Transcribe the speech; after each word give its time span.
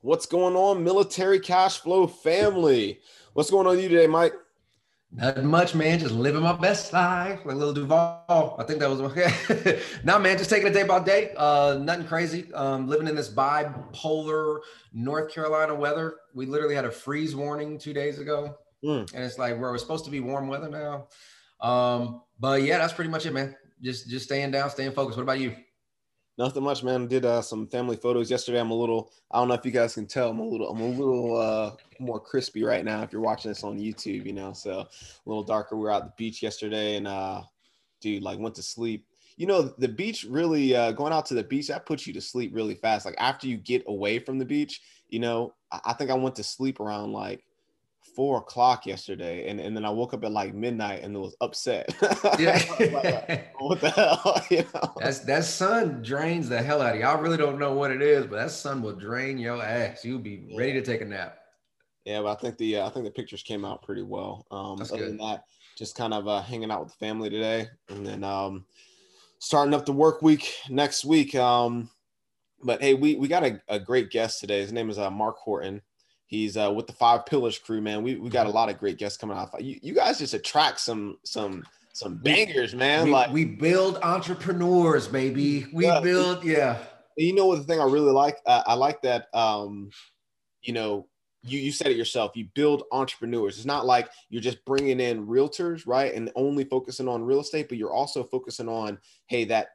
What's 0.00 0.26
going 0.26 0.54
on, 0.54 0.84
military 0.84 1.40
cash 1.40 1.80
flow 1.80 2.06
family? 2.06 3.00
What's 3.32 3.50
going 3.50 3.66
on 3.66 3.74
with 3.74 3.82
you 3.82 3.88
today, 3.88 4.06
Mike? 4.06 4.32
Not 5.10 5.42
much, 5.42 5.74
man. 5.74 5.98
Just 5.98 6.14
living 6.14 6.42
my 6.42 6.52
best 6.52 6.92
life, 6.92 7.40
like 7.44 7.56
Lil 7.56 7.72
Duval. 7.72 8.56
I 8.58 8.62
think 8.62 8.78
that 8.78 8.88
was 8.88 9.00
okay. 9.00 9.80
now, 10.04 10.16
man, 10.18 10.38
just 10.38 10.50
taking 10.50 10.68
it 10.68 10.72
day 10.72 10.84
by 10.84 11.00
day. 11.00 11.32
Uh, 11.36 11.78
nothing 11.80 12.06
crazy. 12.06 12.52
Um, 12.54 12.86
living 12.86 13.08
in 13.08 13.16
this 13.16 13.28
bipolar 13.28 14.60
North 14.92 15.32
Carolina 15.32 15.74
weather. 15.74 16.14
We 16.32 16.46
literally 16.46 16.76
had 16.76 16.84
a 16.84 16.92
freeze 16.92 17.34
warning 17.34 17.76
two 17.76 17.92
days 17.92 18.20
ago, 18.20 18.56
mm. 18.84 19.12
and 19.12 19.24
it's 19.24 19.36
like 19.36 19.54
where 19.58 19.72
we're 19.72 19.78
supposed 19.78 20.04
to 20.04 20.12
be 20.12 20.20
warm 20.20 20.46
weather 20.46 20.68
now. 20.68 21.08
Um, 21.60 22.22
but 22.38 22.62
yeah, 22.62 22.78
that's 22.78 22.92
pretty 22.92 23.10
much 23.10 23.26
it, 23.26 23.32
man. 23.32 23.56
Just 23.82 24.08
just 24.08 24.26
staying 24.26 24.52
down, 24.52 24.70
staying 24.70 24.92
focused. 24.92 25.16
What 25.16 25.24
about 25.24 25.40
you? 25.40 25.56
Nothing 26.38 26.62
much, 26.62 26.84
man. 26.84 27.08
Did 27.08 27.24
uh, 27.24 27.42
some 27.42 27.66
family 27.66 27.96
photos 27.96 28.30
yesterday. 28.30 28.60
I'm 28.60 28.70
a 28.70 28.74
little. 28.74 29.10
I 29.32 29.40
don't 29.40 29.48
know 29.48 29.54
if 29.54 29.66
you 29.66 29.72
guys 29.72 29.94
can 29.94 30.06
tell. 30.06 30.30
I'm 30.30 30.38
a 30.38 30.46
little. 30.46 30.70
I'm 30.70 30.80
a 30.80 30.88
little 30.88 31.36
uh, 31.36 31.72
more 31.98 32.20
crispy 32.20 32.62
right 32.62 32.84
now. 32.84 33.02
If 33.02 33.12
you're 33.12 33.20
watching 33.20 33.50
this 33.50 33.64
on 33.64 33.76
YouTube, 33.76 34.24
you 34.24 34.32
know, 34.32 34.52
so 34.52 34.80
a 34.80 34.88
little 35.26 35.42
darker. 35.42 35.76
We 35.76 35.82
were 35.82 35.92
at 35.92 36.04
the 36.04 36.12
beach 36.16 36.40
yesterday, 36.40 36.94
and 36.94 37.08
uh, 37.08 37.42
dude, 38.00 38.22
like 38.22 38.38
went 38.38 38.54
to 38.54 38.62
sleep. 38.62 39.04
You 39.36 39.46
know, 39.46 39.62
the 39.62 39.88
beach 39.88 40.24
really 40.30 40.76
uh, 40.76 40.92
going 40.92 41.12
out 41.12 41.26
to 41.26 41.34
the 41.34 41.42
beach 41.42 41.68
that 41.68 41.86
puts 41.86 42.06
you 42.06 42.12
to 42.12 42.20
sleep 42.20 42.52
really 42.54 42.74
fast. 42.76 43.04
Like 43.04 43.16
after 43.18 43.48
you 43.48 43.56
get 43.56 43.82
away 43.88 44.20
from 44.20 44.38
the 44.38 44.44
beach, 44.44 44.80
you 45.08 45.18
know, 45.18 45.54
I, 45.72 45.80
I 45.86 45.92
think 45.94 46.10
I 46.10 46.14
went 46.14 46.36
to 46.36 46.44
sleep 46.44 46.78
around 46.78 47.12
like 47.12 47.42
four 48.18 48.38
o'clock 48.38 48.84
yesterday, 48.84 49.48
and, 49.48 49.60
and 49.60 49.76
then 49.76 49.84
I 49.84 49.90
woke 49.90 50.12
up 50.12 50.24
at 50.24 50.32
like 50.32 50.52
midnight 50.52 51.04
and 51.04 51.16
was 51.16 51.36
upset. 51.40 51.94
Yeah. 52.36 52.60
like, 52.80 53.54
what 53.60 53.80
the 53.80 53.90
hell? 53.94 54.42
you 54.50 54.64
know? 54.74 54.92
That's 54.98 55.20
that 55.20 55.44
sun 55.44 56.02
drains 56.02 56.48
the 56.48 56.60
hell 56.60 56.82
out 56.82 56.94
of 56.94 56.98
you. 56.98 57.06
I 57.06 57.16
really 57.16 57.36
don't 57.36 57.60
know 57.60 57.74
what 57.74 57.92
it 57.92 58.02
is, 58.02 58.26
but 58.26 58.36
that 58.38 58.50
sun 58.50 58.82
will 58.82 58.96
drain 58.96 59.38
your 59.38 59.62
ass. 59.62 60.04
You'll 60.04 60.18
be 60.18 60.52
ready 60.56 60.72
to 60.72 60.82
take 60.82 61.00
a 61.00 61.04
nap. 61.04 61.38
Yeah, 62.04 62.22
but 62.22 62.36
I 62.36 62.40
think 62.40 62.58
the 62.58 62.78
uh, 62.78 62.86
I 62.88 62.90
think 62.90 63.04
the 63.04 63.12
pictures 63.12 63.44
came 63.44 63.64
out 63.64 63.84
pretty 63.84 64.02
well. 64.02 64.48
Um, 64.50 64.78
That's 64.78 64.90
other 64.90 65.02
good. 65.02 65.10
than 65.10 65.18
that, 65.18 65.44
just 65.76 65.94
kind 65.94 66.12
of 66.12 66.26
uh, 66.26 66.42
hanging 66.42 66.72
out 66.72 66.80
with 66.80 66.90
the 66.90 66.98
family 66.98 67.30
today, 67.30 67.68
and 67.88 68.04
then 68.04 68.24
um, 68.24 68.64
starting 69.38 69.74
up 69.74 69.86
the 69.86 69.92
work 69.92 70.22
week 70.22 70.52
next 70.68 71.04
week. 71.04 71.36
Um, 71.36 71.88
but 72.64 72.82
hey, 72.82 72.94
we 72.94 73.14
we 73.14 73.28
got 73.28 73.44
a, 73.44 73.62
a 73.68 73.78
great 73.78 74.10
guest 74.10 74.40
today. 74.40 74.60
His 74.60 74.72
name 74.72 74.90
is 74.90 74.98
uh, 74.98 75.08
Mark 75.08 75.36
Horton. 75.36 75.82
He's 76.28 76.58
uh, 76.58 76.70
with 76.70 76.86
the 76.86 76.92
Five 76.92 77.24
Pillars 77.24 77.58
crew, 77.58 77.80
man. 77.80 78.02
We 78.02 78.16
we 78.16 78.28
got 78.28 78.44
a 78.44 78.48
mm-hmm. 78.48 78.56
lot 78.56 78.68
of 78.68 78.78
great 78.78 78.98
guests 78.98 79.18
coming 79.18 79.36
out. 79.36 79.50
You, 79.62 79.80
you 79.82 79.94
guys 79.94 80.18
just 80.18 80.34
attract 80.34 80.78
some 80.78 81.18
some 81.24 81.64
some 81.94 82.16
bangers, 82.18 82.74
man. 82.74 83.06
We, 83.06 83.10
like 83.10 83.32
we 83.32 83.44
build 83.46 83.98
entrepreneurs, 84.02 85.08
baby. 85.08 85.66
We 85.72 85.86
yeah. 85.86 86.00
build, 86.00 86.44
yeah. 86.44 86.78
You 87.16 87.34
know 87.34 87.46
what 87.46 87.58
the 87.58 87.64
thing 87.64 87.80
I 87.80 87.84
really 87.84 88.12
like? 88.12 88.36
Uh, 88.46 88.62
I 88.66 88.74
like 88.74 89.00
that. 89.02 89.28
Um, 89.32 89.90
you 90.62 90.74
know, 90.74 91.08
you 91.42 91.58
you 91.58 91.72
said 91.72 91.88
it 91.88 91.96
yourself. 91.96 92.32
You 92.36 92.46
build 92.54 92.82
entrepreneurs. 92.92 93.56
It's 93.56 93.64
not 93.64 93.86
like 93.86 94.10
you're 94.28 94.42
just 94.42 94.62
bringing 94.66 95.00
in 95.00 95.26
realtors, 95.26 95.86
right, 95.86 96.12
and 96.14 96.30
only 96.36 96.64
focusing 96.64 97.08
on 97.08 97.24
real 97.24 97.40
estate, 97.40 97.70
but 97.70 97.78
you're 97.78 97.92
also 97.92 98.22
focusing 98.22 98.68
on, 98.68 98.98
hey, 99.28 99.44
that 99.46 99.68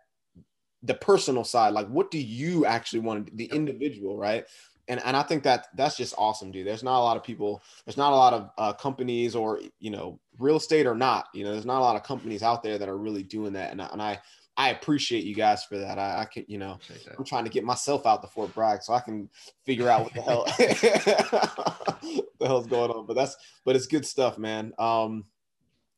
the 0.83 0.93
personal 0.93 1.43
side. 1.43 1.73
Like, 1.73 1.87
what 1.87 2.11
do 2.11 2.19
you 2.19 2.67
actually 2.67 2.99
want? 2.99 3.35
The 3.35 3.45
individual, 3.45 4.17
right? 4.17 4.45
And 4.87 5.01
and 5.03 5.15
I 5.15 5.23
think 5.23 5.43
that 5.43 5.67
that's 5.75 5.97
just 5.97 6.13
awesome, 6.17 6.51
dude. 6.51 6.67
There's 6.67 6.83
not 6.83 6.99
a 6.99 7.03
lot 7.03 7.17
of 7.17 7.23
people. 7.23 7.61
There's 7.85 7.97
not 7.97 8.13
a 8.13 8.15
lot 8.15 8.33
of 8.33 8.49
uh, 8.57 8.73
companies, 8.73 9.35
or 9.35 9.61
you 9.79 9.91
know, 9.91 10.19
real 10.39 10.57
estate 10.57 10.85
or 10.85 10.95
not. 10.95 11.27
You 11.33 11.43
know, 11.43 11.51
there's 11.51 11.65
not 11.65 11.79
a 11.79 11.85
lot 11.85 11.95
of 11.95 12.03
companies 12.03 12.43
out 12.43 12.63
there 12.63 12.77
that 12.77 12.89
are 12.89 12.97
really 12.97 13.23
doing 13.23 13.53
that, 13.53 13.71
and 13.71 13.81
and 13.81 14.01
I 14.01 14.19
I 14.55 14.69
appreciate 14.69 15.23
you 15.23 15.33
guys 15.33 15.63
for 15.63 15.77
that. 15.77 15.97
I, 15.97 16.21
I 16.21 16.25
can, 16.25 16.45
you 16.47 16.59
know, 16.59 16.77
I'm 17.17 17.25
trying 17.25 17.45
to 17.45 17.49
get 17.49 17.63
myself 17.63 18.05
out 18.05 18.21
the 18.21 18.27
Fort 18.27 18.53
Bragg 18.53 18.83
so 18.83 18.93
I 18.93 18.99
can 18.99 19.29
figure 19.65 19.89
out 19.89 20.03
what 20.03 20.13
the 20.13 20.21
hell 20.21 20.43
the 22.39 22.47
hell's 22.47 22.67
going 22.67 22.91
on. 22.91 23.05
But 23.07 23.15
that's 23.15 23.35
but 23.65 23.75
it's 23.75 23.87
good 23.87 24.05
stuff, 24.05 24.37
man. 24.37 24.73
Um, 24.77 25.25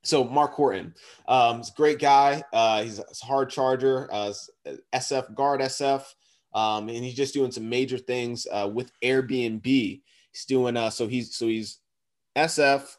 so 0.03 0.23
Mark 0.23 0.53
Horton, 0.53 0.93
um, 1.27 1.57
he's 1.57 1.69
a 1.69 1.73
great 1.73 1.99
guy. 1.99 2.43
Uh, 2.53 2.83
he's 2.83 2.99
a 2.99 3.25
hard 3.25 3.49
charger, 3.49 4.07
uh, 4.11 4.31
SF 4.93 5.33
guard 5.33 5.61
SF. 5.61 6.03
Um, 6.55 6.87
and 6.87 7.03
he's 7.03 7.15
just 7.15 7.33
doing 7.33 7.51
some 7.51 7.69
major 7.69 7.97
things 7.97 8.47
uh, 8.49 8.69
with 8.73 8.91
Airbnb. 9.01 10.01
He's 10.31 10.45
doing 10.45 10.77
uh, 10.77 10.89
so 10.89 11.05
he's 11.05 11.35
so 11.35 11.47
he's 11.47 11.79
SF, 12.35 12.95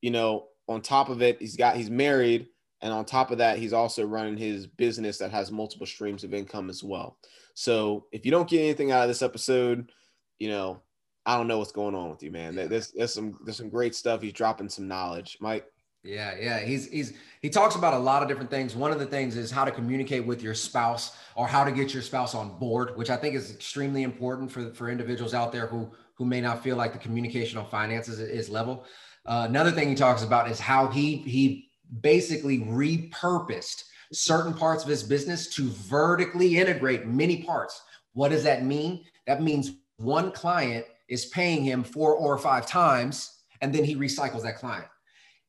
you 0.00 0.10
know. 0.10 0.46
On 0.68 0.82
top 0.82 1.08
of 1.08 1.22
it, 1.22 1.40
he's 1.40 1.56
got 1.56 1.76
he's 1.76 1.88
married, 1.88 2.48
and 2.82 2.92
on 2.92 3.06
top 3.06 3.30
of 3.30 3.38
that, 3.38 3.58
he's 3.58 3.72
also 3.72 4.04
running 4.04 4.36
his 4.36 4.66
business 4.66 5.16
that 5.16 5.30
has 5.30 5.50
multiple 5.50 5.86
streams 5.86 6.24
of 6.24 6.34
income 6.34 6.68
as 6.68 6.84
well. 6.84 7.16
So 7.54 8.06
if 8.12 8.26
you 8.26 8.30
don't 8.30 8.48
get 8.48 8.60
anything 8.60 8.92
out 8.92 9.02
of 9.02 9.08
this 9.08 9.22
episode, 9.22 9.90
you 10.38 10.50
know, 10.50 10.82
I 11.24 11.38
don't 11.38 11.48
know 11.48 11.56
what's 11.56 11.72
going 11.72 11.94
on 11.94 12.10
with 12.10 12.22
you, 12.22 12.30
man. 12.30 12.54
There's 12.54 12.90
there's 12.90 13.14
some 13.14 13.38
there's 13.44 13.56
some 13.56 13.70
great 13.70 13.94
stuff. 13.94 14.20
He's 14.20 14.34
dropping 14.34 14.68
some 14.68 14.86
knowledge, 14.86 15.38
Mike. 15.40 15.66
Yeah, 16.04 16.36
yeah. 16.40 16.60
He's 16.60 16.88
he's 16.88 17.14
he 17.42 17.50
talks 17.50 17.74
about 17.74 17.94
a 17.94 17.98
lot 17.98 18.22
of 18.22 18.28
different 18.28 18.50
things. 18.50 18.76
One 18.76 18.92
of 18.92 18.98
the 18.98 19.06
things 19.06 19.36
is 19.36 19.50
how 19.50 19.64
to 19.64 19.70
communicate 19.70 20.24
with 20.24 20.42
your 20.42 20.54
spouse 20.54 21.16
or 21.34 21.46
how 21.46 21.64
to 21.64 21.72
get 21.72 21.92
your 21.92 22.02
spouse 22.02 22.34
on 22.34 22.58
board, 22.58 22.96
which 22.96 23.10
I 23.10 23.16
think 23.16 23.34
is 23.34 23.52
extremely 23.52 24.04
important 24.04 24.50
for 24.50 24.72
for 24.74 24.90
individuals 24.90 25.34
out 25.34 25.52
there 25.52 25.66
who 25.66 25.90
who 26.14 26.24
may 26.24 26.40
not 26.40 26.62
feel 26.62 26.76
like 26.76 26.92
the 26.92 26.98
communication 26.98 27.58
on 27.58 27.68
finances 27.68 28.20
is 28.20 28.48
level. 28.48 28.84
Uh, 29.26 29.46
another 29.48 29.70
thing 29.70 29.88
he 29.88 29.94
talks 29.94 30.22
about 30.22 30.50
is 30.50 30.60
how 30.60 30.88
he 30.88 31.16
he 31.18 31.70
basically 32.00 32.60
repurposed 32.60 33.84
certain 34.12 34.54
parts 34.54 34.84
of 34.84 34.88
his 34.88 35.02
business 35.02 35.48
to 35.54 35.68
vertically 35.70 36.58
integrate 36.58 37.06
many 37.06 37.42
parts. 37.42 37.82
What 38.14 38.30
does 38.30 38.44
that 38.44 38.64
mean? 38.64 39.04
That 39.26 39.42
means 39.42 39.72
one 39.96 40.30
client 40.32 40.86
is 41.08 41.26
paying 41.26 41.64
him 41.64 41.82
four 41.82 42.14
or 42.14 42.38
five 42.38 42.66
times, 42.66 43.42
and 43.60 43.74
then 43.74 43.84
he 43.84 43.96
recycles 43.96 44.42
that 44.42 44.56
client. 44.56 44.86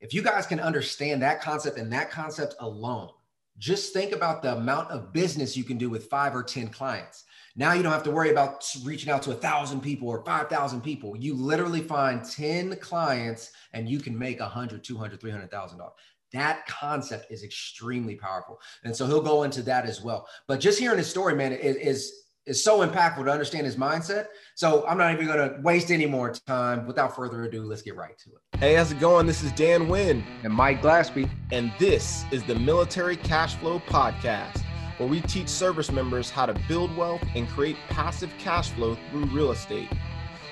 If 0.02 0.14
you 0.14 0.22
guys 0.22 0.46
can 0.46 0.60
understand 0.60 1.22
that 1.22 1.42
concept 1.42 1.78
and 1.78 1.92
that 1.92 2.10
concept 2.12 2.56
alone, 2.60 3.10
just 3.58 3.92
think 3.94 4.14
about 4.14 4.42
the 4.42 4.56
amount 4.56 4.90
of 4.90 5.12
business 5.12 5.58
you 5.58 5.66
can 5.66 5.78
do 5.78 5.90
with 5.90 6.06
five 6.06 6.34
or 6.34 6.44
10 6.44 6.70
clients. 6.70 7.26
Now 7.58 7.74
you 7.74 7.84
don't 7.84 7.92
have 7.92 8.04
to 8.04 8.12
worry 8.12 8.32
about 8.32 8.66
reaching 8.86 9.12
out 9.12 9.22
to 9.24 9.32
a 9.32 9.36
thousand 9.36 9.82
people 9.82 10.08
or 10.08 10.24
5,000 10.24 10.82
people. 10.82 11.18
You 11.18 11.34
literally 11.34 11.82
find 11.82 12.24
10 12.24 12.78
clients 12.78 13.52
and 13.74 13.90
you 13.90 14.00
can 14.00 14.18
make 14.18 14.40
a 14.40 14.48
hundred, 14.48 14.84
200, 14.84 15.20
300,000 15.20 15.78
dollars. 15.78 15.94
That 16.32 16.66
concept 16.68 17.32
is 17.32 17.44
extremely 17.44 18.16
powerful. 18.16 18.60
And 18.84 18.96
so 18.96 19.08
he'll 19.08 19.22
go 19.22 19.44
into 19.44 19.64
that 19.64 19.86
as 19.86 20.02
well. 20.02 20.28
But 20.48 20.60
just 20.60 20.80
hearing 20.80 21.00
his 21.00 21.10
story, 21.10 21.36
man, 21.36 21.52
is, 21.52 21.76
is 21.76 22.14
is 22.50 22.64
so 22.64 22.86
impactful 22.86 23.24
to 23.24 23.32
understand 23.32 23.66
his 23.66 23.76
mindset. 23.76 24.26
So 24.56 24.86
I'm 24.88 24.98
not 24.98 25.14
even 25.14 25.28
going 25.28 25.38
to 25.38 25.62
waste 25.62 25.92
any 25.92 26.08
more 26.08 26.32
time. 26.32 26.88
Without 26.88 27.16
further 27.16 27.44
ado, 27.44 27.64
let's 27.64 27.84
get 27.84 27.96
right 27.96 28.18
to 28.18 28.30
it. 28.32 28.60
Hey, 28.60 28.74
how's 28.74 28.92
it 28.92 29.00
going? 29.00 29.28
This 29.28 29.44
is 29.44 29.52
Dan 29.52 29.88
Wynn 29.88 30.24
and 30.44 30.52
Mike 30.52 30.82
Glaspie, 30.82 31.30
and 31.52 31.72
this 31.78 32.26
is 32.32 32.44
the 32.44 32.56
Military 32.56 33.16
Cash 33.16 33.56
Flow 33.56 33.80
Podcast, 33.80 34.64
where 34.98 35.08
we 35.08 35.22
teach 35.22 35.48
service 35.48 35.92
members 35.92 36.32
how 36.32 36.48
to 36.48 36.60
build 36.68 36.96
wealth 36.98 37.22
and 37.36 37.48
create 37.48 37.78
passive 37.88 38.32
cash 38.40 38.72
flow 38.72 38.98
through 39.12 39.26
real 39.26 39.52
estate. 39.52 39.88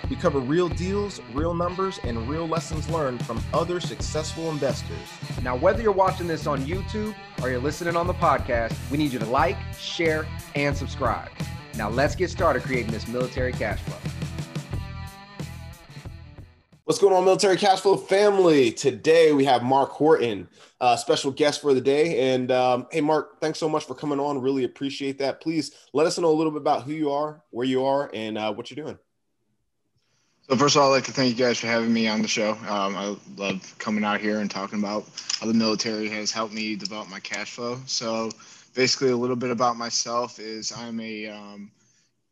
We 0.08 0.16
cover 0.16 0.40
real 0.40 0.70
deals, 0.70 1.20
real 1.34 1.56
numbers, 1.56 2.00
and 2.04 2.30
real 2.30 2.48
lessons 2.48 2.88
learned 2.90 3.26
from 3.26 3.44
other 3.54 3.80
successful 3.80 4.52
investors. 4.52 4.96
Now, 5.42 5.56
whether 5.56 5.82
you're 5.82 5.92
watching 5.92 6.28
this 6.28 6.46
on 6.46 6.64
YouTube 6.64 7.16
or 7.42 7.50
you're 7.50 7.60
listening 7.60 7.98
on 7.98 8.06
the 8.06 8.14
podcast, 8.14 8.76
we 8.92 8.98
need 8.98 9.12
you 9.12 9.20
to 9.20 9.26
like, 9.26 9.58
share, 9.78 10.28
and 10.56 10.78
subscribe. 10.78 11.30
Now 11.78 11.90
let's 11.90 12.16
get 12.16 12.32
started 12.32 12.64
creating 12.64 12.92
this 12.92 13.08
military 13.08 13.54
cash 13.54 13.80
flow. 13.82 13.98
What's 16.86 17.00
going 17.00 17.14
on, 17.14 17.26
military 17.26 17.58
cash 17.58 17.82
flow 17.82 17.98
family? 17.98 18.72
Today 18.72 19.34
we 19.34 19.46
have 19.46 19.62
Mark 19.62 19.90
Horton, 19.90 20.48
uh, 20.82 20.96
special 20.96 21.32
guest 21.32 21.62
for 21.62 21.74
the 21.74 21.82
day. 21.82 22.34
And 22.34 22.50
um, 22.50 22.88
hey, 22.92 23.02
Mark, 23.02 23.40
thanks 23.42 23.60
so 23.60 23.70
much 23.70 23.84
for 23.84 23.94
coming 23.94 24.20
on. 24.20 24.42
Really 24.42 24.64
appreciate 24.64 25.20
that. 25.20 25.40
Please 25.42 25.72
let 25.94 26.08
us 26.08 26.18
know 26.18 26.32
a 26.32 26.34
little 26.34 26.52
bit 26.52 26.62
about 26.62 26.84
who 26.84 26.94
you 26.94 27.12
are, 27.12 27.44
where 27.52 27.68
you 27.68 27.86
are, 27.86 28.10
and 28.14 28.38
uh, 28.38 28.54
what 28.54 28.72
you're 28.72 28.84
doing. 28.84 28.98
So 30.50 30.56
first 30.56 30.78
of 30.78 30.82
all, 30.82 30.94
I'd 30.94 30.96
like 30.96 31.04
to 31.04 31.12
thank 31.12 31.30
you 31.30 31.36
guys 31.36 31.60
for 31.60 31.68
having 31.68 31.92
me 31.92 32.08
on 32.08 32.22
the 32.22 32.28
show. 32.28 32.52
Um, 32.52 32.96
I 32.96 33.18
love 33.36 33.76
coming 33.80 34.06
out 34.06 34.22
here 34.22 34.40
and 34.40 34.50
talking 34.50 34.80
about 34.80 35.06
how 35.42 35.46
the 35.46 35.54
military 35.54 36.08
has 36.10 36.32
helped 36.32 36.54
me 36.54 36.78
develop 36.78 37.10
my 37.10 37.20
cash 37.20 37.52
flow. 37.52 37.80
So 37.86 38.32
basically 38.78 39.10
a 39.10 39.18
little 39.18 39.36
bit 39.36 39.50
about 39.50 39.76
myself 39.76 40.40
is 40.40 40.72
I'm 40.72 41.00
a, 41.00 41.26
um, 41.26 41.72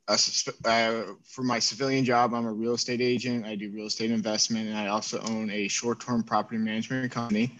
a 0.07 0.13
uh, 0.13 1.03
for 1.23 1.41
my 1.41 1.57
civilian 1.57 2.05
job, 2.05 2.35
I'm 2.35 2.45
a 2.45 2.53
real 2.53 2.75
estate 2.75 3.01
agent. 3.01 3.47
I 3.47 3.55
do 3.55 3.71
real 3.71 3.87
estate 3.87 4.11
investment, 4.11 4.69
and 4.69 4.77
I 4.77 4.87
also 4.87 5.19
own 5.21 5.49
a 5.49 5.67
short-term 5.67 6.21
property 6.21 6.59
management 6.59 7.11
company. 7.11 7.57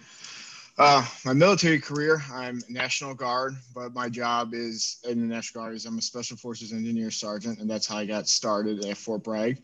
Uh, 0.78 1.04
my 1.26 1.34
military 1.34 1.80
career, 1.80 2.22
I'm 2.32 2.62
National 2.70 3.16
Guard, 3.16 3.56
but 3.74 3.96
my 3.96 4.08
job 4.08 4.54
is 4.54 5.00
in 5.10 5.20
the 5.20 5.34
National 5.34 5.64
Guard 5.64 5.76
is 5.76 5.88
I'm 5.88 5.98
a 5.98 6.02
Special 6.02 6.38
Forces 6.38 6.72
Engineer 6.72 7.10
Sergeant, 7.10 7.60
and 7.60 7.68
that's 7.68 7.88
how 7.88 7.98
I 7.98 8.06
got 8.06 8.30
started 8.30 8.86
at 8.86 8.98
Fort 8.98 9.24
Bragg, 9.24 9.64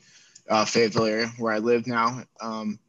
uh, 0.50 0.66
Fayetteville 0.66 1.06
area, 1.06 1.28
where 1.38 1.54
I 1.54 1.60
live 1.60 1.86
now. 1.86 2.24
Um, 2.42 2.80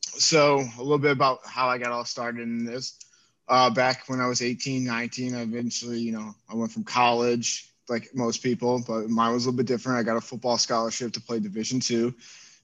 so 0.00 0.60
a 0.78 0.82
little 0.82 0.98
bit 0.98 1.10
about 1.10 1.40
how 1.44 1.66
I 1.66 1.78
got 1.78 1.90
all 1.90 2.04
started 2.04 2.42
in 2.42 2.64
this 2.64 2.98
uh, 3.48 3.70
back 3.70 4.04
when 4.08 4.20
I 4.20 4.26
was 4.26 4.42
18, 4.42 4.84
19. 4.84 5.34
I 5.34 5.42
eventually, 5.42 6.00
you 6.00 6.12
know, 6.12 6.34
I 6.50 6.54
went 6.54 6.72
from 6.72 6.84
college, 6.84 7.72
like 7.88 8.14
most 8.14 8.42
people, 8.42 8.82
but 8.86 9.08
mine 9.08 9.32
was 9.32 9.44
a 9.44 9.48
little 9.48 9.56
bit 9.58 9.66
different. 9.66 9.98
I 9.98 10.02
got 10.02 10.16
a 10.16 10.20
football 10.20 10.58
scholarship 10.58 11.12
to 11.12 11.20
play 11.20 11.40
Division 11.40 11.80
two, 11.80 12.14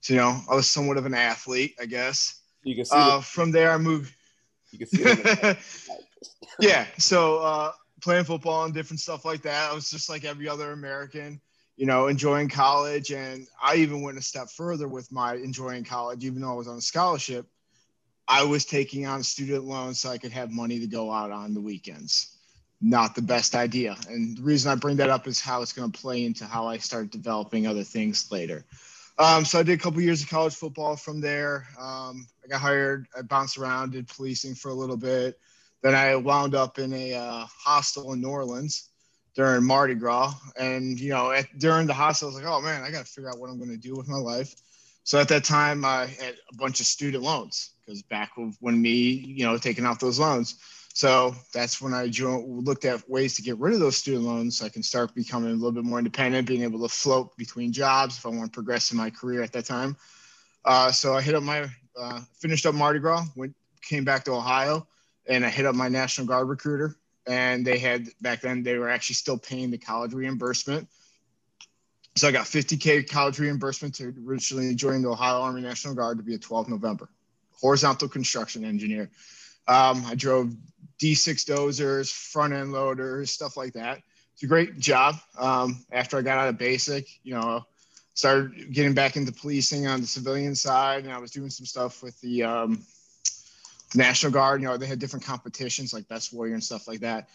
so 0.00 0.14
you 0.14 0.20
know 0.20 0.40
I 0.50 0.54
was 0.54 0.68
somewhat 0.68 0.96
of 0.96 1.06
an 1.06 1.14
athlete, 1.14 1.74
I 1.80 1.86
guess. 1.86 2.40
You 2.62 2.76
can 2.76 2.84
see. 2.84 2.96
Uh, 2.96 3.20
from 3.20 3.50
there, 3.50 3.72
I 3.72 3.78
moved. 3.78 4.14
You 4.70 4.86
can 4.86 4.88
see. 4.88 5.98
yeah, 6.60 6.86
so 6.98 7.38
uh, 7.38 7.72
playing 8.00 8.24
football 8.24 8.64
and 8.64 8.74
different 8.74 9.00
stuff 9.00 9.24
like 9.24 9.42
that. 9.42 9.70
I 9.70 9.74
was 9.74 9.90
just 9.90 10.08
like 10.08 10.24
every 10.24 10.48
other 10.48 10.72
American, 10.72 11.40
you 11.76 11.86
know, 11.86 12.06
enjoying 12.06 12.48
college, 12.48 13.10
and 13.10 13.46
I 13.62 13.76
even 13.76 14.02
went 14.02 14.18
a 14.18 14.22
step 14.22 14.50
further 14.50 14.88
with 14.88 15.10
my 15.12 15.34
enjoying 15.34 15.84
college, 15.84 16.24
even 16.24 16.40
though 16.40 16.52
I 16.52 16.56
was 16.56 16.68
on 16.68 16.78
a 16.78 16.82
scholarship. 16.82 17.46
I 18.28 18.44
was 18.44 18.64
taking 18.64 19.06
on 19.06 19.22
student 19.22 19.64
loans 19.64 20.00
so 20.00 20.10
I 20.10 20.18
could 20.18 20.32
have 20.32 20.50
money 20.50 20.80
to 20.80 20.86
go 20.86 21.10
out 21.10 21.30
on 21.30 21.54
the 21.54 21.60
weekends 21.60 22.38
not 22.80 23.14
the 23.14 23.22
best 23.22 23.54
idea. 23.54 23.96
And 24.08 24.36
the 24.36 24.42
reason 24.42 24.70
I 24.70 24.74
bring 24.76 24.96
that 24.98 25.10
up 25.10 25.26
is 25.26 25.40
how 25.40 25.62
it's 25.62 25.72
going 25.72 25.90
to 25.90 25.98
play 25.98 26.24
into 26.24 26.44
how 26.44 26.66
I 26.66 26.78
start 26.78 27.10
developing 27.10 27.66
other 27.66 27.82
things 27.82 28.30
later. 28.30 28.64
Um, 29.18 29.44
so 29.44 29.58
I 29.58 29.64
did 29.64 29.78
a 29.78 29.82
couple 29.82 30.00
years 30.00 30.22
of 30.22 30.28
college 30.28 30.54
football 30.54 30.94
from 30.94 31.20
there. 31.20 31.66
Um, 31.78 32.28
I 32.44 32.48
got 32.48 32.60
hired. 32.60 33.08
I 33.16 33.22
bounced 33.22 33.58
around, 33.58 33.92
did 33.92 34.06
policing 34.06 34.54
for 34.54 34.68
a 34.68 34.74
little 34.74 34.96
bit. 34.96 35.40
Then 35.82 35.94
I 35.94 36.14
wound 36.16 36.54
up 36.54 36.78
in 36.78 36.92
a 36.92 37.14
uh, 37.14 37.46
hostel 37.46 38.12
in 38.12 38.20
New 38.20 38.28
Orleans 38.28 38.90
during 39.34 39.64
Mardi 39.64 39.94
Gras. 39.94 40.34
And, 40.56 40.98
you 40.98 41.10
know, 41.10 41.32
at, 41.32 41.46
during 41.58 41.88
the 41.88 41.94
hostel, 41.94 42.28
I 42.28 42.30
was 42.32 42.42
like, 42.42 42.52
oh 42.52 42.60
man, 42.60 42.82
I 42.82 42.92
got 42.92 43.06
to 43.06 43.12
figure 43.12 43.28
out 43.28 43.38
what 43.38 43.50
I'm 43.50 43.58
going 43.58 43.70
to 43.70 43.76
do 43.76 43.94
with 43.94 44.08
my 44.08 44.18
life. 44.18 44.54
So 45.08 45.18
at 45.18 45.28
that 45.28 45.42
time, 45.42 45.86
I 45.86 46.04
had 46.04 46.34
a 46.52 46.56
bunch 46.56 46.80
of 46.80 46.86
student 46.86 47.24
loans 47.24 47.70
because 47.80 48.02
back 48.02 48.32
when 48.60 48.82
me, 48.82 48.90
you 48.90 49.46
know, 49.46 49.56
taking 49.56 49.86
out 49.86 50.00
those 50.00 50.18
loans, 50.18 50.56
so 50.92 51.34
that's 51.54 51.80
when 51.80 51.94
I 51.94 52.10
looked 52.12 52.84
at 52.84 53.08
ways 53.08 53.34
to 53.36 53.42
get 53.42 53.56
rid 53.56 53.72
of 53.72 53.80
those 53.80 53.96
student 53.96 54.24
loans 54.24 54.58
so 54.58 54.66
I 54.66 54.68
can 54.68 54.82
start 54.82 55.14
becoming 55.14 55.48
a 55.48 55.54
little 55.54 55.72
bit 55.72 55.84
more 55.84 55.96
independent, 55.96 56.46
being 56.46 56.62
able 56.62 56.86
to 56.86 56.94
float 56.94 57.34
between 57.38 57.72
jobs 57.72 58.18
if 58.18 58.26
I 58.26 58.28
want 58.28 58.52
to 58.52 58.54
progress 58.54 58.90
in 58.90 58.98
my 58.98 59.08
career 59.08 59.42
at 59.42 59.50
that 59.52 59.64
time. 59.64 59.96
Uh, 60.66 60.92
so 60.92 61.14
I 61.14 61.22
hit 61.22 61.34
up 61.34 61.42
my, 61.42 61.70
uh, 61.98 62.20
finished 62.38 62.66
up 62.66 62.74
Mardi 62.74 62.98
Gras, 62.98 63.24
went, 63.34 63.56
came 63.80 64.04
back 64.04 64.26
to 64.26 64.32
Ohio, 64.32 64.86
and 65.26 65.42
I 65.42 65.48
hit 65.48 65.64
up 65.64 65.74
my 65.74 65.88
National 65.88 66.26
Guard 66.26 66.50
recruiter. 66.50 66.96
And 67.26 67.66
they 67.66 67.78
had, 67.78 68.08
back 68.20 68.42
then, 68.42 68.62
they 68.62 68.76
were 68.76 68.90
actually 68.90 69.14
still 69.14 69.38
paying 69.38 69.70
the 69.70 69.78
college 69.78 70.12
reimbursement. 70.12 70.86
So 72.18 72.26
I 72.26 72.32
got 72.32 72.46
50K 72.46 73.08
college 73.08 73.38
reimbursement 73.38 73.94
to 73.96 74.12
originally 74.26 74.74
join 74.74 75.02
the 75.02 75.08
Ohio 75.08 75.40
Army 75.40 75.60
National 75.60 75.94
Guard 75.94 76.18
to 76.18 76.24
be 76.24 76.34
a 76.34 76.38
12 76.38 76.68
November, 76.68 77.08
horizontal 77.52 78.08
construction 78.08 78.64
engineer. 78.64 79.08
Um, 79.68 80.04
I 80.04 80.16
drove 80.16 80.52
D6 81.00 81.44
dozers, 81.44 82.12
front 82.12 82.52
end 82.52 82.72
loaders, 82.72 83.30
stuff 83.30 83.56
like 83.56 83.74
that. 83.74 84.02
It's 84.34 84.42
a 84.42 84.48
great 84.48 84.80
job. 84.80 85.14
Um, 85.38 85.84
after 85.92 86.18
I 86.18 86.22
got 86.22 86.38
out 86.38 86.48
of 86.48 86.58
basic, 86.58 87.06
you 87.22 87.34
know, 87.34 87.64
started 88.14 88.72
getting 88.72 88.94
back 88.94 89.16
into 89.16 89.30
policing 89.30 89.86
on 89.86 90.00
the 90.00 90.06
civilian 90.08 90.56
side, 90.56 91.04
and 91.04 91.12
I 91.12 91.18
was 91.18 91.30
doing 91.30 91.50
some 91.50 91.66
stuff 91.66 92.02
with 92.02 92.20
the, 92.20 92.42
um, 92.42 92.84
the 93.92 93.98
National 93.98 94.32
Guard. 94.32 94.60
You 94.60 94.66
know, 94.66 94.76
they 94.76 94.86
had 94.86 94.98
different 94.98 95.24
competitions 95.24 95.92
like 95.92 96.08
Best 96.08 96.32
Warrior 96.32 96.54
and 96.54 96.64
stuff 96.64 96.88
like 96.88 97.00
that. 97.00 97.28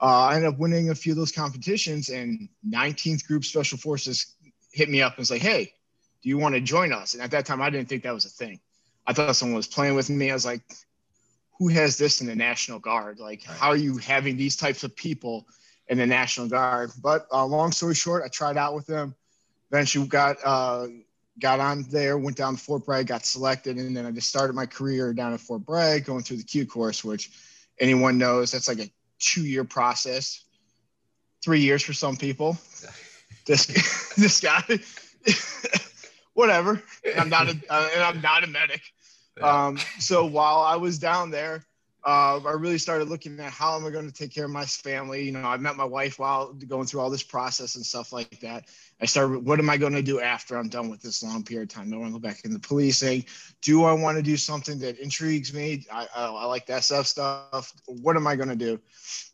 Uh, 0.00 0.26
I 0.26 0.34
ended 0.36 0.52
up 0.52 0.58
winning 0.58 0.90
a 0.90 0.94
few 0.94 1.12
of 1.12 1.18
those 1.18 1.32
competitions, 1.32 2.10
and 2.10 2.48
19th 2.68 3.26
Group 3.26 3.44
Special 3.44 3.78
Forces 3.78 4.34
hit 4.72 4.90
me 4.90 5.00
up 5.00 5.12
and 5.12 5.20
was 5.20 5.30
like, 5.30 5.42
"Hey, 5.42 5.72
do 6.22 6.28
you 6.28 6.36
want 6.36 6.54
to 6.54 6.60
join 6.60 6.92
us?" 6.92 7.14
And 7.14 7.22
at 7.22 7.30
that 7.30 7.46
time, 7.46 7.62
I 7.62 7.70
didn't 7.70 7.88
think 7.88 8.02
that 8.02 8.14
was 8.14 8.26
a 8.26 8.30
thing. 8.30 8.60
I 9.06 9.12
thought 9.12 9.36
someone 9.36 9.56
was 9.56 9.68
playing 9.68 9.94
with 9.94 10.10
me. 10.10 10.30
I 10.30 10.34
was 10.34 10.44
like, 10.44 10.62
who 11.58 11.68
has 11.68 11.96
this 11.96 12.20
in 12.20 12.26
the 12.26 12.34
National 12.34 12.78
Guard? 12.78 13.18
Like, 13.18 13.42
right. 13.48 13.56
how 13.56 13.68
are 13.68 13.76
you 13.76 13.96
having 13.98 14.36
these 14.36 14.56
types 14.56 14.84
of 14.84 14.94
people 14.94 15.46
in 15.88 15.98
the 15.98 16.06
National 16.06 16.48
Guard? 16.48 16.90
But 17.02 17.26
uh, 17.32 17.44
long 17.46 17.72
story 17.72 17.94
short, 17.94 18.24
I 18.24 18.28
tried 18.28 18.56
out 18.56 18.74
with 18.74 18.86
them. 18.86 19.14
Eventually 19.70 20.06
got 20.06 20.36
uh, 20.44 20.86
got 21.40 21.60
on 21.60 21.84
there, 21.90 22.18
went 22.18 22.36
down 22.36 22.56
to 22.56 22.62
Fort 22.62 22.86
Bragg, 22.86 23.08
got 23.08 23.24
selected, 23.24 23.78
and 23.78 23.96
then 23.96 24.06
I 24.06 24.10
just 24.10 24.28
started 24.28 24.54
my 24.54 24.66
career 24.66 25.12
down 25.12 25.34
at 25.34 25.40
Fort 25.40 25.64
Bragg, 25.64 26.04
going 26.04 26.22
through 26.22 26.36
the 26.36 26.44
Q 26.44 26.66
course, 26.66 27.02
which 27.02 27.30
anyone 27.80 28.16
knows 28.16 28.52
that's 28.52 28.68
like 28.68 28.78
a 28.78 28.90
two-year 29.18 29.64
process, 29.64 30.44
three 31.42 31.60
years 31.60 31.82
for 31.82 31.92
some 31.92 32.16
people. 32.16 32.56
this 33.46 33.66
this 34.16 34.40
guy, 34.40 34.62
whatever. 36.34 36.82
I'm 37.16 37.28
not 37.28 37.48
a, 37.48 37.56
uh, 37.68 37.88
and 37.94 38.02
I'm 38.02 38.20
not 38.20 38.44
a 38.44 38.46
medic. 38.46 38.82
Um, 39.40 39.78
so 39.98 40.24
while 40.24 40.60
I 40.60 40.76
was 40.76 40.98
down 40.98 41.30
there, 41.30 41.65
uh, 42.06 42.38
I 42.46 42.52
really 42.52 42.78
started 42.78 43.08
looking 43.08 43.40
at 43.40 43.50
how 43.50 43.74
am 43.74 43.84
I 43.84 43.90
going 43.90 44.06
to 44.06 44.14
take 44.14 44.32
care 44.32 44.44
of 44.44 44.50
my 44.52 44.64
family. 44.64 45.24
You 45.24 45.32
know, 45.32 45.42
I 45.42 45.56
met 45.56 45.74
my 45.74 45.84
wife 45.84 46.20
while 46.20 46.52
going 46.52 46.86
through 46.86 47.00
all 47.00 47.10
this 47.10 47.24
process 47.24 47.74
and 47.74 47.84
stuff 47.84 48.12
like 48.12 48.38
that. 48.40 48.66
I 49.00 49.06
started, 49.06 49.44
what 49.44 49.58
am 49.58 49.68
I 49.68 49.76
going 49.76 49.92
to 49.94 50.02
do 50.02 50.20
after 50.20 50.56
I'm 50.56 50.68
done 50.68 50.88
with 50.88 51.02
this 51.02 51.24
long 51.24 51.42
period 51.42 51.68
of 51.68 51.74
time? 51.74 51.90
Do 51.90 51.96
I 51.96 51.98
want 51.98 52.14
to 52.14 52.20
go 52.20 52.28
back 52.28 52.44
into 52.44 52.60
policing? 52.60 53.24
Do 53.60 53.82
I 53.82 53.92
want 53.92 54.16
to 54.18 54.22
do 54.22 54.36
something 54.36 54.78
that 54.78 55.00
intrigues 55.00 55.52
me? 55.52 55.84
I, 55.92 56.06
I, 56.14 56.26
I 56.26 56.44
like 56.44 56.66
that 56.66 56.84
stuff 56.84 57.08
stuff. 57.08 57.72
What 57.86 58.14
am 58.14 58.28
I 58.28 58.36
going 58.36 58.50
to 58.50 58.56
do? 58.56 58.78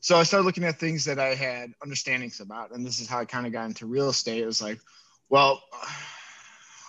So 0.01 0.17
I 0.17 0.23
started 0.23 0.47
looking 0.47 0.65
at 0.65 0.81
things 0.81 1.05
that 1.05 1.19
I 1.19 1.35
had 1.35 1.75
understandings 1.83 2.41
about. 2.41 2.71
And 2.71 2.87
this 2.87 3.01
is 3.01 3.07
how 3.07 3.19
I 3.19 3.27
kind 3.27 3.47
of 3.47 3.53
got 3.53 3.67
into 3.67 3.85
real 3.85 4.09
estate. 4.09 4.43
It 4.43 4.47
was 4.47 4.63
like, 4.63 4.81
well, 5.29 5.63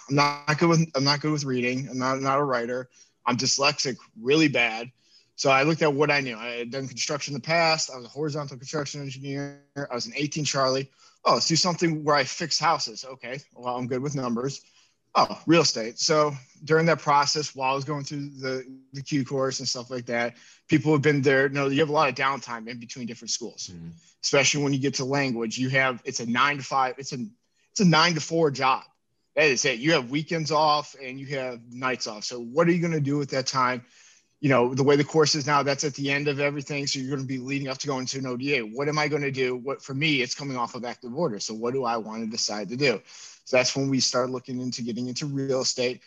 I'm 0.09 0.15
not 0.15 0.57
good 0.57 0.69
with 0.69 0.89
I'm 0.95 1.03
not 1.03 1.19
good 1.19 1.33
with 1.33 1.44
reading. 1.44 1.89
I'm 1.89 2.00
not, 2.00 2.15
I'm 2.15 2.24
not 2.24 2.39
a 2.39 2.44
writer. 2.44 2.89
I'm 3.25 3.36
dyslexic 3.36 3.97
really 4.21 4.47
bad. 4.47 4.89
So 5.35 5.50
I 5.50 5.63
looked 5.63 5.81
at 5.81 5.94
what 5.94 6.12
I 6.12 6.19
knew. 6.19 6.38
I 6.38 6.57
had 6.57 6.71
done 6.71 6.88
construction 6.88 7.33
in 7.33 7.41
the 7.41 7.45
past. 7.45 7.89
I 7.91 7.97
was 7.97 8.06
a 8.06 8.09
horizontal 8.09 8.57
construction 8.57 9.01
engineer. 9.01 9.63
I 9.75 9.94
was 9.94 10.06
an 10.06 10.13
18 10.15 10.45
Charlie. 10.45 10.89
Oh, 11.25 11.33
let's 11.33 11.47
do 11.47 11.56
something 11.56 12.03
where 12.03 12.15
I 12.15 12.24
fix 12.24 12.59
houses. 12.59 13.06
Okay. 13.06 13.39
Well, 13.53 13.75
I'm 13.75 13.88
good 13.88 14.01
with 14.01 14.15
numbers. 14.15 14.62
Oh, 15.15 15.39
real 15.45 15.62
estate. 15.62 16.00
So 16.00 16.33
during 16.63 16.88
that 16.88 17.00
process, 17.00 17.56
while 17.56 17.71
I 17.71 17.75
was 17.75 17.85
going 17.85 18.03
through 18.03 18.30
the, 18.39 18.65
the 18.94 19.01
Q 19.01 19.24
course 19.24 19.59
and 19.59 19.68
stuff 19.68 19.91
like 19.91 20.07
that, 20.07 20.35
people 20.68 20.91
have 20.91 21.03
been 21.03 21.21
there. 21.21 21.47
You 21.47 21.53
know, 21.53 21.68
you 21.68 21.79
have 21.79 21.89
a 21.89 21.94
lot 21.94 22.09
of 22.09 22.15
downtime 22.15 22.68
in 22.68 22.79
between 22.79 23.06
different 23.06 23.29
schools, 23.29 23.69
mm-hmm. 23.71 23.89
especially 24.24 24.63
when 24.63 24.74
you 24.74 24.79
get 24.79 24.95
to 24.95 25.06
language. 25.06 25.57
You 25.57 25.69
have 25.69 26.01
it's 26.03 26.19
a 26.19 26.25
nine 26.25 26.57
to 26.57 26.63
five. 26.63 26.95
It's 26.97 27.13
a 27.13 27.18
it's 27.71 27.79
a 27.79 27.86
nine 27.86 28.15
to 28.15 28.21
four 28.21 28.50
job 28.50 28.83
that 29.36 29.45
is 29.45 29.65
it. 29.65 29.79
You 29.79 29.94
have 29.94 30.09
weekends 30.09 30.51
off 30.51 30.95
and 31.01 31.19
you 31.19 31.25
have 31.38 31.59
nights 31.71 32.07
off. 32.07 32.24
So 32.24 32.39
what 32.39 32.68
are 32.68 32.71
you 32.71 32.79
going 32.79 32.94
to 32.94 33.00
do 33.00 33.18
with 33.18 33.31
that 33.31 33.47
time? 33.47 33.83
You 34.43 34.49
know, 34.49 34.75
the 34.75 34.83
way 34.83 34.97
the 34.97 35.05
course 35.05 35.35
is 35.35 35.47
now, 35.47 35.63
that's 35.63 35.85
at 35.85 35.93
the 35.95 36.11
end 36.11 36.27
of 36.27 36.41
everything. 36.41 36.85
So 36.85 36.99
you're 36.99 37.15
going 37.15 37.21
to 37.21 37.25
be 37.25 37.37
leading 37.37 37.69
up 37.69 37.77
to 37.77 37.87
going 37.87 38.05
to 38.07 38.19
an 38.19 38.25
ODA. 38.25 38.59
What 38.59 38.89
am 38.89 38.99
I 38.99 39.07
going 39.07 39.21
to 39.21 39.31
do? 39.31 39.55
What 39.55 39.81
for 39.81 39.93
me, 39.93 40.21
it's 40.21 40.35
coming 40.35 40.57
off 40.57 40.75
of 40.75 40.83
active 40.83 41.15
order. 41.15 41.39
So 41.39 41.53
what 41.53 41.73
do 41.73 41.85
I 41.85 41.95
want 41.95 42.25
to 42.25 42.29
decide 42.29 42.67
to 42.69 42.75
do? 42.75 43.01
So 43.45 43.55
that's 43.55 43.73
when 43.73 43.89
we 43.89 44.01
start 44.01 44.29
looking 44.29 44.59
into 44.59 44.81
getting 44.81 45.07
into 45.07 45.27
real 45.27 45.61
estate. 45.61 46.01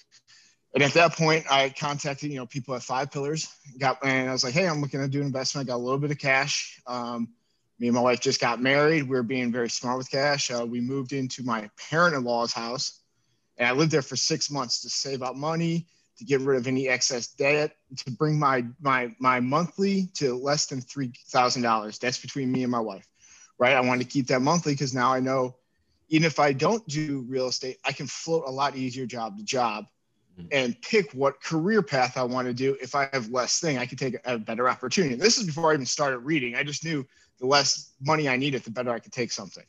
And 0.74 0.82
at 0.82 0.92
that 0.92 1.14
point, 1.14 1.50
I 1.50 1.70
contacted, 1.70 2.30
you 2.30 2.36
know, 2.36 2.44
people 2.44 2.74
at 2.74 2.82
Five 2.82 3.10
Pillars. 3.10 3.48
Got 3.78 4.04
and 4.04 4.28
I 4.28 4.32
was 4.32 4.44
like, 4.44 4.52
hey, 4.52 4.68
I'm 4.68 4.82
looking 4.82 5.00
to 5.00 5.08
do 5.08 5.20
an 5.20 5.26
investment. 5.26 5.66
I 5.66 5.72
got 5.72 5.76
a 5.76 5.84
little 5.84 5.98
bit 5.98 6.10
of 6.10 6.18
cash. 6.18 6.78
Um, 6.86 7.30
me 7.78 7.88
and 7.88 7.94
my 7.94 8.02
wife 8.02 8.20
just 8.20 8.40
got 8.40 8.60
married. 8.60 9.08
We 9.08 9.16
are 9.16 9.22
being 9.22 9.50
very 9.50 9.70
smart 9.70 9.96
with 9.96 10.10
cash. 10.10 10.50
Uh, 10.50 10.66
we 10.66 10.82
moved 10.82 11.14
into 11.14 11.42
my 11.42 11.70
parent-in-law's 11.90 12.52
house 12.52 13.00
and 13.56 13.68
I 13.68 13.72
lived 13.72 13.90
there 13.90 14.02
for 14.02 14.16
six 14.16 14.50
months 14.50 14.82
to 14.82 14.90
save 14.90 15.22
up 15.22 15.36
money, 15.36 15.86
to 16.18 16.24
get 16.24 16.40
rid 16.40 16.58
of 16.58 16.66
any 16.66 16.88
excess 16.88 17.28
debt, 17.28 17.76
to 17.96 18.10
bring 18.10 18.38
my 18.38 18.64
my 18.80 19.14
my 19.18 19.40
monthly 19.40 20.08
to 20.14 20.34
less 20.34 20.66
than 20.66 20.80
three 20.80 21.12
thousand 21.28 21.62
dollars. 21.62 21.98
That's 21.98 22.18
between 22.18 22.50
me 22.50 22.62
and 22.62 22.70
my 22.72 22.80
wife, 22.80 23.06
right? 23.58 23.74
I 23.74 23.80
wanted 23.80 24.04
to 24.04 24.10
keep 24.10 24.26
that 24.28 24.40
monthly 24.40 24.72
because 24.72 24.94
now 24.94 25.12
I 25.12 25.20
know, 25.20 25.56
even 26.08 26.26
if 26.26 26.38
I 26.38 26.52
don't 26.52 26.86
do 26.88 27.24
real 27.28 27.48
estate, 27.48 27.78
I 27.84 27.92
can 27.92 28.06
float 28.06 28.44
a 28.46 28.50
lot 28.50 28.76
easier 28.76 29.06
job 29.06 29.36
to 29.36 29.44
job, 29.44 29.86
mm-hmm. 30.38 30.48
and 30.52 30.80
pick 30.82 31.12
what 31.12 31.42
career 31.42 31.82
path 31.82 32.16
I 32.16 32.22
want 32.22 32.48
to 32.48 32.54
do. 32.54 32.76
If 32.80 32.94
I 32.94 33.08
have 33.12 33.30
less 33.30 33.60
thing, 33.60 33.78
I 33.78 33.86
can 33.86 33.98
take 33.98 34.16
a 34.24 34.38
better 34.38 34.68
opportunity. 34.68 35.16
This 35.16 35.38
is 35.38 35.46
before 35.46 35.70
I 35.70 35.74
even 35.74 35.86
started 35.86 36.18
reading. 36.20 36.54
I 36.56 36.62
just 36.62 36.84
knew 36.84 37.06
the 37.38 37.46
less 37.46 37.92
money 38.00 38.28
I 38.28 38.36
needed, 38.36 38.62
the 38.64 38.70
better 38.70 38.90
I 38.90 38.98
could 38.98 39.12
take 39.12 39.30
something. 39.32 39.64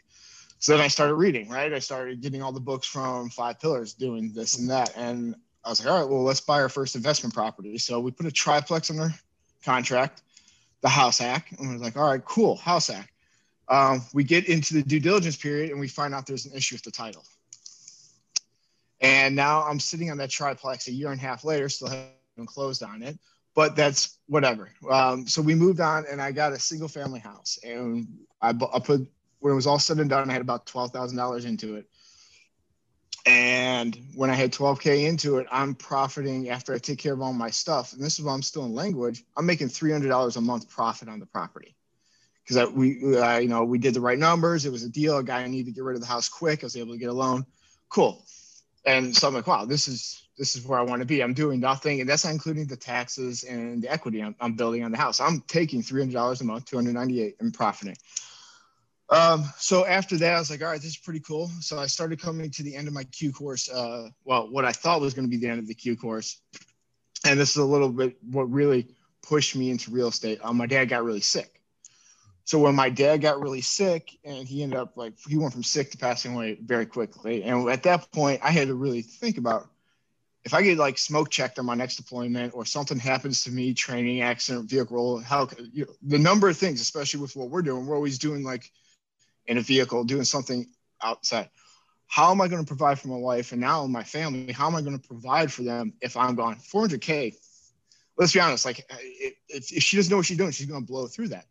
So 0.59 0.71
then 0.71 0.81
I 0.81 0.87
started 0.87 1.15
reading, 1.15 1.49
right? 1.49 1.71
I 1.71 1.79
started 1.79 2.21
getting 2.21 2.41
all 2.41 2.51
the 2.51 2.59
books 2.59 2.87
from 2.87 3.29
Five 3.29 3.59
Pillars, 3.59 3.93
doing 3.93 4.33
this 4.33 4.57
and 4.57 4.69
that. 4.69 4.91
And 4.95 5.35
I 5.67 5.69
was 5.69 5.83
like, 5.83 5.93
all 5.93 5.99
right, 5.99 6.09
well, 6.09 6.23
let's 6.23 6.39
buy 6.39 6.61
our 6.61 6.69
first 6.69 6.95
investment 6.95 7.33
property. 7.33 7.77
So 7.77 7.99
we 7.99 8.11
put 8.11 8.25
a 8.25 8.31
triplex 8.31 8.89
under 8.89 9.13
contract, 9.65 10.21
the 10.79 10.87
house 10.87 11.17
hack. 11.17 11.51
And 11.59 11.69
we're 11.69 11.75
like, 11.75 11.97
all 11.97 12.07
right, 12.09 12.23
cool, 12.23 12.55
house 12.55 12.87
hack. 12.87 13.11
Um, 13.67 14.01
we 14.13 14.23
get 14.23 14.47
into 14.47 14.75
the 14.75 14.81
due 14.81 15.01
diligence 15.01 15.35
period 15.35 15.71
and 15.71 15.79
we 15.79 15.89
find 15.89 16.15
out 16.15 16.25
there's 16.25 16.45
an 16.45 16.53
issue 16.55 16.75
with 16.75 16.83
the 16.83 16.91
title. 16.91 17.25
And 19.01 19.35
now 19.35 19.61
I'm 19.63 19.81
sitting 19.81 20.09
on 20.09 20.15
that 20.19 20.29
triplex 20.29 20.87
a 20.87 20.93
year 20.93 21.11
and 21.11 21.19
a 21.19 21.23
half 21.23 21.43
later, 21.43 21.67
still 21.67 21.89
haven't 21.89 22.45
closed 22.45 22.81
on 22.81 23.03
it, 23.03 23.19
but 23.53 23.75
that's 23.75 24.19
whatever. 24.27 24.69
Um, 24.89 25.27
so 25.27 25.41
we 25.41 25.53
moved 25.53 25.81
on 25.81 26.05
and 26.09 26.21
I 26.21 26.31
got 26.31 26.53
a 26.53 26.59
single 26.59 26.87
family 26.87 27.19
house 27.19 27.59
and 27.61 28.07
I, 28.41 28.53
I 28.73 28.79
put 28.79 29.05
when 29.39 29.51
it 29.51 29.55
was 29.55 29.67
all 29.67 29.79
said 29.79 29.99
and 29.99 30.09
done, 30.09 30.29
I 30.29 30.33
had 30.33 30.41
about 30.41 30.65
twelve 30.65 30.91
thousand 30.91 31.17
dollars 31.17 31.43
into 31.43 31.75
it. 31.75 31.89
And 33.27 33.99
when 34.15 34.29
I 34.29 34.35
had 34.35 34.53
12K 34.53 35.03
into 35.05 35.37
it, 35.37 35.47
I'm 35.51 35.75
profiting 35.75 36.49
after 36.49 36.73
I 36.73 36.77
take 36.77 36.97
care 36.97 37.13
of 37.13 37.21
all 37.21 37.33
my 37.33 37.49
stuff. 37.49 37.91
And 37.91 38.01
this 38.01 38.17
is 38.17 38.23
why 38.23 38.33
I'm 38.33 38.41
still 38.41 38.63
in 38.63 38.73
language. 38.73 39.25
I'm 39.35 39.45
making 39.45 39.67
$300 39.67 40.37
a 40.37 40.41
month 40.41 40.69
profit 40.69 41.09
on 41.09 41.19
the 41.19 41.25
property 41.25 41.75
because 42.47 42.71
we, 42.71 43.17
uh, 43.17 43.37
you 43.39 43.49
know, 43.49 43.65
we 43.65 43.79
did 43.79 43.93
the 43.93 43.99
right 43.99 44.17
numbers. 44.17 44.65
It 44.65 44.71
was 44.71 44.83
a 44.83 44.89
deal. 44.89 45.17
A 45.17 45.23
guy 45.23 45.45
needed 45.47 45.65
to 45.65 45.71
get 45.73 45.83
rid 45.83 45.95
of 45.95 46.01
the 46.01 46.07
house 46.07 46.29
quick. 46.29 46.63
I 46.63 46.67
was 46.67 46.77
able 46.77 46.93
to 46.93 46.99
get 46.99 47.09
a 47.09 47.13
loan. 47.13 47.45
Cool. 47.89 48.23
And 48.85 49.13
so 49.13 49.27
I'm 49.27 49.33
like, 49.33 49.47
wow, 49.47 49.65
this 49.65 49.89
is 49.89 50.23
this 50.37 50.55
is 50.55 50.65
where 50.65 50.79
I 50.79 50.83
want 50.83 51.01
to 51.01 51.05
be. 51.05 51.21
I'm 51.21 51.33
doing 51.33 51.59
nothing, 51.59 51.99
and 51.99 52.09
that's 52.09 52.23
not 52.23 52.31
including 52.31 52.67
the 52.67 52.77
taxes 52.77 53.43
and 53.43 53.81
the 53.81 53.91
equity 53.91 54.21
I'm, 54.21 54.35
I'm 54.39 54.53
building 54.53 54.83
on 54.83 54.91
the 54.91 54.97
house. 54.97 55.19
I'm 55.19 55.41
taking 55.41 55.81
three 55.81 56.01
hundred 56.01 56.13
dollars 56.13 56.39
a 56.39 56.45
month, 56.45 56.65
two 56.65 56.77
hundred 56.77 56.93
ninety 56.93 57.21
eight, 57.21 57.35
and 57.41 57.53
profiting. 57.53 57.97
Um, 59.09 59.45
so 59.57 59.85
after 59.85 60.17
that, 60.17 60.35
I 60.35 60.39
was 60.39 60.49
like, 60.49 60.61
all 60.61 60.67
right, 60.67 60.81
this 60.81 60.91
is 60.91 60.97
pretty 60.97 61.21
cool. 61.21 61.49
So 61.61 61.79
I 61.79 61.85
started 61.85 62.21
coming 62.21 62.51
to 62.51 62.63
the 62.63 62.75
end 62.75 62.87
of 62.87 62.93
my 62.93 63.05
Q 63.05 63.31
course. 63.31 63.69
Uh, 63.69 64.09
well, 64.25 64.49
what 64.49 64.65
I 64.65 64.73
thought 64.73 65.01
was 65.01 65.13
going 65.13 65.25
to 65.25 65.29
be 65.29 65.37
the 65.37 65.47
end 65.47 65.59
of 65.59 65.67
the 65.67 65.73
Q 65.73 65.95
course, 65.95 66.41
and 67.25 67.39
this 67.39 67.51
is 67.51 67.57
a 67.57 67.65
little 67.65 67.89
bit 67.89 68.17
what 68.29 68.51
really 68.51 68.87
pushed 69.21 69.55
me 69.55 69.69
into 69.69 69.91
real 69.91 70.07
estate. 70.07 70.39
Um, 70.43 70.57
my 70.57 70.67
dad 70.67 70.85
got 70.85 71.03
really 71.03 71.21
sick. 71.21 71.61
So 72.43 72.59
when 72.59 72.75
my 72.75 72.89
dad 72.89 73.17
got 73.17 73.41
really 73.41 73.61
sick, 73.61 74.17
and 74.23 74.47
he 74.47 74.63
ended 74.63 74.79
up 74.79 74.95
like 74.95 75.13
he 75.27 75.37
went 75.37 75.53
from 75.53 75.63
sick 75.63 75.91
to 75.91 75.97
passing 75.97 76.33
away 76.33 76.57
very 76.61 76.85
quickly. 76.85 77.43
And 77.43 77.69
at 77.69 77.83
that 77.83 78.11
point, 78.11 78.41
I 78.43 78.51
had 78.51 78.67
to 78.67 78.75
really 78.75 79.01
think 79.01 79.37
about 79.37 79.67
if 80.45 80.53
I 80.53 80.61
get 80.61 80.77
like 80.77 80.97
smoke 80.97 81.29
checked 81.29 81.59
on 81.59 81.65
my 81.65 81.75
next 81.75 81.97
deployment 81.97 82.55
or 82.55 82.65
something 82.65 82.99
happens 82.99 83.43
to 83.43 83.51
me, 83.51 83.73
training, 83.73 84.21
accident, 84.21 84.69
vehicle, 84.69 85.19
how 85.19 85.49
you 85.73 85.85
know, 85.85 85.91
the 86.01 86.17
number 86.19 86.47
of 86.47 86.57
things, 86.57 86.79
especially 86.79 87.19
with 87.19 87.35
what 87.35 87.49
we're 87.49 87.61
doing, 87.61 87.85
we're 87.85 87.95
always 87.95 88.17
doing 88.17 88.43
like 88.43 88.71
in 89.47 89.57
a 89.57 89.61
vehicle, 89.61 90.03
doing 90.03 90.23
something 90.23 90.67
outside. 91.01 91.49
How 92.07 92.31
am 92.31 92.41
I 92.41 92.47
going 92.47 92.63
to 92.63 92.67
provide 92.67 92.99
for 92.99 93.09
my 93.09 93.17
wife 93.17 93.51
and 93.51 93.61
now 93.61 93.85
my 93.85 94.03
family? 94.03 94.51
How 94.53 94.67
am 94.67 94.75
I 94.75 94.81
going 94.81 94.97
to 94.97 95.07
provide 95.07 95.51
for 95.51 95.63
them 95.63 95.93
if 96.01 96.15
I'm 96.15 96.35
gone? 96.35 96.55
400K. 96.55 97.35
Let's 98.17 98.33
be 98.33 98.39
honest. 98.39 98.65
Like, 98.65 98.85
if, 98.89 99.71
if 99.71 99.83
she 99.83 99.97
doesn't 99.97 100.09
know 100.09 100.17
what 100.17 100.25
she's 100.25 100.37
doing, 100.37 100.51
she's 100.51 100.65
going 100.65 100.81
to 100.81 100.87
blow 100.87 101.07
through 101.07 101.29
that. 101.29 101.45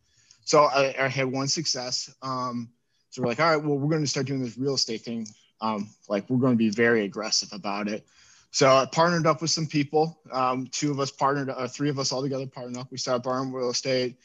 So 0.44 0.64
I, 0.64 0.94
I 0.98 1.08
had 1.08 1.26
one 1.26 1.48
success. 1.48 2.12
Um, 2.22 2.70
so 3.10 3.22
we're 3.22 3.28
like, 3.28 3.40
all 3.40 3.50
right, 3.50 3.62
well, 3.62 3.78
we're 3.78 3.90
going 3.90 4.02
to 4.02 4.08
start 4.08 4.26
doing 4.26 4.42
this 4.42 4.56
real 4.56 4.74
estate 4.74 5.02
thing. 5.02 5.28
Um, 5.60 5.90
like, 6.08 6.28
we're 6.28 6.38
going 6.38 6.54
to 6.54 6.58
be 6.58 6.70
very 6.70 7.04
aggressive 7.04 7.50
about 7.52 7.88
it. 7.88 8.06
So 8.50 8.74
I 8.74 8.86
partnered 8.86 9.26
up 9.26 9.42
with 9.42 9.50
some 9.50 9.66
people. 9.66 10.18
Um, 10.32 10.66
two 10.68 10.90
of 10.90 10.98
us 10.98 11.10
partnered, 11.10 11.50
uh, 11.50 11.68
three 11.68 11.90
of 11.90 11.98
us 11.98 12.10
all 12.10 12.22
together 12.22 12.46
partnered 12.46 12.78
up. 12.78 12.90
We 12.90 12.98
started 12.98 13.22
Barham 13.22 13.54
Real 13.54 13.70
Estate. 13.70 14.16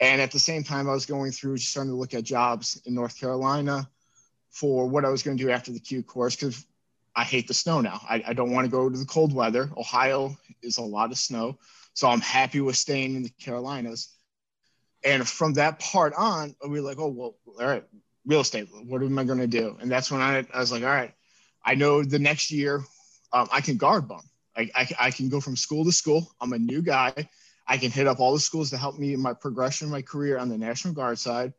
And 0.00 0.20
at 0.20 0.30
the 0.30 0.38
same 0.38 0.62
time, 0.62 0.88
I 0.88 0.92
was 0.92 1.06
going 1.06 1.32
through 1.32 1.56
starting 1.58 1.92
to 1.92 1.96
look 1.96 2.14
at 2.14 2.24
jobs 2.24 2.80
in 2.86 2.94
North 2.94 3.18
Carolina 3.18 3.88
for 4.50 4.86
what 4.86 5.04
I 5.04 5.10
was 5.10 5.22
going 5.22 5.36
to 5.36 5.42
do 5.44 5.50
after 5.50 5.72
the 5.72 5.80
Q 5.80 6.02
course 6.02 6.36
because 6.36 6.64
I 7.16 7.24
hate 7.24 7.48
the 7.48 7.54
snow 7.54 7.80
now. 7.80 8.00
I, 8.08 8.22
I 8.28 8.32
don't 8.32 8.52
want 8.52 8.64
to 8.64 8.70
go 8.70 8.88
to 8.88 8.96
the 8.96 9.04
cold 9.04 9.34
weather. 9.34 9.70
Ohio 9.76 10.36
is 10.62 10.78
a 10.78 10.82
lot 10.82 11.10
of 11.10 11.18
snow. 11.18 11.58
So 11.94 12.08
I'm 12.08 12.20
happy 12.20 12.60
with 12.60 12.76
staying 12.76 13.16
in 13.16 13.24
the 13.24 13.32
Carolinas. 13.40 14.14
And 15.04 15.28
from 15.28 15.54
that 15.54 15.80
part 15.80 16.12
on, 16.16 16.54
we 16.62 16.80
were 16.80 16.86
like, 16.86 16.98
oh, 16.98 17.08
well, 17.08 17.36
all 17.60 17.66
right, 17.66 17.84
real 18.24 18.40
estate, 18.40 18.68
what 18.86 19.02
am 19.02 19.18
I 19.18 19.24
going 19.24 19.38
to 19.38 19.46
do? 19.48 19.76
And 19.80 19.90
that's 19.90 20.10
when 20.10 20.20
I, 20.20 20.46
I 20.52 20.60
was 20.60 20.70
like, 20.70 20.82
all 20.82 20.88
right, 20.88 21.12
I 21.64 21.74
know 21.74 22.04
the 22.04 22.18
next 22.18 22.50
year 22.50 22.84
um, 23.32 23.48
I 23.52 23.60
can 23.60 23.76
guard 23.76 24.06
bump. 24.06 24.24
I, 24.56 24.70
I, 24.74 24.88
I 25.00 25.10
can 25.10 25.28
go 25.28 25.40
from 25.40 25.56
school 25.56 25.84
to 25.84 25.92
school. 25.92 26.30
I'm 26.40 26.52
a 26.52 26.58
new 26.58 26.82
guy. 26.82 27.28
I 27.68 27.76
can 27.76 27.90
hit 27.90 28.06
up 28.06 28.18
all 28.18 28.32
the 28.32 28.40
schools 28.40 28.70
to 28.70 28.78
help 28.78 28.98
me 28.98 29.12
in 29.12 29.20
my 29.20 29.34
progression 29.34 29.90
my 29.90 30.02
career 30.02 30.38
on 30.38 30.48
the 30.48 30.56
National 30.56 30.94
Guard 30.94 31.18
side, 31.18 31.52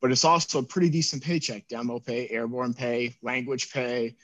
but 0.00 0.10
it's 0.10 0.24
also 0.24 0.58
a 0.58 0.62
pretty 0.64 0.90
decent 0.90 1.22
paycheck 1.22 1.68
demo 1.68 2.00
pay, 2.00 2.28
airborne 2.28 2.74
pay, 2.74 3.14
language 3.22 3.72
pay, 3.72 4.16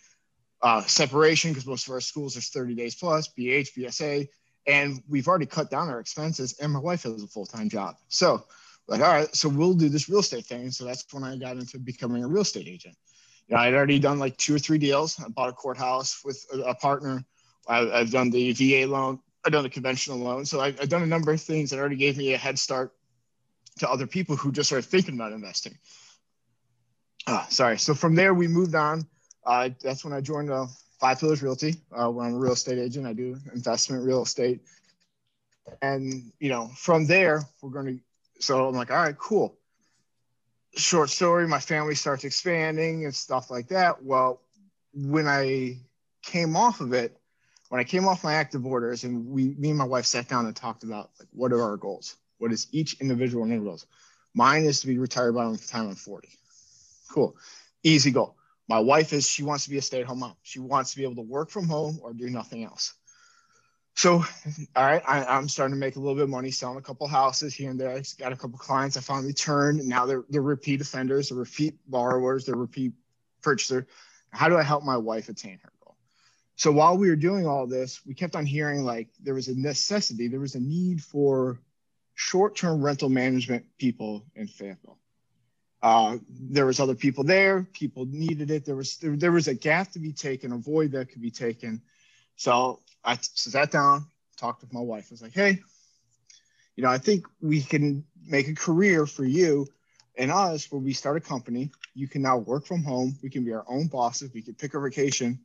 uh, 0.61 0.83
separation, 0.83 1.53
because 1.53 1.67
most 1.67 1.87
of 1.87 1.93
our 1.93 2.01
schools 2.01 2.37
are 2.37 2.41
30 2.41 2.75
days 2.75 2.97
plus, 2.97 3.29
BH, 3.39 3.69
BSA. 3.77 4.29
And 4.67 5.01
we've 5.09 5.29
already 5.29 5.47
cut 5.47 5.71
down 5.71 5.89
our 5.89 6.01
expenses, 6.01 6.59
and 6.61 6.73
my 6.73 6.81
wife 6.81 7.05
has 7.05 7.23
a 7.23 7.29
full 7.29 7.47
time 7.47 7.69
job. 7.69 7.95
So, 8.09 8.45
like, 8.89 9.01
all 9.01 9.13
right, 9.13 9.35
so 9.35 9.49
we'll 9.49 9.75
do 9.75 9.89
this 9.89 10.09
real 10.09 10.21
estate 10.21 10.47
thing. 10.47 10.71
So 10.71 10.85
that's 10.85 11.05
when 11.13 11.23
I 11.23 11.37
got 11.37 11.57
into 11.57 11.79
becoming 11.79 12.25
a 12.25 12.29
real 12.29 12.43
estate 12.43 12.67
agent. 12.67 12.97
You 13.47 13.55
know, 13.55 13.63
I'd 13.63 13.75
already 13.75 13.99
done 13.99 14.19
like 14.19 14.37
two 14.37 14.55
or 14.55 14.59
three 14.59 14.79
deals. 14.79 15.19
I 15.25 15.29
bought 15.29 15.49
a 15.49 15.53
courthouse 15.53 16.23
with 16.25 16.45
a, 16.53 16.71
a 16.71 16.75
partner. 16.75 17.25
I, 17.67 17.99
have 17.99 18.11
done 18.11 18.31
the 18.31 18.53
VA 18.53 18.87
loan, 18.87 19.21
I've 19.49 19.53
done 19.53 19.65
a 19.65 19.71
conventional 19.71 20.19
loan. 20.19 20.45
So 20.45 20.61
I've, 20.61 20.79
I've 20.79 20.91
done 20.91 21.03
a 21.03 21.07
number 21.07 21.33
of 21.33 21.41
things 21.41 21.71
that 21.71 21.79
already 21.79 21.97
gave 21.97 22.19
me 22.19 22.35
a 22.35 22.37
head 22.37 22.59
start 22.59 22.93
to 23.79 23.89
other 23.89 24.07
people 24.07 24.37
who 24.37 24.53
just 24.53 24.69
started 24.69 24.87
thinking 24.87 25.15
about 25.15 25.33
investing. 25.33 25.79
Uh, 27.27 27.47
sorry. 27.47 27.79
So 27.79 27.95
from 27.95 28.15
there, 28.15 28.35
we 28.35 28.47
moved 28.47 28.75
on. 28.75 29.07
Uh, 29.47 29.71
that's 29.83 30.05
when 30.05 30.13
I 30.13 30.21
joined 30.21 30.51
uh, 30.51 30.67
Five 31.01 31.21
Pillars 31.21 31.43
Realty, 31.43 31.77
uh, 31.97 32.11
where 32.11 32.27
I'm 32.27 32.35
a 32.35 32.39
real 32.39 32.53
estate 32.53 32.77
agent. 32.77 33.07
I 33.07 33.15
do 33.15 33.39
investment 33.55 34.05
real 34.05 34.23
estate. 34.23 34.61
And, 35.81 36.31
you 36.39 36.51
know, 36.51 36.71
from 36.77 37.07
there, 37.07 37.43
we're 37.63 37.71
going 37.71 37.87
to, 37.87 38.43
so 38.45 38.69
I'm 38.69 38.75
like, 38.75 38.91
all 38.91 38.99
right, 38.99 39.17
cool. 39.17 39.57
Short 40.75 41.09
story, 41.09 41.49
my 41.49 41.61
family 41.61 41.95
starts 41.95 42.25
expanding 42.25 43.07
and 43.07 43.15
stuff 43.15 43.51
like 43.51 43.69
that. 43.69 44.05
Well, 44.05 44.43
when 44.93 45.27
I 45.27 45.79
came 46.23 46.55
off 46.55 46.83
of 46.83 46.93
it, 46.93 47.18
when 47.69 47.81
I 47.81 47.85
came 47.85 48.07
off 48.07 48.25
my 48.25 48.35
active 48.35 48.65
orders 48.65 49.05
and 49.05 49.27
we, 49.27 49.55
me 49.59 49.71
and 49.71 49.79
my 49.79 49.85
wife 49.85 50.07
sat 50.07 50.29
down 50.29 50.47
and 50.47 50.57
talked 50.57 50.85
about 50.85 51.11
like, 51.19 51.29
what 51.33 51.53
are 51.53 51.63
our 51.63 51.77
goals? 51.77 52.17
What 52.39 52.53
is 52.53 52.69
each 52.73 53.01
individual 53.01 53.47
one 53.47 53.65
goals? 53.65 53.87
Mine 54.35 54.65
is 54.65 54.81
to 54.81 54.87
be 54.87 54.99
retired 54.99 55.35
by 55.35 55.51
the 55.51 55.59
time 55.59 55.89
I'm 55.89 55.95
40. 55.95 56.29
Cool. 57.11 57.37
Easy 57.83 58.11
goal. 58.11 58.37
My 58.69 58.79
wife 58.79 59.13
is, 59.13 59.29
she 59.29 59.43
wants 59.43 59.65
to 59.65 59.71
be 59.71 59.79
a 59.79 59.83
stay 59.83 60.01
at 60.01 60.07
home 60.07 60.21
mom. 60.21 60.37
She 60.43 60.61
wants 60.61 60.93
to 60.93 60.99
be 60.99 61.05
able 61.05 61.17
to 61.17 61.23
work 61.23 61.51
from 61.51 61.69
home 61.69 61.99
or 62.03 62.13
do 62.13 62.29
nothing 62.29 62.65
else. 62.65 62.95
So, 63.95 64.25
all 64.77 64.87
right, 64.87 65.03
I, 65.09 65.37
am 65.37 65.49
starting 65.49 65.75
to 65.75 65.81
make 65.81 65.97
a 65.97 65.99
little 65.99 66.15
bit 66.15 66.25
of 66.25 66.31
money 66.31 66.53
selling 66.53 66.79
a 66.79 66.83
couple 66.83 67.09
houses 67.09 67.55
here 67.55 67.71
and 67.71 67.81
there. 67.81 67.97
I 67.97 68.03
got 68.19 68.33
a 68.33 68.37
couple 68.37 68.59
clients 68.59 68.97
I 68.97 69.01
finally 69.01 69.33
turned. 69.33 69.85
Now 69.85 70.07
they're, 70.07 70.25
they're 70.29 70.41
repeat 70.41 70.81
offenders, 70.81 71.31
they're 71.31 71.39
repeat 71.39 71.75
borrowers, 71.89 72.45
they're 72.45 72.55
repeat 72.55 72.93
purchaser. 73.43 73.89
How 74.31 74.49
do 74.49 74.57
I 74.57 74.63
help 74.63 74.85
my 74.85 74.97
wife 74.97 75.29
attain 75.29 75.59
her? 75.65 75.73
So 76.59 76.73
while 76.73 76.99
we 76.99 77.09
were 77.09 77.17
doing 77.17 77.47
all 77.47 77.69
this, 77.69 78.05
we 78.05 78.15
kept 78.15 78.35
on 78.35 78.45
hearing 78.45 78.85
like 78.85 79.09
there 79.23 79.35
was 79.35 79.47
a 79.47 79.57
necessity, 79.57 80.27
there 80.27 80.41
was 80.41 80.57
a 80.57 80.61
need 80.61 81.01
for 81.01 81.61
short-term 82.17 82.83
rental 82.83 83.09
management 83.09 83.65
people 83.79 84.25
in 84.35 84.49
Fayetteville. 84.49 84.99
Uh, 85.81 86.19
there 86.29 86.67
was 86.67 86.81
other 86.81 86.97
people 86.97 87.23
there. 87.23 87.63
People 87.73 88.07
needed 88.07 88.51
it. 88.51 88.65
There 88.65 88.75
was 88.75 88.97
there, 88.97 89.17
there 89.17 89.31
was 89.31 89.47
a 89.47 89.55
gap 89.55 89.93
to 89.93 90.01
be 90.01 90.13
taken, 90.13 90.51
a 90.51 90.59
void 90.59 90.91
that 90.93 91.11
could 91.11 91.23
be 91.23 91.31
taken. 91.31 91.81
So 92.35 92.81
I 93.05 93.19
sat 93.23 93.71
down, 93.71 94.07
talked 94.37 94.61
with 94.61 94.73
my 94.73 94.81
wife. 94.81 95.07
I 95.11 95.13
was 95.13 95.23
like, 95.23 95.35
"Hey, 95.35 95.61
you 96.75 96.83
know, 96.83 96.91
I 96.91 96.99
think 96.99 97.27
we 97.41 97.63
can 97.63 98.05
make 98.27 98.49
a 98.49 98.55
career 98.55 99.07
for 99.07 99.25
you 99.25 99.69
and 100.17 100.33
us 100.33 100.73
where 100.73 100.81
we 100.81 100.93
start 100.93 101.17
a 101.17 101.21
company. 101.21 101.71
You 101.95 102.09
can 102.09 102.23
now 102.23 102.39
work 102.39 102.67
from 102.67 102.83
home. 102.83 103.17
We 103.23 103.31
can 103.31 103.45
be 103.45 103.53
our 103.53 103.65
own 103.69 103.87
bosses. 103.87 104.35
We 104.35 104.43
can 104.43 104.55
pick 104.55 104.75
a 104.75 104.81
vacation 104.81 105.39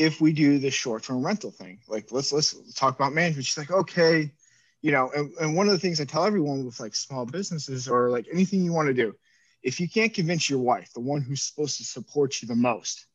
if 0.00 0.20
we 0.20 0.32
do 0.32 0.58
this 0.58 0.74
short-term 0.74 1.24
rental 1.24 1.50
thing. 1.50 1.78
Like 1.86 2.10
let's 2.10 2.32
let's 2.32 2.74
talk 2.74 2.96
about 2.96 3.12
management. 3.12 3.46
She's 3.46 3.58
like 3.58 3.70
okay 3.70 4.32
you 4.82 4.92
know 4.92 5.10
and, 5.14 5.32
and 5.40 5.54
one 5.54 5.66
of 5.66 5.72
the 5.72 5.78
things 5.78 6.00
i 6.00 6.04
tell 6.04 6.24
everyone 6.24 6.64
with 6.64 6.80
like 6.80 6.94
small 6.94 7.26
businesses 7.26 7.88
or 7.88 8.08
like 8.08 8.26
anything 8.32 8.64
you 8.64 8.72
want 8.72 8.88
to 8.88 8.94
do 8.94 9.14
if 9.62 9.78
you 9.78 9.88
can't 9.88 10.14
convince 10.14 10.48
your 10.48 10.58
wife 10.58 10.90
the 10.94 11.00
one 11.00 11.20
who's 11.20 11.42
supposed 11.42 11.76
to 11.76 11.84
support 11.84 12.40
you 12.40 12.48
the 12.48 12.54
most 12.54 13.06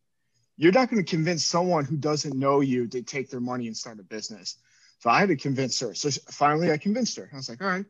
you're 0.58 0.72
not 0.72 0.90
going 0.90 1.04
to 1.04 1.10
convince 1.10 1.44
someone 1.44 1.84
who 1.84 1.98
doesn't 1.98 2.38
know 2.38 2.62
you 2.62 2.88
to 2.88 3.02
take 3.02 3.30
their 3.30 3.42
money 3.42 3.68
and 3.68 3.76
start 3.76 4.00
a 4.00 4.04
business. 4.04 4.58
So 5.00 5.10
i 5.10 5.20
had 5.20 5.30
to 5.30 5.36
convince 5.36 5.80
her. 5.82 5.94
So 5.94 6.10
finally 6.32 6.72
i 6.72 6.78
convinced 6.78 7.18
her. 7.18 7.30
I 7.32 7.36
was 7.36 7.50
like 7.50 7.62
all 7.62 7.68
right 7.68 7.86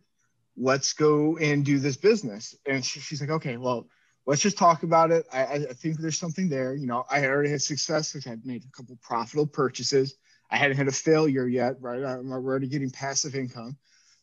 let's 0.57 0.93
go 0.93 1.37
and 1.37 1.65
do 1.65 1.79
this 1.79 1.97
business. 1.97 2.55
And 2.65 2.83
she, 2.83 2.99
she's 2.99 3.21
like 3.21 3.29
okay 3.29 3.57
well 3.57 3.87
let's 4.25 4.41
just 4.41 4.57
talk 4.57 4.83
about 4.83 5.11
it. 5.11 5.25
I, 5.31 5.43
I 5.43 5.59
think 5.73 5.99
there's 5.99 6.17
something 6.17 6.49
there. 6.49 6.75
You 6.75 6.87
know, 6.87 7.05
I 7.09 7.25
already 7.25 7.49
had 7.49 7.61
success. 7.61 8.11
because 8.11 8.27
I 8.27 8.31
had 8.31 8.45
made 8.45 8.63
a 8.63 8.75
couple 8.75 8.97
profitable 9.01 9.47
purchases. 9.47 10.15
I 10.49 10.57
hadn't 10.57 10.77
had 10.77 10.87
a 10.87 10.91
failure 10.91 11.47
yet, 11.47 11.81
right? 11.81 12.03
I'm 12.03 12.31
already 12.31 12.67
getting 12.67 12.89
passive 12.89 13.35
income. 13.35 13.77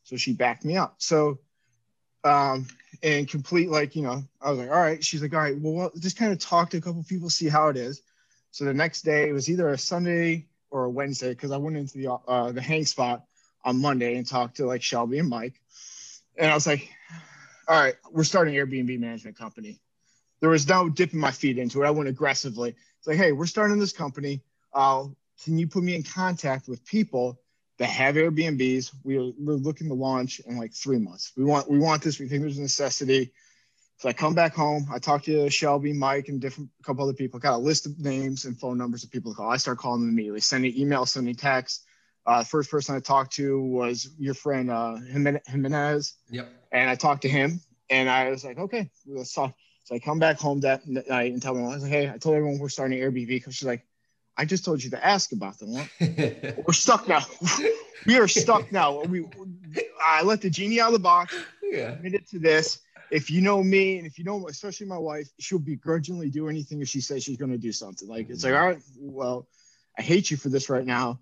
So 0.05 0.17
she 0.17 0.33
backed 0.33 0.65
me 0.65 0.77
up. 0.77 0.97
So, 0.99 1.39
um, 2.25 2.67
and 3.03 3.29
complete, 3.29 3.69
like, 3.69 3.97
you 3.97 4.03
know, 4.03 4.23
I 4.41 4.51
was 4.51 4.59
like, 4.59 4.71
all 4.71 4.81
right. 4.81 5.03
She's 5.03 5.23
like, 5.23 5.33
all 5.33 5.41
right, 5.41 5.59
well, 5.59 5.91
just 5.99 6.17
kind 6.17 6.33
of 6.33 6.39
talk 6.39 6.71
to 6.71 6.79
a 6.79 6.81
couple 6.81 7.03
people, 7.05 7.31
see 7.31 7.49
how 7.49 7.69
it 7.69 7.77
is. 7.77 8.03
So 8.51 8.65
the 8.65 8.75
next 8.75 9.03
day, 9.03 9.29
it 9.29 9.33
was 9.33 9.49
either 9.51 9.69
a 9.71 9.79
Sunday 9.79 10.47
or 10.71 10.85
a 10.85 10.91
Wednesday 10.91 11.31
because 11.31 11.51
I 11.51 11.57
went 11.57 11.77
into 11.77 11.99
the 11.99 12.13
uh, 12.13 12.53
the 12.53 12.61
hang 12.61 12.85
spot 12.85 13.25
on 13.65 13.81
Monday 13.81 14.17
and 14.17 14.27
talked 14.27 14.57
to 14.57 14.67
like 14.67 14.83
Shelby 14.83 15.19
and 15.19 15.29
Mike. 15.29 15.61
And 16.37 16.51
I 16.51 16.55
was 16.55 16.67
like, 16.67 16.89
all 17.67 17.81
right, 17.81 17.95
we're 18.11 18.25
starting 18.25 18.55
Airbnb 18.55 18.99
management 18.99 19.39
company 19.39 19.81
there 20.43 20.51
was 20.51 20.69
no 20.69 20.91
dipping 20.91 21.21
my 21.21 21.31
feet 21.31 21.57
into 21.57 21.83
it. 21.83 21.87
I 21.87 21.91
went 21.91 22.09
aggressively. 22.09 22.71
It's 22.99 23.07
like, 23.07 23.17
hey, 23.17 23.31
we're 23.31 23.47
starting 23.47 23.79
this 23.79 23.93
company. 23.93 24.43
Uh, 24.75 25.05
can 25.43 25.57
you 25.57 25.69
put 25.69 25.85
me 25.85 25.95
in 25.95 26.03
contact 26.03 26.69
with 26.69 26.85
people 26.85 27.41
that 27.79 27.87
have 27.87 28.17
Airbnbs? 28.17 28.91
We're, 29.05 29.33
we're 29.39 29.55
looking 29.55 29.89
to 29.89 29.95
launch 29.95 30.41
in 30.41 30.59
like 30.59 30.75
three 30.75 30.99
months. 30.99 31.33
We 31.37 31.45
want 31.45 31.71
we 31.71 31.79
want 31.79 32.03
this. 32.03 32.19
We 32.19 32.27
think 32.27 32.43
there's 32.43 32.59
a 32.59 32.63
necessity. 32.63 33.33
So 33.99 34.09
I 34.09 34.13
come 34.13 34.35
back 34.35 34.53
home. 34.53 34.89
I 34.93 34.99
talk 34.99 35.23
to 35.25 35.49
Shelby, 35.49 35.93
Mike, 35.93 36.29
and 36.29 36.41
different 36.41 36.71
a 36.81 36.83
couple 36.83 37.05
other 37.05 37.13
people. 37.13 37.39
Got 37.39 37.55
a 37.55 37.59
list 37.59 37.87
of 37.87 38.01
names 38.01 38.45
and 38.45 38.59
phone 38.59 38.77
numbers 38.77 39.05
of 39.05 39.13
people 39.13 39.33
to 39.33 39.37
call. 39.37 39.49
I 39.49 39.59
start 39.59 39.79
calling 39.79 40.01
them 40.01 40.11
immediately, 40.11 40.41
sending 40.41 40.77
email, 40.77 41.07
sending 41.07 41.37
text. 41.37 41.85
Uh, 42.27 42.41
the 42.41 42.47
first 42.47 42.69
person 42.69 42.97
I 42.97 43.01
talked 43.01 43.33
to 43.35 43.63
was 43.63 44.11
your 44.19 44.35
friend 44.35 44.71
uh, 44.71 44.97
Jimenez. 45.47 46.15
Yep. 46.31 46.49
And 46.73 46.91
I 46.91 46.97
talked 46.97 47.23
to 47.23 47.29
him 47.29 47.61
And 47.91 48.09
I 48.09 48.31
was 48.31 48.45
like, 48.45 48.59
okay, 48.59 48.91
let's 49.07 49.33
talk. 49.33 49.55
So 49.85 49.95
I 49.95 49.99
come 49.99 50.19
back 50.19 50.39
home 50.39 50.61
that 50.61 50.87
night 50.87 51.33
and 51.33 51.43
tell 51.43 51.55
them, 51.55 51.65
I 51.65 51.75
was 51.75 51.83
like, 51.83 51.93
hey, 51.93 52.09
I 52.09 52.19
told 52.19 52.37
everyone 52.37 52.59
we're 52.59 52.69
starting 52.69 52.99
Airbnb 52.99 53.27
because 53.27 53.55
she's 53.55 53.67
like, 53.67 53.85
I 54.37 54.45
just 54.45 54.65
told 54.65 54.83
you 54.83 54.91
to 54.91 55.05
ask 55.05 55.33
about 55.33 55.59
them. 55.59 55.73
we're 56.67 56.73
stuck 56.73 57.09
now. 57.09 57.23
we 58.07 58.19
are 58.19 58.29
stuck 58.29 58.73
now. 58.73 59.03
We, 59.03 59.27
I 60.05 60.23
let 60.23 60.41
the 60.41 60.51
genie 60.51 60.81
out 60.81 60.89
of 60.89 60.93
the 60.95 60.99
box. 61.01 61.35
Yeah. 61.63 61.97
Committed 61.97 62.27
to 62.29 62.39
this. 62.39 62.81
If 63.11 63.31
you 63.31 63.43
know 63.43 63.63
me, 63.63 63.99
and 63.99 64.07
if 64.07 64.19
you 64.19 64.25
know, 64.25 64.49
especially 64.49 64.87
my 64.87 64.97
wife, 64.97 65.29
she'll 65.39 65.59
begrudgingly 65.59 66.31
do 66.31 66.49
anything 66.49 66.81
if 66.81 66.89
she 66.89 67.03
says 67.03 67.23
she's 67.23 67.37
going 67.37 67.51
to 67.51 67.59
do 67.59 67.73
something. 67.73 68.09
Like 68.09 68.31
it's 68.31 68.43
like, 68.43 68.55
mm-hmm. 68.55 68.63
all 68.63 68.69
right, 68.69 68.83
well, 68.99 69.49
I 69.99 70.03
hate 70.03 70.31
you 70.31 70.39
for 70.39 70.49
this 70.49 70.71
right 70.71 70.87
now, 70.87 71.21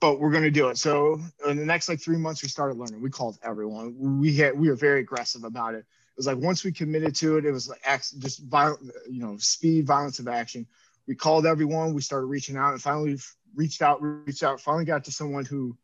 but 0.00 0.18
we're 0.18 0.32
going 0.32 0.42
to 0.42 0.50
do 0.50 0.68
it. 0.68 0.78
So 0.78 1.20
in 1.46 1.56
the 1.56 1.64
next 1.64 1.88
like 1.88 2.00
three 2.00 2.16
months, 2.16 2.42
we 2.42 2.48
started 2.48 2.76
learning. 2.76 3.00
We 3.00 3.10
called 3.10 3.38
everyone. 3.44 4.18
We 4.18 4.34
had 4.36 4.58
we 4.58 4.68
were 4.68 4.74
very 4.74 5.00
aggressive 5.00 5.44
about 5.44 5.74
it. 5.74 5.84
Was 6.20 6.26
like 6.26 6.38
once 6.38 6.64
we 6.64 6.72
committed 6.72 7.14
to 7.16 7.38
it, 7.38 7.46
it 7.46 7.50
was 7.50 7.68
like 7.68 7.80
just 8.18 8.44
violent, 8.44 8.90
you 9.08 9.20
know, 9.20 9.36
speed, 9.38 9.86
violence 9.86 10.18
of 10.18 10.28
action. 10.28 10.66
We 11.06 11.14
called 11.14 11.46
everyone. 11.46 11.94
We 11.94 12.02
started 12.02 12.26
reaching 12.26 12.56
out, 12.56 12.72
and 12.72 12.82
finally 12.82 13.18
reached 13.54 13.80
out, 13.80 14.02
reached 14.02 14.42
out. 14.42 14.60
Finally 14.60 14.84
got 14.84 15.04
to 15.04 15.12
someone 15.12 15.46
who, 15.46 15.76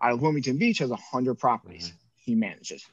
out 0.00 0.12
of 0.12 0.22
Wilmington 0.22 0.58
Beach, 0.58 0.78
has 0.78 0.90
a 0.90 0.96
hundred 0.96 1.34
properties. 1.34 1.88
Mm-hmm. 1.88 1.96
He 2.16 2.34
manages. 2.36 2.86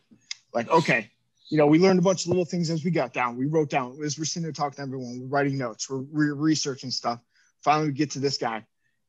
Like 0.54 0.70
okay, 0.70 1.12
you 1.50 1.58
know, 1.58 1.68
we 1.68 1.78
learned 1.78 2.00
a 2.00 2.02
bunch 2.02 2.24
of 2.24 2.30
little 2.30 2.46
things 2.46 2.70
as 2.72 2.84
we 2.84 2.90
got 2.90 3.14
down. 3.14 3.38
We 3.38 3.46
wrote 3.46 3.70
down 3.70 4.00
as 4.04 4.18
we're 4.18 4.26
sitting 4.26 4.44
there 4.44 4.52
talking 4.52 4.78
to 4.78 4.82
everyone. 4.82 5.20
We're 5.20 5.28
writing 5.28 5.58
notes. 5.58 5.90
We're, 5.90 6.02
we're 6.02 6.34
researching 6.34 6.90
stuff. 6.90 7.20
Finally, 7.64 7.90
we 7.90 7.94
get 7.94 8.12
to 8.12 8.20
this 8.20 8.38
guy 8.38 8.66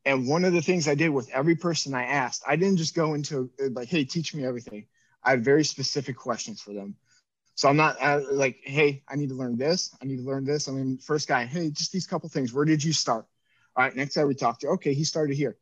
and 0.09 0.27
one 0.27 0.45
of 0.47 0.55
the 0.55 0.63
things 0.63 0.89
I 0.89 0.95
did 0.95 1.11
with 1.11 1.29
every 1.31 1.55
person 1.55 1.95
I 1.95 2.05
asked, 2.05 2.43
I 2.47 2.57
didn't 2.57 2.79
just 2.79 2.95
go 2.95 3.13
into 3.13 3.51
like, 3.73 3.89
hey, 3.89 4.05
teach 4.05 4.35
me 4.35 4.45
everything. 4.45 4.87
I 5.23 5.31
had 5.31 5.45
very 5.45 5.65
specific 5.65 6.17
questions 6.17 6.63
for 6.63 6.73
them. 6.73 6.97
So 7.59 7.69
I'm 7.69 7.77
not 7.77 8.01
uh, 8.01 8.21
like, 8.31 8.61
hey, 8.63 9.03
I 9.09 9.17
need 9.17 9.31
to 9.31 9.35
learn 9.35 9.57
this. 9.59 9.93
I 10.01 10.05
need 10.05 10.19
to 10.19 10.23
learn 10.23 10.45
this. 10.45 10.69
I 10.69 10.71
mean, 10.71 10.97
first 10.97 11.27
guy, 11.27 11.45
hey, 11.45 11.71
just 11.73 11.91
these 11.91 12.07
couple 12.07 12.29
things. 12.29 12.53
Where 12.53 12.65
did 12.65 12.85
you 12.85 12.93
start? 12.93 13.27
All 13.75 13.85
right, 13.85 13.97
next 13.97 14.15
guy 14.15 14.25
we 14.25 14.37
talked 14.37 14.61
to, 14.61 14.69
okay, 14.69 14.95
he 14.95 15.03
started 15.03 15.37
here. 15.37 15.57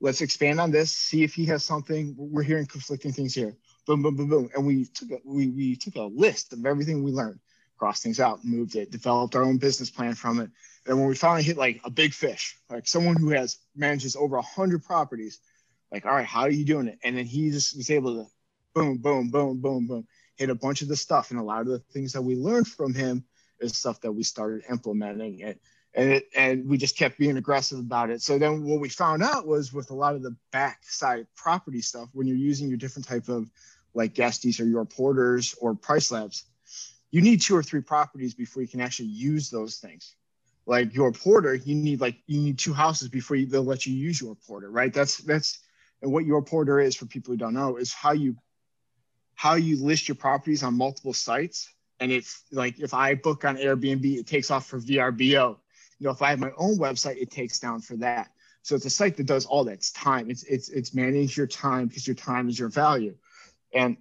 Let's 0.00 0.22
expand 0.22 0.60
on 0.60 0.70
this. 0.70 0.92
See 0.92 1.24
if 1.24 1.34
he 1.34 1.44
has 1.44 1.62
something. 1.62 2.14
We're 2.16 2.42
hearing 2.42 2.64
conflicting 2.64 3.12
things 3.12 3.34
here. 3.34 3.54
Boom, 3.86 4.00
boom, 4.00 4.16
boom, 4.16 4.30
boom. 4.30 4.50
And 4.54 4.66
we 4.66 4.86
took 4.86 5.10
a, 5.10 5.18
we 5.26 5.48
we 5.48 5.76
took 5.76 5.96
a 5.96 6.04
list 6.04 6.54
of 6.54 6.64
everything 6.64 7.02
we 7.02 7.12
learned, 7.12 7.38
crossed 7.76 8.02
things 8.02 8.18
out, 8.18 8.42
moved 8.42 8.74
it, 8.74 8.90
developed 8.90 9.36
our 9.36 9.42
own 9.42 9.58
business 9.58 9.90
plan 9.90 10.14
from 10.14 10.40
it, 10.40 10.48
and 10.86 10.98
when 10.98 11.06
we 11.06 11.14
finally 11.14 11.42
hit 11.42 11.58
like 11.58 11.82
a 11.84 11.90
big 11.90 12.14
fish, 12.14 12.58
like 12.70 12.88
someone 12.88 13.16
who 13.16 13.28
has 13.28 13.58
manages 13.74 14.16
over 14.16 14.36
a 14.36 14.42
hundred 14.42 14.84
properties, 14.84 15.38
like, 15.92 16.06
all 16.06 16.14
right, 16.14 16.24
how 16.24 16.40
are 16.40 16.50
you 16.50 16.64
doing 16.64 16.88
it? 16.88 16.98
And 17.04 17.14
then 17.14 17.26
he 17.26 17.50
just 17.50 17.76
was 17.76 17.90
able 17.90 18.24
to 18.24 18.30
boom, 18.74 18.96
boom, 18.96 19.30
boom, 19.30 19.60
boom, 19.60 19.86
boom, 19.86 20.06
hit 20.36 20.50
a 20.50 20.54
bunch 20.54 20.82
of 20.82 20.88
the 20.88 20.96
stuff. 20.96 21.30
And 21.30 21.40
a 21.40 21.42
lot 21.42 21.62
of 21.62 21.68
the 21.68 21.78
things 21.78 22.12
that 22.12 22.22
we 22.22 22.36
learned 22.36 22.68
from 22.68 22.94
him 22.94 23.24
is 23.60 23.76
stuff 23.76 24.00
that 24.02 24.12
we 24.12 24.22
started 24.22 24.64
implementing 24.70 25.40
it. 25.40 25.60
And 25.94 26.10
it, 26.10 26.28
and 26.36 26.68
we 26.68 26.76
just 26.76 26.96
kept 26.96 27.18
being 27.18 27.38
aggressive 27.38 27.78
about 27.78 28.10
it. 28.10 28.20
So 28.20 28.38
then 28.38 28.64
what 28.64 28.80
we 28.80 28.88
found 28.90 29.22
out 29.22 29.46
was 29.46 29.72
with 29.72 29.90
a 29.90 29.94
lot 29.94 30.14
of 30.14 30.22
the 30.22 30.36
backside 30.52 31.26
property 31.34 31.80
stuff, 31.80 32.10
when 32.12 32.26
you're 32.26 32.36
using 32.36 32.68
your 32.68 32.76
different 32.76 33.08
type 33.08 33.28
of 33.28 33.50
like 33.94 34.14
guesties 34.14 34.60
or 34.60 34.64
your 34.64 34.84
porters 34.84 35.54
or 35.58 35.74
PriceLabs, 35.74 36.42
you 37.10 37.22
need 37.22 37.40
two 37.40 37.56
or 37.56 37.62
three 37.62 37.80
properties 37.80 38.34
before 38.34 38.62
you 38.62 38.68
can 38.68 38.80
actually 38.80 39.08
use 39.08 39.48
those 39.48 39.76
things 39.76 40.16
like 40.66 40.94
your 40.94 41.12
porter, 41.12 41.54
you 41.54 41.74
need 41.74 42.00
like 42.00 42.16
you 42.26 42.40
need 42.40 42.58
two 42.58 42.74
houses 42.74 43.08
before 43.08 43.36
you, 43.36 43.46
they'll 43.46 43.62
let 43.62 43.86
you 43.86 43.94
use 43.94 44.20
your 44.20 44.34
porter, 44.34 44.70
right? 44.70 44.92
That's 44.92 45.18
that's 45.18 45.60
and 46.02 46.12
what 46.12 46.26
your 46.26 46.42
porter 46.42 46.80
is 46.80 46.94
for 46.94 47.06
people 47.06 47.32
who 47.32 47.38
don't 47.38 47.54
know 47.54 47.76
is 47.76 47.92
how 47.92 48.12
you 48.12 48.36
how 49.36 49.54
you 49.54 49.76
list 49.76 50.08
your 50.08 50.16
properties 50.16 50.62
on 50.62 50.76
multiple 50.76 51.12
sites. 51.12 51.72
And 52.00 52.10
it's 52.10 52.42
like 52.50 52.80
if 52.80 52.92
I 52.92 53.14
book 53.14 53.44
on 53.44 53.56
Airbnb, 53.56 54.04
it 54.04 54.26
takes 54.26 54.50
off 54.50 54.66
for 54.66 54.80
VRBO. 54.80 55.56
You 55.98 56.04
know, 56.04 56.10
if 56.10 56.20
I 56.20 56.30
have 56.30 56.40
my 56.40 56.50
own 56.56 56.76
website, 56.78 57.18
it 57.18 57.30
takes 57.30 57.60
down 57.60 57.80
for 57.80 57.96
that. 57.98 58.30
So 58.62 58.74
it's 58.74 58.84
a 58.84 58.90
site 58.90 59.16
that 59.18 59.26
does 59.26 59.46
all 59.46 59.64
that. 59.64 59.74
It's 59.74 59.92
time. 59.92 60.28
It's 60.30 60.42
it's 60.42 60.68
it's 60.70 60.92
manage 60.92 61.36
your 61.36 61.46
time 61.46 61.86
because 61.86 62.06
your 62.06 62.16
time 62.16 62.48
is 62.48 62.58
your 62.58 62.68
value. 62.68 63.14
And 63.72 63.96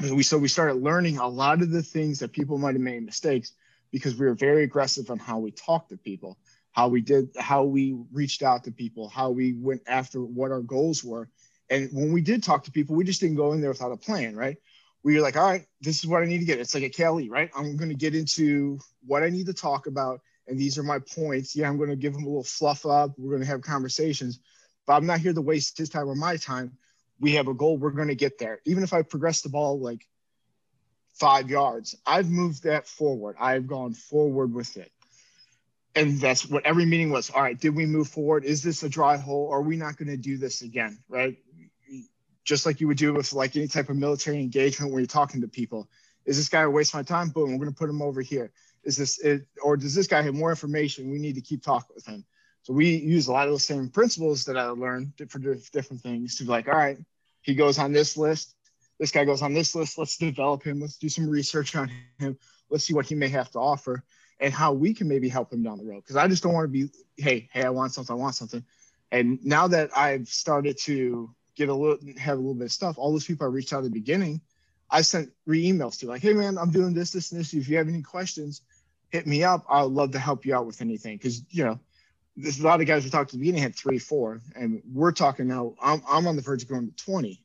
we 0.00 0.22
so 0.22 0.38
we 0.38 0.48
started 0.48 0.82
learning 0.82 1.18
a 1.18 1.28
lot 1.28 1.60
of 1.60 1.70
the 1.70 1.82
things 1.82 2.20
that 2.20 2.32
people 2.32 2.56
might 2.56 2.74
have 2.74 2.80
made 2.80 3.04
mistakes 3.04 3.52
because 3.90 4.16
we 4.16 4.26
were 4.26 4.34
very 4.34 4.64
aggressive 4.64 5.10
on 5.10 5.18
how 5.18 5.38
we 5.38 5.50
talked 5.50 5.90
to 5.90 5.96
people, 5.96 6.38
how 6.72 6.88
we 6.88 7.00
did, 7.00 7.28
how 7.38 7.64
we 7.64 7.96
reached 8.12 8.42
out 8.42 8.64
to 8.64 8.72
people, 8.72 9.08
how 9.08 9.30
we 9.30 9.52
went 9.52 9.82
after 9.86 10.20
what 10.20 10.50
our 10.50 10.62
goals 10.62 11.04
were. 11.04 11.28
And 11.70 11.90
when 11.92 12.12
we 12.12 12.20
did 12.20 12.42
talk 12.42 12.64
to 12.64 12.70
people, 12.70 12.94
we 12.96 13.04
just 13.04 13.20
didn't 13.20 13.36
go 13.36 13.52
in 13.52 13.60
there 13.60 13.70
without 13.70 13.92
a 13.92 13.96
plan, 13.96 14.36
right? 14.36 14.56
We 15.02 15.14
were 15.14 15.20
like, 15.20 15.36
all 15.36 15.48
right, 15.48 15.66
this 15.80 15.98
is 15.98 16.06
what 16.06 16.22
I 16.22 16.26
need 16.26 16.38
to 16.38 16.44
get. 16.44 16.58
It's 16.58 16.74
like 16.74 16.84
a 16.84 16.90
KLE, 16.90 17.28
right? 17.28 17.50
I'm 17.56 17.76
going 17.76 17.90
to 17.90 17.94
get 17.94 18.14
into 18.14 18.78
what 19.06 19.22
I 19.22 19.28
need 19.28 19.46
to 19.46 19.54
talk 19.54 19.86
about. 19.86 20.20
And 20.46 20.58
these 20.58 20.78
are 20.78 20.82
my 20.82 20.98
points. 20.98 21.56
Yeah, 21.56 21.68
I'm 21.68 21.76
going 21.76 21.90
to 21.90 21.96
give 21.96 22.12
them 22.12 22.24
a 22.24 22.26
little 22.26 22.44
fluff 22.44 22.84
up. 22.86 23.12
We're 23.18 23.30
going 23.30 23.42
to 23.42 23.48
have 23.48 23.62
conversations, 23.62 24.40
but 24.86 24.94
I'm 24.94 25.06
not 25.06 25.20
here 25.20 25.32
to 25.32 25.40
waste 25.40 25.78
his 25.78 25.88
time 25.88 26.08
or 26.08 26.14
my 26.14 26.36
time. 26.36 26.72
We 27.20 27.32
have 27.32 27.48
a 27.48 27.54
goal. 27.54 27.78
We're 27.78 27.90
going 27.90 28.08
to 28.08 28.14
get 28.14 28.38
there. 28.38 28.60
Even 28.66 28.82
if 28.82 28.92
I 28.92 29.02
progress 29.02 29.42
the 29.42 29.48
ball 29.48 29.80
like 29.80 30.06
five 31.14 31.48
yards. 31.48 31.94
I've 32.06 32.30
moved 32.30 32.64
that 32.64 32.86
forward. 32.86 33.36
I've 33.40 33.66
gone 33.66 33.94
forward 33.94 34.52
with 34.52 34.76
it. 34.76 34.90
And 35.96 36.20
that's 36.20 36.44
what 36.44 36.66
every 36.66 36.84
meeting 36.84 37.10
was. 37.10 37.30
All 37.30 37.42
right, 37.42 37.58
did 37.58 37.74
we 37.74 37.86
move 37.86 38.08
forward? 38.08 38.44
Is 38.44 38.62
this 38.62 38.82
a 38.82 38.88
dry 38.88 39.16
hole? 39.16 39.48
Are 39.52 39.62
we 39.62 39.76
not 39.76 39.96
going 39.96 40.08
to 40.08 40.16
do 40.16 40.36
this 40.36 40.62
again? 40.62 40.98
Right? 41.08 41.38
Just 42.44 42.66
like 42.66 42.80
you 42.80 42.88
would 42.88 42.98
do 42.98 43.14
with 43.14 43.32
like 43.32 43.56
any 43.56 43.68
type 43.68 43.88
of 43.88 43.96
military 43.96 44.38
engagement 44.40 44.92
where 44.92 45.00
you're 45.00 45.06
talking 45.06 45.40
to 45.40 45.48
people. 45.48 45.88
Is 46.26 46.36
this 46.36 46.48
guy 46.48 46.62
a 46.62 46.70
waste 46.70 46.94
of 46.94 46.98
my 46.98 47.02
time? 47.02 47.30
Boom, 47.30 47.52
we're 47.52 47.58
going 47.58 47.70
to 47.70 47.76
put 47.76 47.90
him 47.90 48.02
over 48.02 48.20
here. 48.20 48.52
Is 48.84 48.96
this 48.96 49.18
it, 49.18 49.46
or 49.62 49.76
does 49.76 49.94
this 49.94 50.06
guy 50.06 50.22
have 50.22 50.34
more 50.34 50.50
information? 50.50 51.10
We 51.10 51.18
need 51.18 51.34
to 51.34 51.40
keep 51.40 51.62
talking 51.62 51.94
with 51.94 52.06
him. 52.06 52.24
So 52.62 52.72
we 52.72 52.96
use 52.96 53.28
a 53.28 53.32
lot 53.32 53.46
of 53.46 53.54
the 53.54 53.60
same 53.60 53.88
principles 53.88 54.44
that 54.44 54.56
I 54.56 54.64
learned 54.64 55.12
for 55.28 55.38
different 55.38 56.02
things 56.02 56.36
to 56.36 56.44
be 56.44 56.50
like, 56.50 56.66
all 56.68 56.74
right, 56.74 56.98
he 57.42 57.54
goes 57.54 57.78
on 57.78 57.92
this 57.92 58.16
list 58.16 58.54
this 58.98 59.10
guy 59.10 59.24
goes 59.24 59.42
on 59.42 59.54
this 59.54 59.74
list. 59.74 59.98
Let's 59.98 60.16
develop 60.16 60.62
him. 60.62 60.80
Let's 60.80 60.96
do 60.96 61.08
some 61.08 61.28
research 61.28 61.74
on 61.74 61.90
him. 62.18 62.38
Let's 62.70 62.84
see 62.84 62.94
what 62.94 63.06
he 63.06 63.14
may 63.14 63.28
have 63.28 63.50
to 63.52 63.58
offer 63.58 64.04
and 64.40 64.52
how 64.52 64.72
we 64.72 64.94
can 64.94 65.08
maybe 65.08 65.28
help 65.28 65.52
him 65.52 65.62
down 65.62 65.78
the 65.78 65.84
road. 65.84 66.02
Because 66.02 66.16
I 66.16 66.28
just 66.28 66.42
don't 66.42 66.54
want 66.54 66.64
to 66.64 66.68
be, 66.68 66.90
hey, 67.16 67.48
hey, 67.52 67.64
I 67.64 67.70
want 67.70 67.92
something, 67.92 68.14
I 68.14 68.18
want 68.18 68.34
something. 68.34 68.64
And 69.10 69.44
now 69.44 69.68
that 69.68 69.96
I've 69.96 70.28
started 70.28 70.78
to 70.84 71.30
get 71.56 71.68
a 71.68 71.74
little, 71.74 71.98
have 72.18 72.38
a 72.38 72.40
little 72.40 72.54
bit 72.54 72.66
of 72.66 72.72
stuff, 72.72 72.98
all 72.98 73.12
those 73.12 73.26
people 73.26 73.46
I 73.46 73.50
reached 73.50 73.72
out 73.72 73.78
at 73.78 73.84
the 73.84 73.90
beginning, 73.90 74.40
I 74.90 75.02
sent 75.02 75.30
re 75.46 75.64
emails 75.64 75.98
to 76.00 76.06
like, 76.06 76.22
hey 76.22 76.34
man, 76.34 76.58
I'm 76.58 76.70
doing 76.70 76.94
this, 76.94 77.10
this, 77.10 77.32
and 77.32 77.40
this. 77.40 77.54
If 77.54 77.68
you 77.68 77.76
have 77.78 77.88
any 77.88 78.02
questions, 78.02 78.62
hit 79.10 79.26
me 79.26 79.44
up. 79.44 79.64
I'd 79.68 79.82
love 79.82 80.12
to 80.12 80.18
help 80.18 80.44
you 80.44 80.54
out 80.54 80.66
with 80.66 80.80
anything. 80.80 81.16
Because 81.16 81.42
you 81.50 81.64
know, 81.64 81.78
there's 82.36 82.60
a 82.60 82.64
lot 82.64 82.80
of 82.80 82.86
guys 82.86 83.04
we 83.04 83.10
talked 83.10 83.30
to 83.30 83.36
the 83.36 83.40
beginning 83.40 83.62
had 83.62 83.74
three, 83.74 83.98
four, 83.98 84.40
and 84.54 84.82
we're 84.92 85.12
talking 85.12 85.46
now. 85.46 85.74
I'm 85.82 86.02
I'm 86.08 86.26
on 86.26 86.36
the 86.36 86.42
verge 86.42 86.62
of 86.62 86.68
going 86.68 86.90
to 86.90 87.04
20 87.04 87.42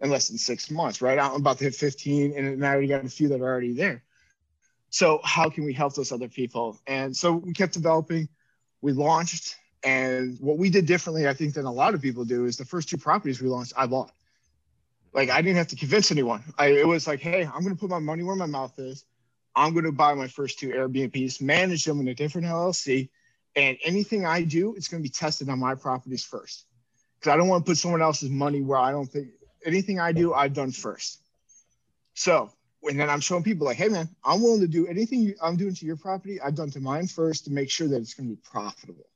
in 0.00 0.10
less 0.10 0.28
than 0.28 0.38
six 0.38 0.70
months, 0.70 1.02
right? 1.02 1.18
I'm 1.18 1.36
about 1.36 1.58
to 1.58 1.64
hit 1.64 1.74
15, 1.74 2.36
and 2.36 2.64
I 2.64 2.70
already 2.70 2.88
got 2.88 3.04
a 3.04 3.08
few 3.08 3.28
that 3.28 3.40
are 3.40 3.46
already 3.46 3.72
there. 3.72 4.04
So 4.90 5.20
how 5.22 5.50
can 5.50 5.64
we 5.64 5.72
help 5.72 5.94
those 5.94 6.12
other 6.12 6.28
people? 6.28 6.78
And 6.86 7.16
so 7.16 7.32
we 7.32 7.52
kept 7.52 7.74
developing. 7.74 8.28
We 8.80 8.92
launched, 8.92 9.56
and 9.84 10.38
what 10.40 10.58
we 10.58 10.70
did 10.70 10.86
differently, 10.86 11.28
I 11.28 11.34
think, 11.34 11.54
than 11.54 11.64
a 11.64 11.72
lot 11.72 11.94
of 11.94 12.02
people 12.02 12.24
do, 12.24 12.46
is 12.46 12.56
the 12.56 12.64
first 12.64 12.88
two 12.88 12.96
properties 12.96 13.40
we 13.40 13.48
launched, 13.48 13.72
I 13.76 13.86
bought. 13.86 14.10
Like 15.12 15.30
I 15.30 15.40
didn't 15.40 15.56
have 15.56 15.68
to 15.68 15.76
convince 15.76 16.10
anyone. 16.10 16.42
I, 16.58 16.68
it 16.68 16.86
was 16.86 17.06
like, 17.06 17.20
hey, 17.20 17.44
I'm 17.44 17.62
going 17.62 17.74
to 17.74 17.80
put 17.80 17.90
my 17.90 17.98
money 17.98 18.22
where 18.22 18.36
my 18.36 18.46
mouth 18.46 18.78
is. 18.78 19.04
I'm 19.56 19.72
going 19.72 19.84
to 19.84 19.92
buy 19.92 20.14
my 20.14 20.28
first 20.28 20.58
two 20.58 20.68
Airbnbs, 20.68 21.40
manage 21.40 21.84
them 21.84 22.00
in 22.00 22.08
a 22.08 22.14
different 22.14 22.46
LLC, 22.46 23.08
and 23.56 23.76
anything 23.84 24.24
I 24.24 24.42
do, 24.42 24.74
it's 24.76 24.88
going 24.88 25.02
to 25.02 25.08
be 25.08 25.12
tested 25.12 25.48
on 25.48 25.58
my 25.58 25.74
properties 25.74 26.24
first 26.24 26.66
because 27.18 27.32
I 27.32 27.36
don't 27.36 27.48
want 27.48 27.64
to 27.64 27.70
put 27.70 27.78
someone 27.78 28.02
else's 28.02 28.30
money 28.30 28.60
where 28.60 28.78
I 28.78 28.92
don't 28.92 29.06
think 29.06 29.28
anything 29.64 29.98
I 29.98 30.12
do, 30.12 30.32
I've 30.32 30.52
done 30.52 30.70
first. 30.70 31.20
So, 32.14 32.50
and 32.84 32.98
then 32.98 33.10
I'm 33.10 33.20
showing 33.20 33.42
people 33.42 33.66
like, 33.66 33.76
hey 33.76 33.88
man, 33.88 34.08
I'm 34.24 34.42
willing 34.42 34.60
to 34.60 34.68
do 34.68 34.86
anything 34.86 35.34
I'm 35.42 35.56
doing 35.56 35.74
to 35.74 35.86
your 35.86 35.96
property, 35.96 36.40
I've 36.40 36.54
done 36.54 36.70
to 36.70 36.80
mine 36.80 37.08
first 37.08 37.44
to 37.46 37.50
make 37.50 37.70
sure 37.70 37.88
that 37.88 37.96
it's 37.96 38.14
going 38.14 38.28
to 38.28 38.36
be 38.36 38.42
profitable. 38.42 39.06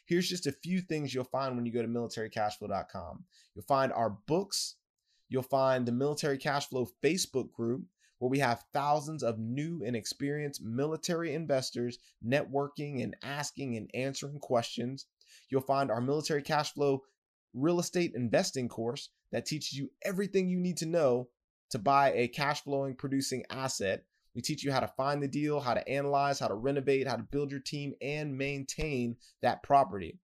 Here's 0.07 0.29
just 0.29 0.47
a 0.47 0.53
few 0.53 0.81
things 0.81 1.15
you'll 1.15 1.25
find 1.25 1.57
when 1.57 1.67
you 1.67 1.73
go 1.73 1.83
to 1.83 1.89
militarycashflow.com. 1.89 3.25
You'll 3.55 3.65
find 3.65 3.93
our 3.93 4.11
books, 4.27 4.77
you'll 5.29 5.43
find 5.43 5.87
the 5.87 5.93
Military 5.93 6.39
Cashflow 6.39 6.89
Facebook 7.03 7.53
group 7.53 7.85
where 8.19 8.31
we 8.31 8.39
have 8.39 8.65
thousands 8.73 9.23
of 9.23 9.39
new 9.39 9.83
and 9.85 9.95
experienced 9.95 10.63
military 10.63 11.35
investors 11.35 11.99
networking 12.27 13.03
and 13.03 13.17
asking 13.23 13.77
and 13.77 13.91
answering 13.93 14.39
questions. 14.39 15.07
You'll 15.51 15.61
find 15.61 15.91
our 15.91 16.01
military 16.01 16.43
cash 16.43 16.73
flow 16.73 17.03
real 17.53 17.81
estate 17.81 18.13
investing 18.15 18.69
course 18.69 19.11
that 19.33 19.47
teaches 19.47 19.73
you 19.75 19.91
everything 20.03 20.49
you 20.49 20.59
need 20.59 20.77
to 20.79 20.87
know 20.87 21.29
to 21.71 21.79
buy 21.79 22.13
a 22.13 22.29
cash 22.29 22.63
flowing 22.63 22.95
producing 22.95 23.45
asset. 23.51 24.05
We 24.35 24.43
teach 24.43 24.65
you 24.65 24.73
how 24.73 24.81
to 24.81 24.89
find 24.89 25.23
the 25.23 25.29
deal, 25.29 25.61
how 25.61 25.75
to 25.75 25.89
analyze, 25.89 26.41
how 26.41 26.49
to 26.49 26.55
renovate, 26.55 27.07
how 27.07 27.17
to 27.17 27.23
build 27.23 27.51
your 27.51 27.61
team 27.61 27.95
and 28.01 28.37
maintain 28.37 29.17
that 29.43 29.63
property. 29.63 30.19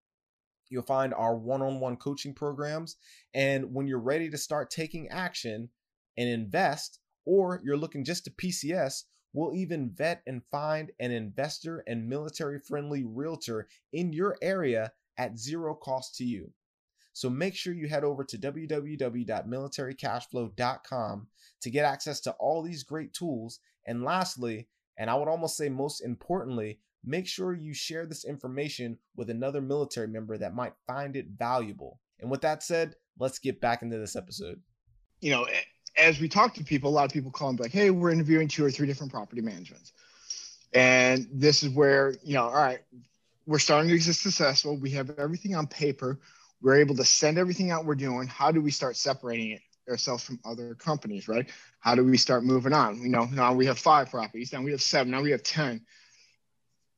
You'll 0.68 0.82
find 0.82 1.14
our 1.14 1.36
one 1.36 1.62
on 1.62 1.80
one 1.80 1.96
coaching 1.96 2.34
programs. 2.34 2.96
And 3.34 3.74
when 3.74 3.86
you're 3.86 3.98
ready 3.98 4.30
to 4.30 4.38
start 4.38 4.70
taking 4.70 5.08
action 5.08 5.68
and 6.16 6.28
invest, 6.28 7.00
or 7.24 7.60
you're 7.64 7.76
looking 7.76 8.04
just 8.04 8.24
to 8.24 8.30
PCS, 8.30 9.04
we'll 9.32 9.54
even 9.54 9.90
vet 9.90 10.22
and 10.26 10.42
find 10.50 10.90
an 10.98 11.12
investor 11.12 11.84
and 11.86 12.08
military 12.08 12.58
friendly 12.58 13.04
realtor 13.04 13.68
in 13.92 14.12
your 14.12 14.36
area 14.42 14.90
at 15.18 15.38
zero 15.38 15.74
cost 15.74 16.16
to 16.16 16.24
you. 16.24 16.50
So 17.12 17.28
make 17.28 17.54
sure 17.54 17.74
you 17.74 17.88
head 17.88 18.04
over 18.04 18.24
to 18.24 18.38
www.militarycashflow.com 18.38 21.26
to 21.60 21.70
get 21.70 21.84
access 21.84 22.20
to 22.20 22.30
all 22.32 22.62
these 22.62 22.84
great 22.84 23.12
tools. 23.12 23.60
And 23.86 24.04
lastly, 24.04 24.68
and 24.96 25.08
I 25.08 25.14
would 25.14 25.28
almost 25.28 25.56
say 25.56 25.68
most 25.68 26.00
importantly, 26.00 26.78
make 27.04 27.26
sure 27.26 27.54
you 27.54 27.72
share 27.72 28.06
this 28.06 28.24
information 28.24 28.98
with 29.16 29.30
another 29.30 29.60
military 29.60 30.08
member 30.08 30.36
that 30.38 30.54
might 30.54 30.74
find 30.86 31.16
it 31.16 31.26
valuable. 31.38 31.98
And 32.20 32.30
with 32.30 32.42
that 32.42 32.62
said, 32.62 32.94
let's 33.18 33.38
get 33.38 33.60
back 33.60 33.82
into 33.82 33.98
this 33.98 34.16
episode. 34.16 34.60
You 35.20 35.30
know, 35.30 35.46
as 35.96 36.20
we 36.20 36.28
talk 36.28 36.54
to 36.54 36.64
people, 36.64 36.90
a 36.90 36.92
lot 36.92 37.04
of 37.04 37.12
people 37.12 37.30
call 37.30 37.48
and 37.48 37.56
be 37.56 37.64
like, 37.64 37.72
hey, 37.72 37.90
we're 37.90 38.10
interviewing 38.10 38.48
two 38.48 38.64
or 38.64 38.70
three 38.70 38.86
different 38.86 39.12
property 39.12 39.40
managements. 39.40 39.92
And 40.72 41.26
this 41.32 41.62
is 41.62 41.70
where, 41.70 42.14
you 42.22 42.34
know, 42.34 42.44
all 42.44 42.54
right, 42.54 42.80
we're 43.46 43.58
starting 43.58 43.90
to 43.90 43.96
get 43.96 44.14
successful. 44.14 44.78
We 44.78 44.90
have 44.90 45.10
everything 45.18 45.54
on 45.56 45.66
paper. 45.66 46.20
We're 46.62 46.76
able 46.76 46.96
to 46.96 47.04
send 47.04 47.38
everything 47.38 47.70
out 47.70 47.86
we're 47.86 47.94
doing. 47.94 48.28
How 48.28 48.52
do 48.52 48.60
we 48.60 48.70
start 48.70 48.96
separating 48.96 49.52
it 49.52 49.62
ourselves 49.90 50.24
from 50.24 50.40
other 50.44 50.74
companies, 50.74 51.28
right? 51.28 51.48
How 51.80 51.94
do 51.94 52.04
we 52.04 52.16
start 52.16 52.44
moving 52.44 52.72
on? 52.72 53.00
You 53.02 53.08
know, 53.08 53.24
now 53.24 53.52
we 53.52 53.66
have 53.66 53.78
five 53.78 54.10
properties, 54.10 54.52
now 54.52 54.62
we 54.62 54.70
have 54.70 54.82
seven, 54.82 55.10
now 55.10 55.22
we 55.22 55.32
have 55.32 55.42
10 55.42 55.80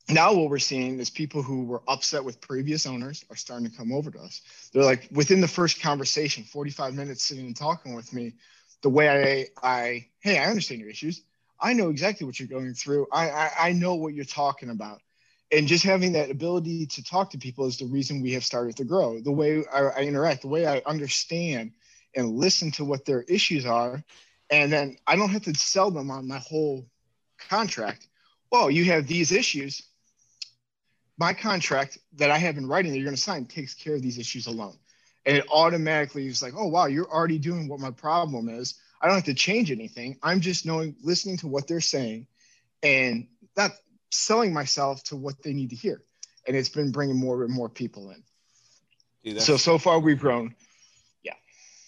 now 0.09 0.33
what 0.33 0.51
we're 0.51 0.59
seeing 0.59 0.99
is 0.99 1.11
people 1.11 1.43
who 1.43 1.65
were 1.65 1.83
upset 1.89 2.25
with 2.25 2.41
previous 2.41 2.87
owners 2.87 3.25
are 3.31 3.37
starting 3.37 3.69
to 3.71 3.77
come 3.77 3.93
over 3.93 4.11
to 4.11 4.19
us. 4.19 4.43
They're 4.73 4.85
like 4.85 5.09
within 5.13 5.41
the 5.41 5.49
first 5.49 5.81
conversation, 5.81 6.45
45 6.45 6.95
minutes 6.95 7.25
sitting 7.25 7.47
and 7.47 7.57
talking 7.57 7.95
with 7.95 8.13
me, 8.13 8.35
the 8.83 8.91
way 8.91 9.49
I, 9.63 9.67
I 9.67 10.07
hey, 10.21 10.39
I 10.39 10.47
understand 10.47 10.81
your 10.81 10.91
issues. 10.91 11.23
I 11.61 11.73
know 11.75 11.91
exactly 11.91 12.27
what 12.27 12.41
you're 12.41 12.49
going 12.49 12.75
through. 12.75 13.07
I, 13.13 13.31
I, 13.31 13.51
I 13.59 13.73
know 13.73 13.95
what 13.95 14.15
you're 14.15 14.25
talking 14.25 14.71
about. 14.71 15.01
And 15.53 15.69
just 15.69 15.85
having 15.85 16.13
that 16.13 16.31
ability 16.31 16.87
to 16.87 17.05
talk 17.05 17.31
to 17.31 17.39
people 17.39 17.67
is 17.67 17.77
the 17.77 17.87
reason 17.87 18.23
we 18.23 18.33
have 18.33 18.45
started 18.45 18.77
to 18.79 18.85
grow. 18.85 19.21
The 19.21 19.31
way 19.31 19.65
I, 19.73 19.83
I 19.83 20.01
interact, 20.01 20.43
the 20.43 20.49
way 20.49 20.67
I 20.67 20.83
understand 20.87 21.73
and 22.15 22.37
listen 22.37 22.71
to 22.73 22.85
what 22.85 23.05
their 23.05 23.23
issues 23.23 23.67
are. 23.67 24.03
And 24.51 24.73
then 24.73 24.97
I 25.07 25.17
don't 25.17 25.31
have 25.31 25.45
to 25.45 25.55
sell 25.55 25.91
them 25.91 26.11
on 26.11 26.29
my 26.29 26.39
whole 26.39 26.87
contract. 27.49 28.07
Well, 28.51 28.71
you 28.71 28.85
have 28.87 29.07
these 29.07 29.33
issues 29.33 29.83
my 31.19 31.33
contract 31.33 31.99
that 32.17 32.31
I 32.31 32.39
have 32.39 32.57
in 32.57 32.67
writing 32.67 32.91
that 32.91 32.99
you're 32.99 33.05
going 33.05 33.17
to 33.17 33.23
sign 33.23 33.47
takes 33.47 33.75
care 33.75 33.95
of 33.95 34.03
these 34.03 34.19
issues 34.19 34.47
alone. 34.47 34.77
And 35.25 35.37
it 35.37 35.47
automatically 35.53 36.27
is 36.27 36.43
like, 36.43 36.55
oh, 36.57 36.67
wow, 36.67 36.87
you're 36.87 37.09
already 37.09 37.39
doing 37.39 37.69
what 37.69 37.79
my 37.79 37.93
problem 37.93 38.49
is. 38.49 38.75
I 39.01 39.07
don't 39.07 39.15
have 39.15 39.25
to 39.25 39.35
change 39.35 39.71
anything. 39.71 40.19
I'm 40.23 40.41
just 40.41 40.67
knowing, 40.67 40.97
listening 41.03 41.37
to 41.39 41.47
what 41.47 41.69
they're 41.69 41.81
saying 41.81 42.27
and 42.83 43.29
not 43.57 43.71
selling 44.11 44.53
myself 44.53 45.03
to 45.05 45.17
what 45.17 45.41
they 45.43 45.53
need 45.53 45.71
to 45.71 45.77
hear. 45.77 46.03
And 46.47 46.57
it's 46.57 46.69
been 46.69 46.91
bringing 46.91 47.17
more 47.17 47.45
and 47.45 47.55
more 47.55 47.69
people 47.69 48.11
in. 48.11 48.25
Dude, 49.23 49.41
so, 49.43 49.57
so 49.57 49.79
far 49.79 50.01
we've 50.01 50.19
grown 50.19 50.57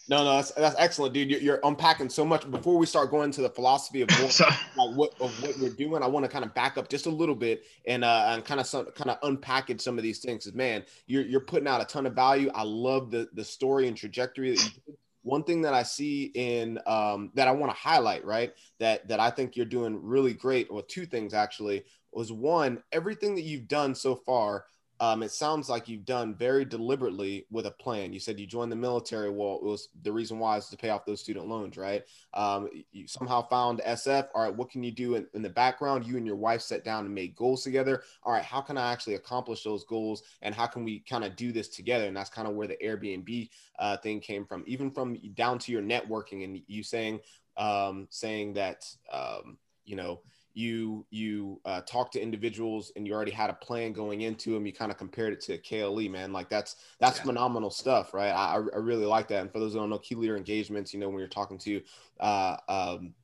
no, 0.08 0.24
no, 0.24 0.36
that's, 0.36 0.50
that's 0.52 0.76
excellent, 0.78 1.14
dude. 1.14 1.30
You're, 1.30 1.40
you're, 1.40 1.60
unpacking 1.64 2.10
so 2.10 2.24
much. 2.24 2.50
Before 2.50 2.76
we 2.76 2.86
start 2.86 3.10
going 3.10 3.30
to 3.32 3.42
the 3.42 3.50
philosophy 3.50 4.02
of 4.02 4.10
what, 4.20 4.40
like 4.40 4.96
what 4.96 5.20
of 5.20 5.42
what 5.42 5.56
you're 5.58 5.70
doing, 5.70 6.02
I 6.02 6.06
want 6.06 6.24
to 6.24 6.30
kind 6.30 6.44
of 6.44 6.54
back 6.54 6.76
up 6.76 6.88
just 6.88 7.06
a 7.06 7.10
little 7.10 7.34
bit 7.34 7.64
and 7.86 8.04
uh, 8.04 8.26
and 8.28 8.44
kind 8.44 8.60
of 8.60 8.66
some 8.66 8.86
kind 8.92 9.10
of 9.10 9.20
unpackage 9.22 9.80
some 9.80 9.98
of 9.98 10.04
these 10.04 10.18
things. 10.18 10.44
Because 10.44 10.56
man, 10.56 10.84
you're 11.06 11.24
you're 11.24 11.40
putting 11.40 11.68
out 11.68 11.80
a 11.80 11.84
ton 11.86 12.06
of 12.06 12.14
value. 12.14 12.50
I 12.54 12.62
love 12.64 13.10
the 13.10 13.28
the 13.32 13.44
story 13.44 13.88
and 13.88 13.96
trajectory 13.96 14.50
that 14.50 14.62
you 14.86 14.94
one 15.24 15.42
thing 15.42 15.62
that 15.62 15.72
I 15.72 15.82
see 15.82 16.30
in 16.34 16.78
um, 16.86 17.30
that 17.34 17.48
I 17.48 17.52
want 17.52 17.72
to 17.72 17.78
highlight, 17.78 18.24
right? 18.24 18.52
That 18.78 19.08
that 19.08 19.20
I 19.20 19.30
think 19.30 19.56
you're 19.56 19.66
doing 19.66 19.98
really 20.02 20.34
great. 20.34 20.70
Well, 20.70 20.82
two 20.82 21.06
things 21.06 21.34
actually 21.34 21.84
was 22.12 22.30
one, 22.30 22.82
everything 22.92 23.34
that 23.34 23.42
you've 23.42 23.66
done 23.66 23.94
so 23.94 24.14
far 24.14 24.66
um, 25.00 25.22
it 25.22 25.33
sounds 25.33 25.68
like 25.68 25.88
you've 25.88 26.04
done 26.04 26.35
very 26.35 26.64
deliberately 26.64 27.46
with 27.50 27.66
a 27.66 27.70
plan. 27.72 28.12
You 28.12 28.20
said 28.20 28.38
you 28.38 28.46
joined 28.46 28.70
the 28.70 28.76
military. 28.76 29.28
Well, 29.28 29.57
it 29.57 29.64
was 29.64 29.88
the 30.02 30.12
reason 30.12 30.38
why 30.38 30.57
is 30.57 30.68
to 30.68 30.76
pay 30.76 30.90
off 30.90 31.04
those 31.04 31.20
student 31.20 31.48
loans, 31.48 31.76
right? 31.76 32.04
Um, 32.33 32.68
you 32.92 33.09
somehow 33.09 33.46
found 33.48 33.80
SF. 33.80 34.28
All 34.35 34.42
right, 34.42 34.54
what 34.54 34.70
can 34.70 34.85
you 34.85 34.92
do 34.92 35.16
in, 35.16 35.26
in, 35.35 35.42
the 35.42 35.50
background? 35.50 36.07
You 36.07 36.16
and 36.16 36.26
your 36.26 36.37
wife 36.37 36.61
sat 36.61 36.85
down 36.85 37.07
and 37.07 37.14
made 37.14 37.35
goals 37.35 37.64
together. 37.64 38.02
All 38.22 38.33
right, 38.33 38.44
how 38.44 38.61
can 38.61 38.78
I 38.78 38.92
actually 38.92 39.14
accomplish 39.14 39.64
those 39.64 39.85
goals? 39.85 40.22
And 40.42 40.54
how 40.54 40.66
can 40.66 40.85
we 40.85 41.00
kind 41.00 41.24
of 41.24 41.35
do 41.35 41.50
this 41.50 41.68
together? 41.68 42.07
And 42.07 42.16
that's 42.16 42.30
kind 42.30 42.46
of 42.46 42.54
where 42.54 42.68
the 42.68 42.76
Airbnb 42.83 43.48
uh, 43.80 43.96
thing 43.96 44.20
came 44.20 44.46
from, 44.46 44.62
even 44.66 44.92
from 44.92 45.16
down 45.35 45.59
to 45.61 45.72
your 45.72 45.83
networking 45.83 46.44
and 46.44 46.61
you 46.68 46.85
saying, 46.85 47.18
um, 47.57 48.07
saying 48.11 48.54
that, 48.54 48.87
um, 49.12 49.59
you 49.85 49.96
know, 49.96 50.20
you 50.54 51.04
you 51.10 51.60
uh, 51.64 51.80
talk 51.82 52.12
to 52.12 52.20
individuals 52.20 52.92
and 52.94 53.06
you 53.06 53.12
already 53.12 53.32
had 53.32 53.50
a 53.50 53.54
plan 53.54 53.92
going 53.92 54.22
into 54.22 54.52
them 54.52 54.64
you 54.64 54.72
kind 54.72 54.90
of 54.92 54.96
compared 54.96 55.32
it 55.32 55.40
to 55.40 55.58
KLE 55.58 56.08
man 56.08 56.32
like 56.32 56.48
that's 56.48 56.76
that's 57.00 57.18
yeah. 57.18 57.24
phenomenal 57.24 57.70
stuff 57.70 58.14
right 58.14 58.30
I, 58.30 58.54
I 58.54 58.78
really 58.78 59.04
like 59.04 59.28
that 59.28 59.42
and 59.42 59.52
for 59.52 59.58
those 59.58 59.72
who 59.72 59.80
don't 59.80 59.90
know 59.90 59.98
key 59.98 60.14
leader 60.14 60.36
engagements 60.36 60.94
you 60.94 61.00
know 61.00 61.08
when 61.08 61.18
you're 61.18 61.28
talking 61.28 61.58
to 61.58 61.82
uh, 62.20 62.56
um, 62.68 63.14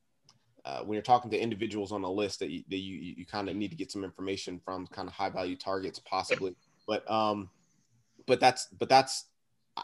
uh, 0.65 0.81
when 0.81 0.93
you're 0.93 1.01
talking 1.01 1.31
to 1.31 1.39
individuals 1.39 1.91
on 1.91 2.03
a 2.03 2.11
list 2.11 2.39
that 2.39 2.51
you, 2.51 2.63
that 2.69 2.77
you, 2.77 3.15
you 3.17 3.25
kind 3.25 3.49
of 3.49 3.55
need 3.55 3.71
to 3.71 3.77
get 3.77 3.91
some 3.91 4.03
information 4.03 4.59
from 4.63 4.85
kind 4.87 5.07
of 5.07 5.13
high 5.13 5.29
value 5.29 5.55
targets 5.55 5.99
possibly 5.99 6.53
but 6.85 7.09
um 7.09 7.49
but 8.27 8.39
that's 8.39 8.67
but 8.77 8.89
that's 8.89 9.25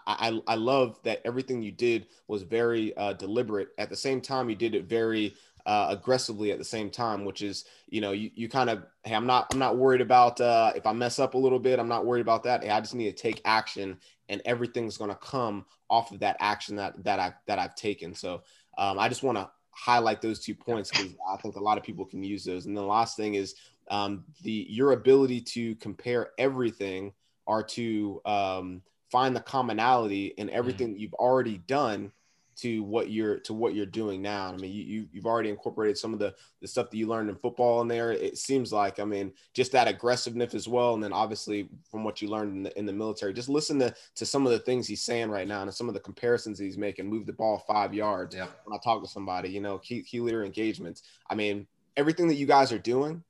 I, 0.06 0.42
I 0.48 0.56
love 0.56 1.00
that 1.04 1.22
everything 1.24 1.62
you 1.62 1.72
did 1.72 2.08
was 2.28 2.44
very 2.44 2.96
uh, 2.98 3.14
deliberate. 3.14 3.70
At 3.78 3.90
the 3.90 3.96
same 3.96 4.20
time, 4.20 4.50
you 4.50 4.56
did 4.56 4.76
it 4.76 4.84
very 4.84 5.34
uh, 5.68 5.88
aggressively 5.90 6.54
at 6.54 6.58
the 6.58 6.64
same 6.64 6.90
time, 6.90 7.26
which 7.26 7.42
is, 7.42 7.66
you 7.90 8.00
know, 8.00 8.14
you, 8.14 8.32
you 8.34 8.48
kind 8.48 8.70
of, 8.70 8.86
hey, 9.04 9.14
I'm 9.14 9.28
not, 9.28 9.48
I'm 9.52 9.60
not 9.60 9.78
worried 9.78 10.00
about 10.00 10.40
uh, 10.40 10.72
if 10.76 10.88
I 10.88 10.94
mess 10.94 11.20
up 11.20 11.34
a 11.34 11.38
little 11.38 11.60
bit, 11.60 11.78
I'm 11.78 11.90
not 11.90 12.06
worried 12.06 12.22
about 12.22 12.44
that. 12.44 12.64
Hey, 12.64 12.70
I 12.70 12.80
just 12.80 12.96
need 12.96 13.16
to 13.16 13.22
take 13.22 13.42
action 13.44 14.00
and 14.30 14.42
everything's 14.46 14.98
going 14.98 15.10
to 15.10 15.18
come 15.18 15.66
off 15.90 16.14
of 16.14 16.20
that 16.22 16.38
action 16.40 16.78
that, 16.78 17.04
that 17.04 17.20
I, 17.20 17.34
that 17.48 17.60
I've 17.60 17.76
taken. 17.76 18.16
So 18.16 18.44
um, 18.78 18.98
I 18.98 19.10
just 19.10 19.24
want 19.24 19.38
to 19.38 19.52
highlight 19.72 20.22
those 20.22 20.40
two 20.40 20.56
points 20.56 20.90
because 20.90 21.14
I 21.30 21.36
think 21.36 21.58
a 21.58 21.64
lot 21.64 21.78
of 21.78 21.84
people 21.84 22.06
can 22.06 22.24
use 22.24 22.46
those. 22.46 22.66
And 22.66 22.76
the 22.76 22.82
last 22.82 23.18
thing 23.18 23.36
is 23.36 23.56
um, 23.90 24.24
the, 24.44 24.68
your 24.70 24.94
ability 24.94 25.42
to 25.42 25.76
compare 25.76 26.30
everything 26.38 27.12
or 27.46 27.62
to 27.62 28.22
um, 28.26 28.82
find 29.12 29.36
the 29.36 29.42
commonality 29.42 30.28
in 30.38 30.50
everything 30.50 30.92
mm-hmm. 30.92 31.00
you've 31.00 31.14
already 31.16 31.58
done 31.68 32.14
to 32.58 32.84
what 32.84 33.12
you're 33.12 33.40
to 33.40 33.54
what 33.54 33.76
you're 33.76 33.86
doing 33.86 34.22
now. 34.22 34.52
I 34.52 34.58
mean, 34.58 34.72
you, 34.72 34.84
you 34.84 35.08
you've 35.12 35.26
already 35.26 35.50
incorporated 35.50 35.98
some 35.98 36.14
of 36.14 36.20
the 36.20 36.34
the 36.62 36.68
stuff 36.68 36.90
that 36.90 36.98
you 36.98 37.08
learned 37.08 37.30
in 37.30 37.36
football 37.36 37.82
in 37.82 37.88
there. 37.88 38.12
It 38.12 38.38
seems 38.38 38.74
like 38.74 39.00
I 39.00 39.06
mean, 39.06 39.32
just 39.54 39.72
that 39.74 39.88
aggressiveness 39.88 40.54
as 40.54 40.68
well, 40.68 40.94
and 40.94 41.04
then 41.04 41.14
obviously 41.14 41.70
from 41.90 42.04
what 42.04 42.22
you 42.22 42.30
learned 42.30 42.54
in 42.54 42.64
the, 42.64 42.78
in 42.78 42.86
the 42.86 42.94
military. 42.94 43.34
Just 43.34 43.50
listen 43.50 43.80
to 43.80 43.94
to 44.16 44.26
some 44.26 44.46
of 44.46 44.52
the 44.52 44.60
things 44.60 44.88
he's 44.88 45.04
saying 45.04 45.30
right 45.30 45.48
now, 45.48 45.62
and 45.62 45.74
some 45.74 45.88
of 45.88 45.94
the 45.94 46.00
comparisons 46.00 46.58
he's 46.58 46.78
making. 46.78 47.08
Move 47.08 47.26
the 47.26 47.34
ball 47.34 47.64
five 47.68 47.94
yards. 47.94 48.36
Yeah. 48.36 48.48
When 48.66 48.78
I 48.78 48.82
talk 48.84 49.04
to 49.04 49.10
somebody, 49.10 49.50
you 49.50 49.62
know, 49.62 49.78
key 49.78 50.02
key 50.02 50.20
leader 50.20 50.44
engagements. 50.44 51.04
I 51.30 51.36
mean, 51.36 51.68
everything 51.96 52.28
that 52.28 52.36
you 52.36 52.48
guys 52.48 52.72
are 52.72 52.80
doing 52.80 53.24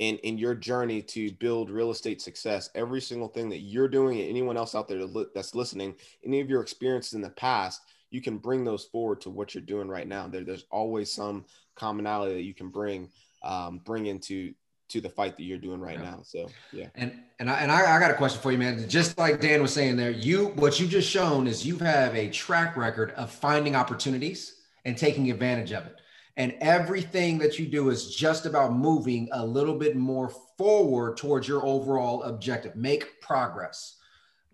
in 0.00 0.16
in 0.18 0.38
your 0.38 0.54
journey 0.54 1.00
to 1.02 1.30
build 1.34 1.70
real 1.70 1.90
estate 1.90 2.20
success 2.20 2.70
every 2.74 3.00
single 3.00 3.28
thing 3.28 3.48
that 3.50 3.60
you're 3.60 3.88
doing 3.88 4.18
and 4.18 4.28
anyone 4.28 4.56
else 4.56 4.74
out 4.74 4.88
there 4.88 5.06
that's 5.34 5.54
listening 5.54 5.94
any 6.24 6.40
of 6.40 6.50
your 6.50 6.62
experiences 6.62 7.12
in 7.12 7.20
the 7.20 7.30
past 7.30 7.82
you 8.10 8.20
can 8.20 8.38
bring 8.38 8.64
those 8.64 8.84
forward 8.84 9.20
to 9.22 9.30
what 9.30 9.54
you're 9.54 9.62
doing 9.62 9.88
right 9.88 10.06
now. 10.06 10.28
There, 10.28 10.44
there's 10.44 10.66
always 10.70 11.12
some 11.12 11.44
commonality 11.76 12.34
that 12.34 12.42
you 12.42 12.54
can 12.54 12.68
bring 12.68 13.08
um, 13.42 13.80
bring 13.84 14.06
into 14.06 14.52
to 14.90 15.00
the 15.00 15.08
fight 15.08 15.36
that 15.36 15.44
you're 15.44 15.58
doing 15.58 15.80
right 15.80 15.98
yeah. 15.98 16.10
now. 16.10 16.20
So 16.22 16.50
yeah. 16.72 16.88
And 16.96 17.12
and 17.38 17.48
I 17.48 17.60
and 17.60 17.72
I, 17.72 17.96
I, 17.96 18.00
got 18.00 18.10
a 18.10 18.14
question 18.14 18.40
for 18.40 18.52
you, 18.52 18.58
man. 18.58 18.88
Just 18.88 19.16
like 19.16 19.40
Dan 19.40 19.62
was 19.62 19.72
saying 19.72 19.96
there, 19.96 20.10
you 20.10 20.48
what 20.56 20.78
you 20.80 20.86
just 20.86 21.08
shown 21.08 21.46
is 21.46 21.66
you 21.66 21.78
have 21.78 22.14
a 22.14 22.28
track 22.28 22.76
record 22.76 23.12
of 23.12 23.30
finding 23.30 23.76
opportunities 23.76 24.56
and 24.84 24.98
taking 24.98 25.30
advantage 25.30 25.72
of 25.72 25.86
it. 25.86 25.96
And 26.36 26.54
everything 26.60 27.38
that 27.38 27.58
you 27.58 27.66
do 27.66 27.90
is 27.90 28.14
just 28.14 28.46
about 28.46 28.72
moving 28.72 29.28
a 29.32 29.44
little 29.44 29.74
bit 29.74 29.96
more 29.96 30.32
forward 30.56 31.16
towards 31.16 31.46
your 31.46 31.64
overall 31.64 32.22
objective. 32.22 32.76
Make 32.76 33.20
progress. 33.20 33.96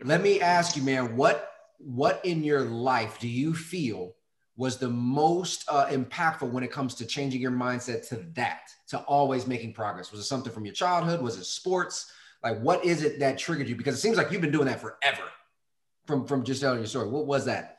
Let 0.03 0.23
me 0.23 0.41
ask 0.41 0.77
you, 0.77 0.83
man, 0.83 1.17
what 1.17 1.56
what 1.79 2.21
in 2.25 2.43
your 2.43 2.63
life 2.63 3.19
do 3.19 3.29
you 3.29 3.55
feel 3.55 4.15
was 4.57 4.79
the 4.79 4.89
most 4.89 5.65
uh, 5.69 5.87
impactful 5.87 6.51
when 6.51 6.65
it 6.65 6.73
comes 6.73 6.95
to 6.95 7.07
changing 7.07 7.41
your 7.41 7.51
mindset 7.51 8.09
to 8.09 8.17
that, 8.35 8.71
to 8.89 8.99
always 9.01 9.47
making 9.47 9.75
progress? 9.75 10.11
Was 10.11 10.21
it 10.21 10.25
something 10.25 10.53
from 10.53 10.65
your 10.65 10.75
childhood? 10.75 11.21
Was 11.21 11.37
it 11.37 11.45
sports? 11.45 12.11
Like, 12.43 12.61
what 12.61 12.85
is 12.85 13.03
it 13.03 13.19
that 13.21 13.39
triggered 13.39 13.69
you? 13.69 13.77
Because 13.77 13.95
it 13.97 14.01
seems 14.01 14.17
like 14.17 14.31
you've 14.31 14.41
been 14.41 14.53
doing 14.53 14.67
that 14.67 14.81
forever. 14.81 15.23
From 16.07 16.27
from 16.27 16.45
just 16.45 16.61
telling 16.61 16.79
your 16.79 16.87
story, 16.87 17.09
what 17.09 17.27
was 17.27 17.45
that? 17.47 17.79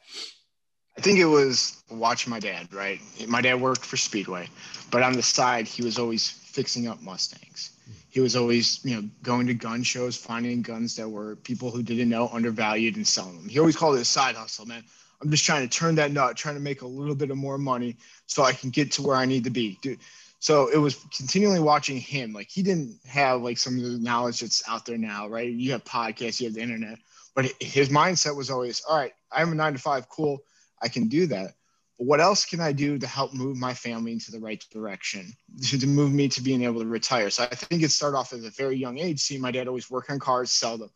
I 0.97 1.01
think 1.01 1.19
it 1.19 1.25
was 1.25 1.81
watching 1.89 2.29
my 2.29 2.39
dad. 2.39 2.73
Right, 2.73 2.99
my 3.27 3.41
dad 3.41 3.61
worked 3.61 3.85
for 3.85 3.95
Speedway, 3.95 4.49
but 4.91 5.01
on 5.01 5.13
the 5.13 5.23
side, 5.23 5.67
he 5.67 5.83
was 5.83 5.97
always 5.97 6.29
fixing 6.29 6.87
up 6.87 7.01
Mustangs. 7.01 7.71
He 8.17 8.21
was 8.21 8.35
always, 8.35 8.83
you 8.83 8.95
know, 8.95 9.07
going 9.21 9.45
to 9.45 9.53
gun 9.53 9.83
shows, 9.83 10.17
finding 10.17 10.63
guns 10.63 10.95
that 10.95 11.07
were 11.07 11.35
people 11.35 11.69
who 11.69 11.83
didn't 11.83 12.09
know 12.09 12.27
undervalued 12.29 12.95
and 12.95 13.07
selling 13.07 13.35
them. 13.35 13.47
He 13.47 13.59
always 13.59 13.75
called 13.75 13.95
it 13.95 14.01
a 14.01 14.05
side 14.05 14.33
hustle, 14.33 14.65
man. 14.65 14.83
I'm 15.21 15.29
just 15.29 15.45
trying 15.45 15.69
to 15.69 15.77
turn 15.77 15.93
that 15.95 16.11
nut, 16.11 16.35
trying 16.35 16.55
to 16.55 16.59
make 16.59 16.81
a 16.81 16.87
little 16.87 17.13
bit 17.13 17.29
of 17.29 17.37
more 17.37 17.59
money 17.59 17.95
so 18.25 18.41
I 18.41 18.53
can 18.53 18.71
get 18.71 18.91
to 18.93 19.03
where 19.03 19.15
I 19.15 19.25
need 19.25 19.43
to 19.43 19.51
be. 19.51 19.77
Dude. 19.83 19.99
So 20.39 20.67
it 20.69 20.77
was 20.77 20.95
continually 21.15 21.59
watching 21.59 21.97
him. 21.97 22.33
Like 22.33 22.49
he 22.49 22.63
didn't 22.63 22.97
have 23.05 23.43
like 23.43 23.59
some 23.59 23.77
of 23.77 23.83
the 23.83 23.99
knowledge 23.99 24.39
that's 24.39 24.67
out 24.67 24.83
there 24.83 24.97
now, 24.97 25.27
right? 25.27 25.51
You 25.51 25.73
have 25.73 25.83
podcasts, 25.83 26.39
you 26.41 26.47
have 26.47 26.55
the 26.55 26.61
internet, 26.61 26.97
but 27.35 27.45
his 27.59 27.89
mindset 27.89 28.35
was 28.35 28.49
always, 28.49 28.81
all 28.89 28.97
right, 28.97 29.13
I 29.31 29.43
am 29.43 29.51
a 29.51 29.55
nine 29.55 29.73
to 29.73 29.79
five, 29.79 30.09
cool, 30.09 30.39
I 30.81 30.87
can 30.87 31.07
do 31.07 31.27
that. 31.27 31.53
What 31.97 32.21
else 32.21 32.45
can 32.45 32.59
I 32.59 32.73
do 32.73 32.99
to 32.99 33.07
help 33.07 33.33
move 33.33 33.57
my 33.57 33.73
family 33.73 34.11
into 34.11 34.31
the 34.31 34.39
right 34.39 34.63
direction, 34.71 35.33
to, 35.63 35.79
to 35.79 35.87
move 35.87 36.13
me 36.13 36.29
to 36.29 36.41
being 36.41 36.63
able 36.63 36.81
to 36.81 36.87
retire? 36.87 37.31
So 37.31 37.43
I 37.43 37.55
think 37.55 37.81
it 37.81 37.89
started 37.89 38.17
off 38.17 38.33
at 38.33 38.39
a 38.39 38.51
very 38.51 38.77
young 38.77 38.99
age, 38.99 39.19
seeing 39.19 39.41
my 39.41 39.51
dad 39.51 39.67
always 39.67 39.89
work 39.89 40.11
on 40.11 40.19
cars, 40.19 40.51
sell 40.51 40.77
them, 40.77 40.91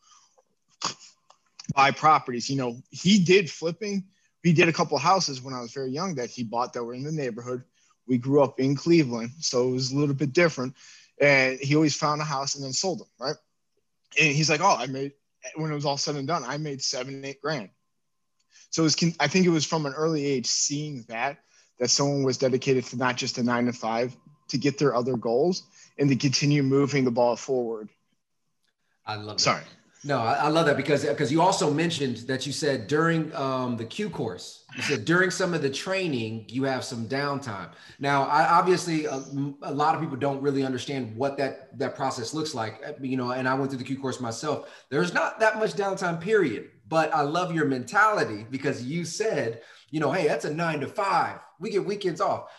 buy 1.74 1.90
properties. 1.90 2.48
You 2.48 2.56
know, 2.56 2.76
he 2.90 3.18
did 3.18 3.50
flipping. 3.50 4.04
He 4.44 4.52
did 4.52 4.68
a 4.68 4.72
couple 4.72 4.96
of 4.96 5.02
houses 5.02 5.42
when 5.42 5.54
I 5.54 5.60
was 5.60 5.72
very 5.72 5.90
young 5.90 6.14
that 6.16 6.30
he 6.30 6.44
bought 6.44 6.72
that 6.72 6.84
were 6.84 6.94
in 6.94 7.04
the 7.04 7.12
neighborhood. 7.12 7.64
We 8.06 8.18
grew 8.18 8.42
up 8.42 8.60
in 8.60 8.76
Cleveland, 8.76 9.30
so 9.40 9.68
it 9.68 9.72
was 9.72 9.92
a 9.92 9.96
little 9.96 10.14
bit 10.14 10.32
different. 10.32 10.74
And 11.20 11.58
he 11.60 11.74
always 11.76 11.96
found 11.96 12.20
a 12.20 12.24
house 12.24 12.54
and 12.54 12.64
then 12.64 12.72
sold 12.72 13.00
them, 13.00 13.08
right? 13.20 13.36
And 14.20 14.34
he's 14.34 14.50
like, 14.50 14.60
"Oh, 14.60 14.76
I 14.76 14.86
made 14.86 15.12
when 15.56 15.70
it 15.70 15.74
was 15.74 15.84
all 15.84 15.98
said 15.98 16.16
and 16.16 16.26
done, 16.26 16.44
I 16.44 16.58
made 16.58 16.82
seven, 16.82 17.24
eight 17.24 17.40
grand." 17.40 17.70
So 18.70 18.82
it 18.82 18.84
was, 18.84 19.16
I 19.20 19.28
think 19.28 19.46
it 19.46 19.50
was 19.50 19.64
from 19.64 19.86
an 19.86 19.92
early 19.92 20.24
age 20.24 20.46
seeing 20.46 21.04
that 21.08 21.38
that 21.78 21.88
someone 21.88 22.22
was 22.22 22.38
dedicated 22.38 22.84
to 22.84 22.96
not 22.96 23.16
just 23.16 23.38
a 23.38 23.42
nine 23.42 23.66
to 23.66 23.72
five 23.72 24.16
to 24.48 24.58
get 24.58 24.78
their 24.78 24.94
other 24.94 25.16
goals 25.16 25.64
and 25.98 26.08
to 26.08 26.16
continue 26.16 26.62
moving 26.62 27.04
the 27.04 27.10
ball 27.10 27.36
forward. 27.36 27.88
I 29.04 29.16
love. 29.16 29.38
That. 29.38 29.40
Sorry. 29.40 29.64
No, 30.04 30.18
I, 30.18 30.32
I, 30.34 30.48
love 30.48 30.66
that 30.66 30.76
because 30.76 31.04
because 31.04 31.30
you 31.30 31.40
also 31.40 31.72
mentioned 31.72 32.18
that 32.26 32.44
you 32.44 32.52
said 32.52 32.88
during 32.88 33.32
um, 33.36 33.76
the 33.76 33.84
Q 33.84 34.10
course, 34.10 34.64
you 34.74 34.82
said 34.82 35.04
during 35.04 35.30
some 35.30 35.54
of 35.54 35.62
the 35.62 35.70
training 35.70 36.44
you 36.48 36.64
have 36.64 36.82
some 36.82 37.06
downtime. 37.06 37.68
Now, 38.00 38.24
I 38.24 38.48
obviously 38.48 39.04
a, 39.04 39.22
a, 39.62 39.72
lot 39.72 39.94
of 39.94 40.00
people 40.00 40.16
don't 40.16 40.42
really 40.42 40.64
understand 40.64 41.14
what 41.14 41.36
that 41.38 41.78
that 41.78 41.94
process 41.94 42.34
looks 42.34 42.52
like. 42.52 42.82
Uh, 42.84 42.92
you 43.00 43.16
know, 43.16 43.30
and 43.30 43.48
I 43.48 43.54
went 43.54 43.70
through 43.70 43.78
the 43.78 43.84
Q 43.84 43.96
course 43.96 44.18
myself. 44.18 44.68
There's 44.90 45.14
not 45.14 45.38
that 45.38 45.60
much 45.60 45.74
downtime 45.74 46.20
period, 46.20 46.70
but 46.88 47.14
I 47.14 47.22
love 47.22 47.54
your 47.54 47.66
mentality 47.66 48.46
because 48.50 48.84
you 48.84 49.04
said, 49.04 49.62
you 49.90 50.00
know, 50.00 50.12
hey, 50.12 50.26
that's 50.26 50.44
a 50.44 50.52
nine 50.52 50.80
to 50.80 50.88
five. 50.88 51.38
We 51.60 51.70
get 51.70 51.84
weekends 51.84 52.20
off. 52.20 52.50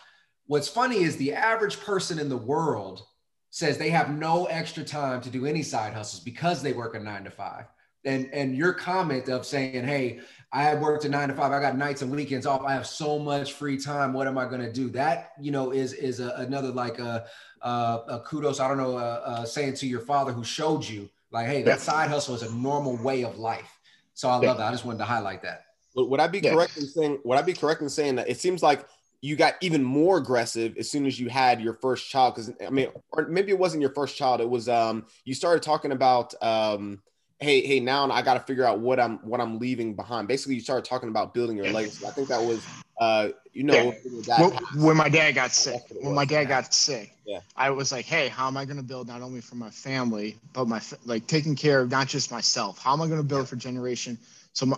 What's 0.46 0.68
funny 0.68 1.02
is 1.02 1.16
the 1.16 1.32
average 1.32 1.80
person 1.80 2.18
in 2.18 2.28
the 2.28 2.36
world 2.36 3.02
says 3.50 3.78
they 3.78 3.90
have 3.90 4.10
no 4.10 4.46
extra 4.46 4.82
time 4.82 5.20
to 5.20 5.30
do 5.30 5.46
any 5.46 5.62
side 5.62 5.94
hustles 5.94 6.22
because 6.22 6.62
they 6.62 6.72
work 6.72 6.94
a 6.94 7.00
nine 7.00 7.24
to 7.24 7.30
five. 7.30 7.66
And 8.04 8.28
and 8.34 8.54
your 8.54 8.74
comment 8.74 9.28
of 9.28 9.46
saying, 9.46 9.84
hey, 9.84 10.20
I 10.52 10.74
worked 10.74 11.04
a 11.04 11.08
nine 11.08 11.28
to 11.28 11.34
five, 11.34 11.52
I 11.52 11.60
got 11.60 11.76
nights 11.78 12.02
and 12.02 12.10
weekends 12.10 12.44
off, 12.44 12.62
I 12.62 12.74
have 12.74 12.86
so 12.86 13.18
much 13.18 13.54
free 13.54 13.78
time. 13.78 14.12
What 14.12 14.26
am 14.26 14.36
I 14.36 14.44
going 14.44 14.60
to 14.60 14.72
do? 14.72 14.90
That 14.90 15.32
you 15.40 15.50
know 15.52 15.70
is 15.70 15.94
is 15.94 16.20
a, 16.20 16.30
another 16.36 16.68
like 16.68 16.98
a, 16.98 17.24
a, 17.62 17.68
a, 17.68 18.22
kudos. 18.26 18.60
I 18.60 18.68
don't 18.68 18.76
know, 18.76 19.44
saying 19.46 19.74
to 19.74 19.86
your 19.86 20.00
father 20.00 20.32
who 20.32 20.44
showed 20.44 20.86
you 20.86 21.08
like, 21.34 21.46
hey, 21.46 21.62
that 21.62 21.80
side 21.80 22.10
hustle 22.10 22.34
is 22.36 22.42
a 22.42 22.54
normal 22.54 22.96
way 22.96 23.24
of 23.24 23.38
life. 23.38 23.73
So 24.14 24.28
I 24.28 24.36
love 24.36 24.58
that. 24.58 24.66
I 24.66 24.70
just 24.70 24.84
wanted 24.84 24.98
to 24.98 25.04
highlight 25.04 25.42
that. 25.42 25.64
Would 25.96 26.20
I 26.20 26.26
be 26.26 26.40
yeah. 26.40 26.52
correct 26.52 26.76
in 26.76 26.86
saying? 26.86 27.20
Would 27.24 27.38
I 27.38 27.42
be 27.42 27.52
correct 27.52 27.82
in 27.82 27.88
saying 27.88 28.16
that 28.16 28.28
it 28.28 28.38
seems 28.38 28.62
like 28.62 28.86
you 29.24 29.36
got 29.36 29.54
even 29.62 29.82
more 29.82 30.18
aggressive 30.18 30.76
as 30.76 30.90
soon 30.90 31.06
as 31.06 31.18
you 31.18 31.30
had 31.30 31.58
your 31.58 31.72
first 31.72 32.10
child 32.10 32.34
because 32.34 32.52
i 32.66 32.68
mean 32.68 32.88
or 33.10 33.26
maybe 33.26 33.50
it 33.50 33.58
wasn't 33.58 33.80
your 33.80 33.94
first 33.94 34.18
child 34.18 34.38
it 34.42 34.48
was 34.48 34.68
um 34.68 35.06
you 35.24 35.32
started 35.32 35.62
talking 35.62 35.92
about 35.92 36.34
um 36.42 37.00
hey 37.44 37.64
hey 37.64 37.78
now 37.78 38.10
i 38.10 38.22
got 38.22 38.34
to 38.34 38.40
figure 38.40 38.64
out 38.64 38.80
what 38.80 38.98
i'm 38.98 39.18
what 39.18 39.40
i'm 39.40 39.58
leaving 39.58 39.94
behind. 39.94 40.26
Basically 40.26 40.54
you 40.54 40.60
started 40.60 40.84
talking 40.84 41.10
about 41.10 41.34
building 41.34 41.56
your 41.56 41.70
legacy. 41.70 42.06
I 42.06 42.10
think 42.10 42.28
that 42.28 42.42
was 42.42 42.66
uh 42.98 43.28
you 43.52 43.64
know 43.64 43.94
yeah. 44.26 44.40
when, 44.40 44.52
when, 44.82 44.96
my 44.96 45.08
dad 45.08 45.32
got 45.32 45.52
sick. 45.52 45.82
when 46.00 46.14
my 46.14 46.24
dad 46.24 46.44
got 46.44 46.72
sick 46.72 47.14
yeah. 47.26 47.40
I 47.56 47.70
was 47.70 47.92
like 47.92 48.06
hey 48.06 48.28
how 48.28 48.46
am 48.46 48.56
i 48.56 48.64
going 48.64 48.78
to 48.78 48.82
build 48.82 49.08
not 49.08 49.20
only 49.20 49.40
for 49.40 49.56
my 49.56 49.70
family 49.70 50.38
but 50.52 50.66
my 50.66 50.80
like 51.04 51.26
taking 51.26 51.54
care 51.54 51.80
of 51.80 51.90
not 51.90 52.08
just 52.08 52.30
myself? 52.32 52.78
How 52.78 52.92
am 52.94 53.02
i 53.02 53.06
going 53.06 53.20
to 53.20 53.26
build 53.26 53.42
yeah. 53.42 53.46
for 53.46 53.56
generation? 53.56 54.18
So 54.54 54.66
my, 54.66 54.76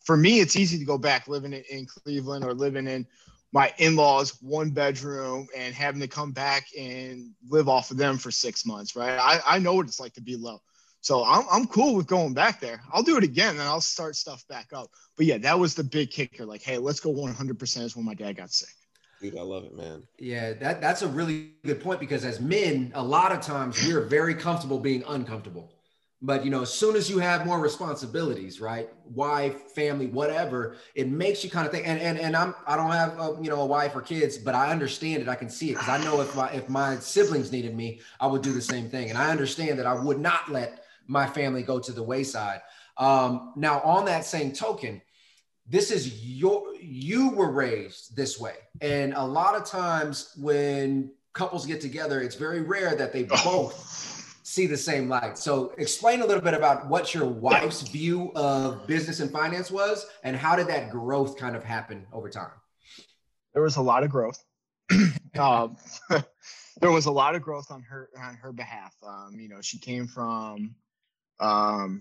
for 0.00 0.16
me 0.16 0.40
it's 0.40 0.56
easy 0.56 0.78
to 0.78 0.84
go 0.84 0.96
back 0.96 1.26
living 1.26 1.52
in, 1.52 1.64
in 1.70 1.86
cleveland 1.86 2.44
or 2.44 2.54
living 2.54 2.86
in 2.86 3.06
my 3.52 3.72
in-laws 3.78 4.40
one 4.42 4.70
bedroom 4.70 5.48
and 5.56 5.74
having 5.74 6.00
to 6.00 6.06
come 6.06 6.30
back 6.30 6.68
and 6.78 7.32
live 7.48 7.68
off 7.68 7.90
of 7.90 7.96
them 7.96 8.16
for 8.16 8.30
six 8.30 8.64
months 8.64 8.94
right? 8.94 9.18
I, 9.18 9.40
I 9.56 9.58
know 9.58 9.74
what 9.74 9.86
it's 9.86 9.98
like 9.98 10.14
to 10.14 10.22
be 10.22 10.36
low 10.36 10.60
so 11.00 11.24
I'm, 11.24 11.44
I'm 11.50 11.66
cool 11.66 11.94
with 11.94 12.06
going 12.06 12.34
back 12.34 12.60
there 12.60 12.82
i'll 12.92 13.02
do 13.02 13.16
it 13.16 13.24
again 13.24 13.50
and 13.50 13.62
i'll 13.62 13.80
start 13.80 14.16
stuff 14.16 14.46
back 14.48 14.68
up 14.72 14.90
but 15.16 15.26
yeah 15.26 15.38
that 15.38 15.58
was 15.58 15.74
the 15.74 15.84
big 15.84 16.10
kicker 16.10 16.44
like 16.44 16.62
hey 16.62 16.78
let's 16.78 17.00
go 17.00 17.12
100% 17.12 17.82
is 17.82 17.96
when 17.96 18.04
my 18.04 18.14
dad 18.14 18.36
got 18.36 18.50
sick 18.50 18.68
Dude, 19.20 19.36
I 19.36 19.42
love 19.42 19.64
it, 19.64 19.76
man. 19.76 20.02
Yeah, 20.18 20.54
that, 20.54 20.80
that's 20.80 21.02
a 21.02 21.08
really 21.08 21.50
good 21.66 21.82
point 21.82 22.00
because 22.00 22.24
as 22.24 22.40
men, 22.40 22.90
a 22.94 23.02
lot 23.02 23.32
of 23.32 23.42
times 23.42 23.86
we're 23.86 24.00
very 24.00 24.34
comfortable 24.34 24.78
being 24.78 25.04
uncomfortable. 25.06 25.70
But 26.22 26.44
you 26.44 26.50
know, 26.50 26.62
as 26.62 26.72
soon 26.72 26.96
as 26.96 27.08
you 27.08 27.18
have 27.18 27.46
more 27.46 27.60
responsibilities, 27.60 28.60
right? 28.60 28.88
Wife, 29.04 29.72
family, 29.72 30.06
whatever, 30.06 30.76
it 30.94 31.08
makes 31.08 31.42
you 31.42 31.50
kind 31.50 31.66
of 31.66 31.72
think. 31.72 31.88
And 31.88 31.98
and 31.98 32.18
and 32.18 32.36
I'm 32.36 32.54
I 32.66 32.76
don't 32.76 32.90
have 32.90 33.18
a, 33.18 33.38
you 33.40 33.48
know 33.48 33.62
a 33.62 33.66
wife 33.66 33.96
or 33.96 34.02
kids, 34.02 34.36
but 34.36 34.54
I 34.54 34.70
understand 34.70 35.22
it. 35.22 35.28
I 35.28 35.34
can 35.34 35.48
see 35.48 35.70
it 35.70 35.74
because 35.74 35.88
I 35.88 36.02
know 36.04 36.20
if 36.20 36.36
my 36.36 36.50
if 36.50 36.68
my 36.68 36.96
siblings 36.96 37.50
needed 37.52 37.74
me, 37.74 38.00
I 38.20 38.26
would 38.26 38.42
do 38.42 38.52
the 38.52 38.60
same 38.60 38.90
thing. 38.90 39.08
And 39.08 39.16
I 39.16 39.30
understand 39.30 39.78
that 39.78 39.86
I 39.86 39.94
would 39.94 40.18
not 40.18 40.50
let 40.50 40.84
my 41.10 41.26
family 41.26 41.62
go 41.62 41.78
to 41.80 41.92
the 41.92 42.02
wayside. 42.02 42.60
Um, 42.96 43.52
now, 43.56 43.80
on 43.80 44.04
that 44.04 44.24
same 44.24 44.52
token, 44.52 45.02
this 45.66 45.90
is 45.90 46.24
your 46.24 46.74
you 46.76 47.30
were 47.30 47.50
raised 47.50 48.16
this 48.16 48.38
way, 48.40 48.54
and 48.80 49.12
a 49.14 49.24
lot 49.24 49.54
of 49.54 49.64
times 49.64 50.34
when 50.38 51.12
couples 51.32 51.66
get 51.66 51.80
together, 51.80 52.20
it's 52.20 52.34
very 52.34 52.62
rare 52.62 52.96
that 52.96 53.12
they 53.12 53.24
both 53.24 54.40
see 54.42 54.66
the 54.66 54.76
same 54.76 55.08
light. 55.08 55.38
So 55.38 55.72
explain 55.78 56.22
a 56.22 56.26
little 56.26 56.42
bit 56.42 56.54
about 56.54 56.88
what 56.88 57.14
your 57.14 57.24
wife's 57.24 57.82
view 57.82 58.32
of 58.34 58.84
business 58.86 59.20
and 59.20 59.30
finance 59.30 59.70
was 59.70 60.06
and 60.24 60.36
how 60.36 60.56
did 60.56 60.66
that 60.66 60.90
growth 60.90 61.38
kind 61.38 61.54
of 61.54 61.62
happen 61.62 62.04
over 62.12 62.28
time? 62.28 62.50
There 63.54 63.62
was 63.62 63.76
a 63.76 63.80
lot 63.80 64.02
of 64.02 64.10
growth. 64.10 64.42
um, 65.38 65.76
there 66.80 66.90
was 66.90 67.06
a 67.06 67.12
lot 67.12 67.36
of 67.36 67.42
growth 67.42 67.70
on 67.70 67.82
her 67.82 68.08
on 68.20 68.34
her 68.34 68.52
behalf. 68.52 68.92
Um, 69.06 69.36
you 69.38 69.48
know, 69.48 69.60
she 69.60 69.78
came 69.78 70.08
from 70.08 70.74
um, 71.40 72.00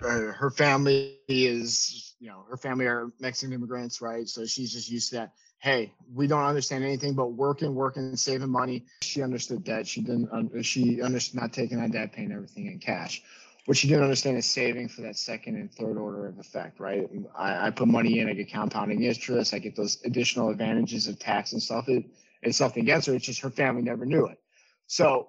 her, 0.00 0.50
family 0.50 1.18
is 1.28 2.14
you 2.18 2.28
know 2.28 2.44
her 2.50 2.56
family 2.56 2.86
are 2.86 3.12
Mexican 3.20 3.54
immigrants, 3.54 4.00
right? 4.00 4.28
So 4.28 4.44
she's 4.44 4.72
just 4.72 4.90
used 4.90 5.10
to 5.10 5.16
that 5.16 5.32
hey, 5.62 5.92
we 6.12 6.26
don't 6.26 6.42
understand 6.42 6.82
anything 6.82 7.14
but 7.14 7.28
working, 7.34 7.72
working, 7.72 8.16
saving 8.16 8.50
money. 8.50 8.84
She 9.00 9.22
understood 9.22 9.64
that. 9.66 9.86
She 9.86 10.00
didn't. 10.00 10.28
she 10.64 11.00
understood 11.00 11.40
not 11.40 11.52
taking 11.52 11.78
on 11.78 11.92
debt, 11.92 12.12
paying 12.12 12.32
everything 12.32 12.66
in 12.66 12.80
cash. 12.80 13.22
What 13.66 13.76
she 13.76 13.86
didn't 13.86 14.02
understand 14.02 14.36
is 14.38 14.46
saving 14.46 14.88
for 14.88 15.02
that 15.02 15.16
second 15.16 15.54
and 15.54 15.72
third 15.72 15.96
order 15.96 16.26
of 16.26 16.40
effect, 16.40 16.80
right? 16.80 17.08
I, 17.36 17.68
I 17.68 17.70
put 17.70 17.86
money 17.86 18.18
in, 18.18 18.28
I 18.28 18.32
get 18.32 18.50
compounding 18.50 19.04
interest, 19.04 19.54
I 19.54 19.60
get 19.60 19.76
those 19.76 19.98
additional 20.04 20.50
advantages 20.50 21.06
of 21.06 21.20
tax 21.20 21.52
and 21.52 21.62
stuff. 21.62 21.88
It, 21.88 22.06
it's 22.42 22.58
something 22.58 22.82
against 22.82 23.06
her. 23.06 23.14
It's 23.14 23.24
just 23.24 23.40
her 23.42 23.50
family 23.50 23.82
never 23.82 24.04
knew 24.04 24.26
it. 24.26 24.40
So, 24.88 25.28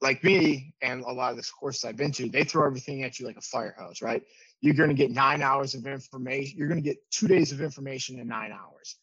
like 0.00 0.22
me 0.22 0.74
and 0.82 1.02
a 1.02 1.12
lot 1.12 1.30
of 1.30 1.36
the 1.36 1.48
courses 1.58 1.84
I've 1.84 1.96
been 1.96 2.12
to, 2.12 2.28
they 2.28 2.44
throw 2.44 2.66
everything 2.66 3.04
at 3.04 3.18
you 3.18 3.26
like 3.26 3.36
a 3.36 3.42
fire 3.42 3.74
hose, 3.78 4.02
right? 4.02 4.22
You're 4.60 4.74
going 4.74 4.90
to 4.90 4.94
get 4.94 5.10
nine 5.10 5.42
hours 5.42 5.74
of 5.74 5.86
information. 5.86 6.58
You're 6.58 6.68
going 6.68 6.82
to 6.82 6.88
get 6.88 6.98
two 7.10 7.28
days 7.28 7.52
of 7.52 7.60
information 7.60 8.18
in 8.18 8.28
nine 8.28 8.52
hours 8.52 8.96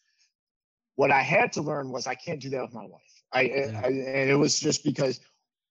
what 0.95 1.11
I 1.11 1.21
had 1.21 1.53
to 1.53 1.61
learn 1.61 1.89
was 1.89 2.07
I 2.07 2.15
can't 2.15 2.39
do 2.39 2.49
that 2.51 2.61
with 2.61 2.73
my 2.73 2.85
wife. 2.85 3.23
I, 3.33 3.39
I 3.41 3.87
and 3.87 4.29
it 4.29 4.37
was 4.37 4.59
just 4.59 4.83
because 4.83 5.19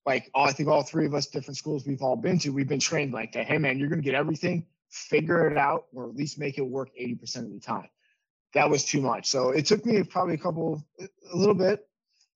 like 0.06 0.30
all, 0.35 0.48
I 0.48 0.52
think 0.52 0.68
all 0.68 0.83
three 0.83 1.06
of 1.06 1.14
us 1.14 1.26
different 1.26 1.56
schools 1.56 1.87
we've 1.87 2.02
all 2.02 2.16
been 2.16 2.38
to, 2.40 2.50
we've 2.50 2.68
been 2.68 2.80
trained 2.80 3.12
like 3.12 3.33
that. 3.33 3.46
Hey 3.46 3.59
man, 3.59 3.78
you're 3.78 3.88
gonna 3.88 4.02
get 4.02 4.14
everything, 4.14 4.66
figure 4.90 5.48
it 5.48 5.59
out, 5.59 5.85
or 5.94 6.09
at 6.09 6.16
least 6.16 6.38
make 6.38 6.59
it 6.59 6.62
work 6.62 6.90
80% 7.00 7.37
of 7.37 7.52
the 7.52 7.61
time. 7.61 7.88
That 8.54 8.68
was 8.68 8.85
too 8.85 9.00
much. 9.00 9.28
So 9.28 9.50
it 9.50 9.66
took 9.66 9.87
me 9.87 10.02
probably 10.02 10.35
a 10.35 10.38
couple 10.38 10.83
a 11.00 11.37
little 11.37 11.54
bit 11.54 11.87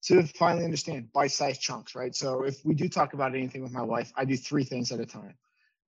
to 0.07 0.23
finally 0.39 0.65
understand 0.65 1.13
bite-sized 1.13 1.61
chunks, 1.61 1.95
right? 1.95 2.15
So 2.15 2.45
if 2.45 2.65
we 2.65 2.75
do 2.75 2.89
talk 2.89 3.15
about 3.15 3.35
anything 3.35 3.63
with 3.63 3.73
my 3.73 3.83
wife, 3.83 4.13
I 4.17 4.25
do 4.25 4.37
three 4.37 4.65
things 4.65 4.93
at 4.93 5.01
a 5.01 5.07
time. 5.07 5.35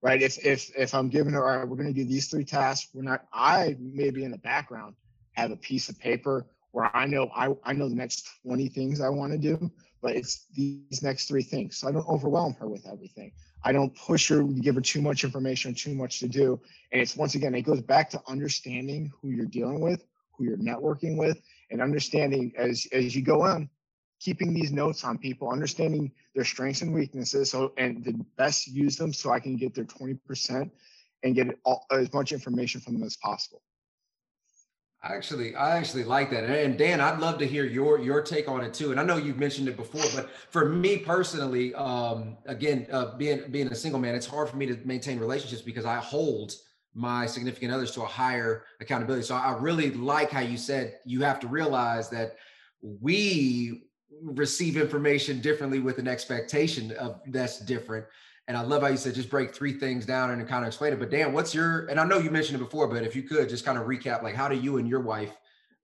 Right. 0.01 0.21
If 0.21 0.45
if 0.45 0.69
if 0.77 0.93
I'm 0.93 1.09
giving 1.09 1.33
her, 1.33 1.43
all 1.43 1.57
right, 1.57 1.67
we're 1.67 1.75
gonna 1.75 1.91
do 1.91 2.05
these 2.05 2.27
three 2.27 2.45
tasks, 2.45 2.89
we're 2.93 3.01
not 3.01 3.25
I 3.33 3.75
maybe 3.79 4.23
in 4.23 4.31
the 4.31 4.37
background 4.37 4.95
have 5.33 5.49
a 5.49 5.55
piece 5.55 5.89
of 5.89 5.97
paper 5.99 6.45
where 6.71 6.95
I 6.95 7.07
know 7.07 7.31
I, 7.35 7.49
I 7.63 7.73
know 7.73 7.89
the 7.89 7.95
next 7.95 8.29
20 8.43 8.69
things 8.69 9.01
I 9.01 9.09
want 9.09 9.31
to 9.31 9.39
do, 9.39 9.71
but 10.01 10.15
it's 10.15 10.45
these 10.53 11.01
next 11.01 11.27
three 11.27 11.41
things. 11.41 11.77
So 11.77 11.87
I 11.87 11.91
don't 11.91 12.07
overwhelm 12.07 12.55
her 12.59 12.67
with 12.67 12.87
everything. 12.87 13.31
I 13.63 13.71
don't 13.71 13.95
push 13.95 14.29
her, 14.29 14.43
give 14.43 14.75
her 14.75 14.81
too 14.81 15.01
much 15.01 15.23
information, 15.23 15.73
too 15.73 15.95
much 15.95 16.19
to 16.19 16.27
do. 16.27 16.61
And 16.91 17.01
it's 17.01 17.17
once 17.17 17.33
again, 17.33 17.55
it 17.55 17.63
goes 17.63 17.81
back 17.81 18.11
to 18.11 18.21
understanding 18.27 19.11
who 19.19 19.29
you're 19.29 19.47
dealing 19.47 19.81
with, 19.81 20.05
who 20.33 20.43
you're 20.45 20.57
networking 20.57 21.17
with, 21.17 21.41
and 21.71 21.81
understanding 21.81 22.53
as 22.55 22.87
as 22.91 23.15
you 23.15 23.23
go 23.23 23.41
on, 23.41 23.69
keeping 24.19 24.53
these 24.53 24.71
notes 24.71 25.03
on 25.03 25.17
people, 25.17 25.49
understanding 25.49 26.11
their 26.35 26.45
strengths 26.45 26.81
and 26.81 26.93
weaknesses, 26.93 27.51
so 27.51 27.73
and 27.77 28.03
the 28.03 28.13
best 28.37 28.67
use 28.67 28.95
them 28.95 29.13
so 29.13 29.31
I 29.31 29.39
can 29.39 29.55
get 29.55 29.73
their 29.75 29.85
20% 29.85 30.69
and 31.23 31.35
get 31.35 31.59
all, 31.63 31.85
as 31.91 32.11
much 32.13 32.31
information 32.31 32.81
from 32.81 32.93
them 32.93 33.03
as 33.03 33.17
possible. 33.17 33.61
Actually, 35.03 35.55
I 35.55 35.77
actually 35.77 36.03
like 36.03 36.31
that. 36.31 36.43
And 36.43 36.77
Dan, 36.77 36.99
I'd 36.99 37.19
love 37.19 37.37
to 37.37 37.47
hear 37.47 37.65
your 37.65 37.99
your 37.99 38.21
take 38.21 38.49
on 38.49 38.61
it 38.61 38.73
too. 38.73 38.91
And 38.91 38.99
I 38.99 39.03
know 39.03 39.17
you've 39.17 39.37
mentioned 39.37 39.67
it 39.67 39.77
before, 39.77 40.03
but 40.15 40.31
for 40.49 40.67
me 40.67 40.97
personally, 40.97 41.73
um, 41.75 42.35
again, 42.47 42.87
uh, 42.91 43.15
being 43.15 43.43
being 43.51 43.67
a 43.67 43.75
single 43.75 43.99
man, 43.99 44.15
it's 44.15 44.25
hard 44.25 44.49
for 44.49 44.57
me 44.57 44.65
to 44.65 44.75
maintain 44.85 45.19
relationships 45.19 45.61
because 45.61 45.85
I 45.85 45.97
hold 45.97 46.53
my 46.95 47.27
significant 47.27 47.71
others 47.71 47.91
to 47.91 48.01
a 48.01 48.07
higher 48.07 48.65
accountability. 48.81 49.23
So 49.23 49.35
I 49.35 49.55
really 49.59 49.91
like 49.91 50.31
how 50.31 50.39
you 50.39 50.57
said 50.57 50.97
you 51.05 51.21
have 51.21 51.39
to 51.41 51.47
realize 51.47 52.09
that 52.09 52.37
we 52.81 53.86
receive 54.21 54.77
information 54.77 55.39
differently 55.39 55.79
with 55.79 55.97
an 55.97 56.07
expectation 56.07 56.91
of 56.93 57.21
that's 57.27 57.59
different. 57.59 58.05
And 58.47 58.55
I 58.55 58.61
love 58.61 58.81
how 58.81 58.87
you 58.87 58.97
said 58.97 59.13
just 59.13 59.29
break 59.29 59.53
three 59.53 59.73
things 59.73 60.05
down 60.05 60.31
and 60.31 60.47
kind 60.47 60.63
of 60.63 60.67
explain 60.67 60.93
it. 60.93 60.99
But 60.99 61.11
Dan, 61.11 61.33
what's 61.33 61.53
your 61.53 61.87
and 61.87 61.99
I 61.99 62.05
know 62.05 62.17
you 62.17 62.31
mentioned 62.31 62.59
it 62.59 62.63
before, 62.63 62.87
but 62.87 63.03
if 63.03 63.15
you 63.15 63.23
could 63.23 63.49
just 63.49 63.65
kind 63.65 63.77
of 63.77 63.85
recap, 63.85 64.23
like 64.23 64.35
how 64.35 64.47
do 64.47 64.55
you 64.55 64.77
and 64.77 64.87
your 64.87 65.01
wife 65.01 65.35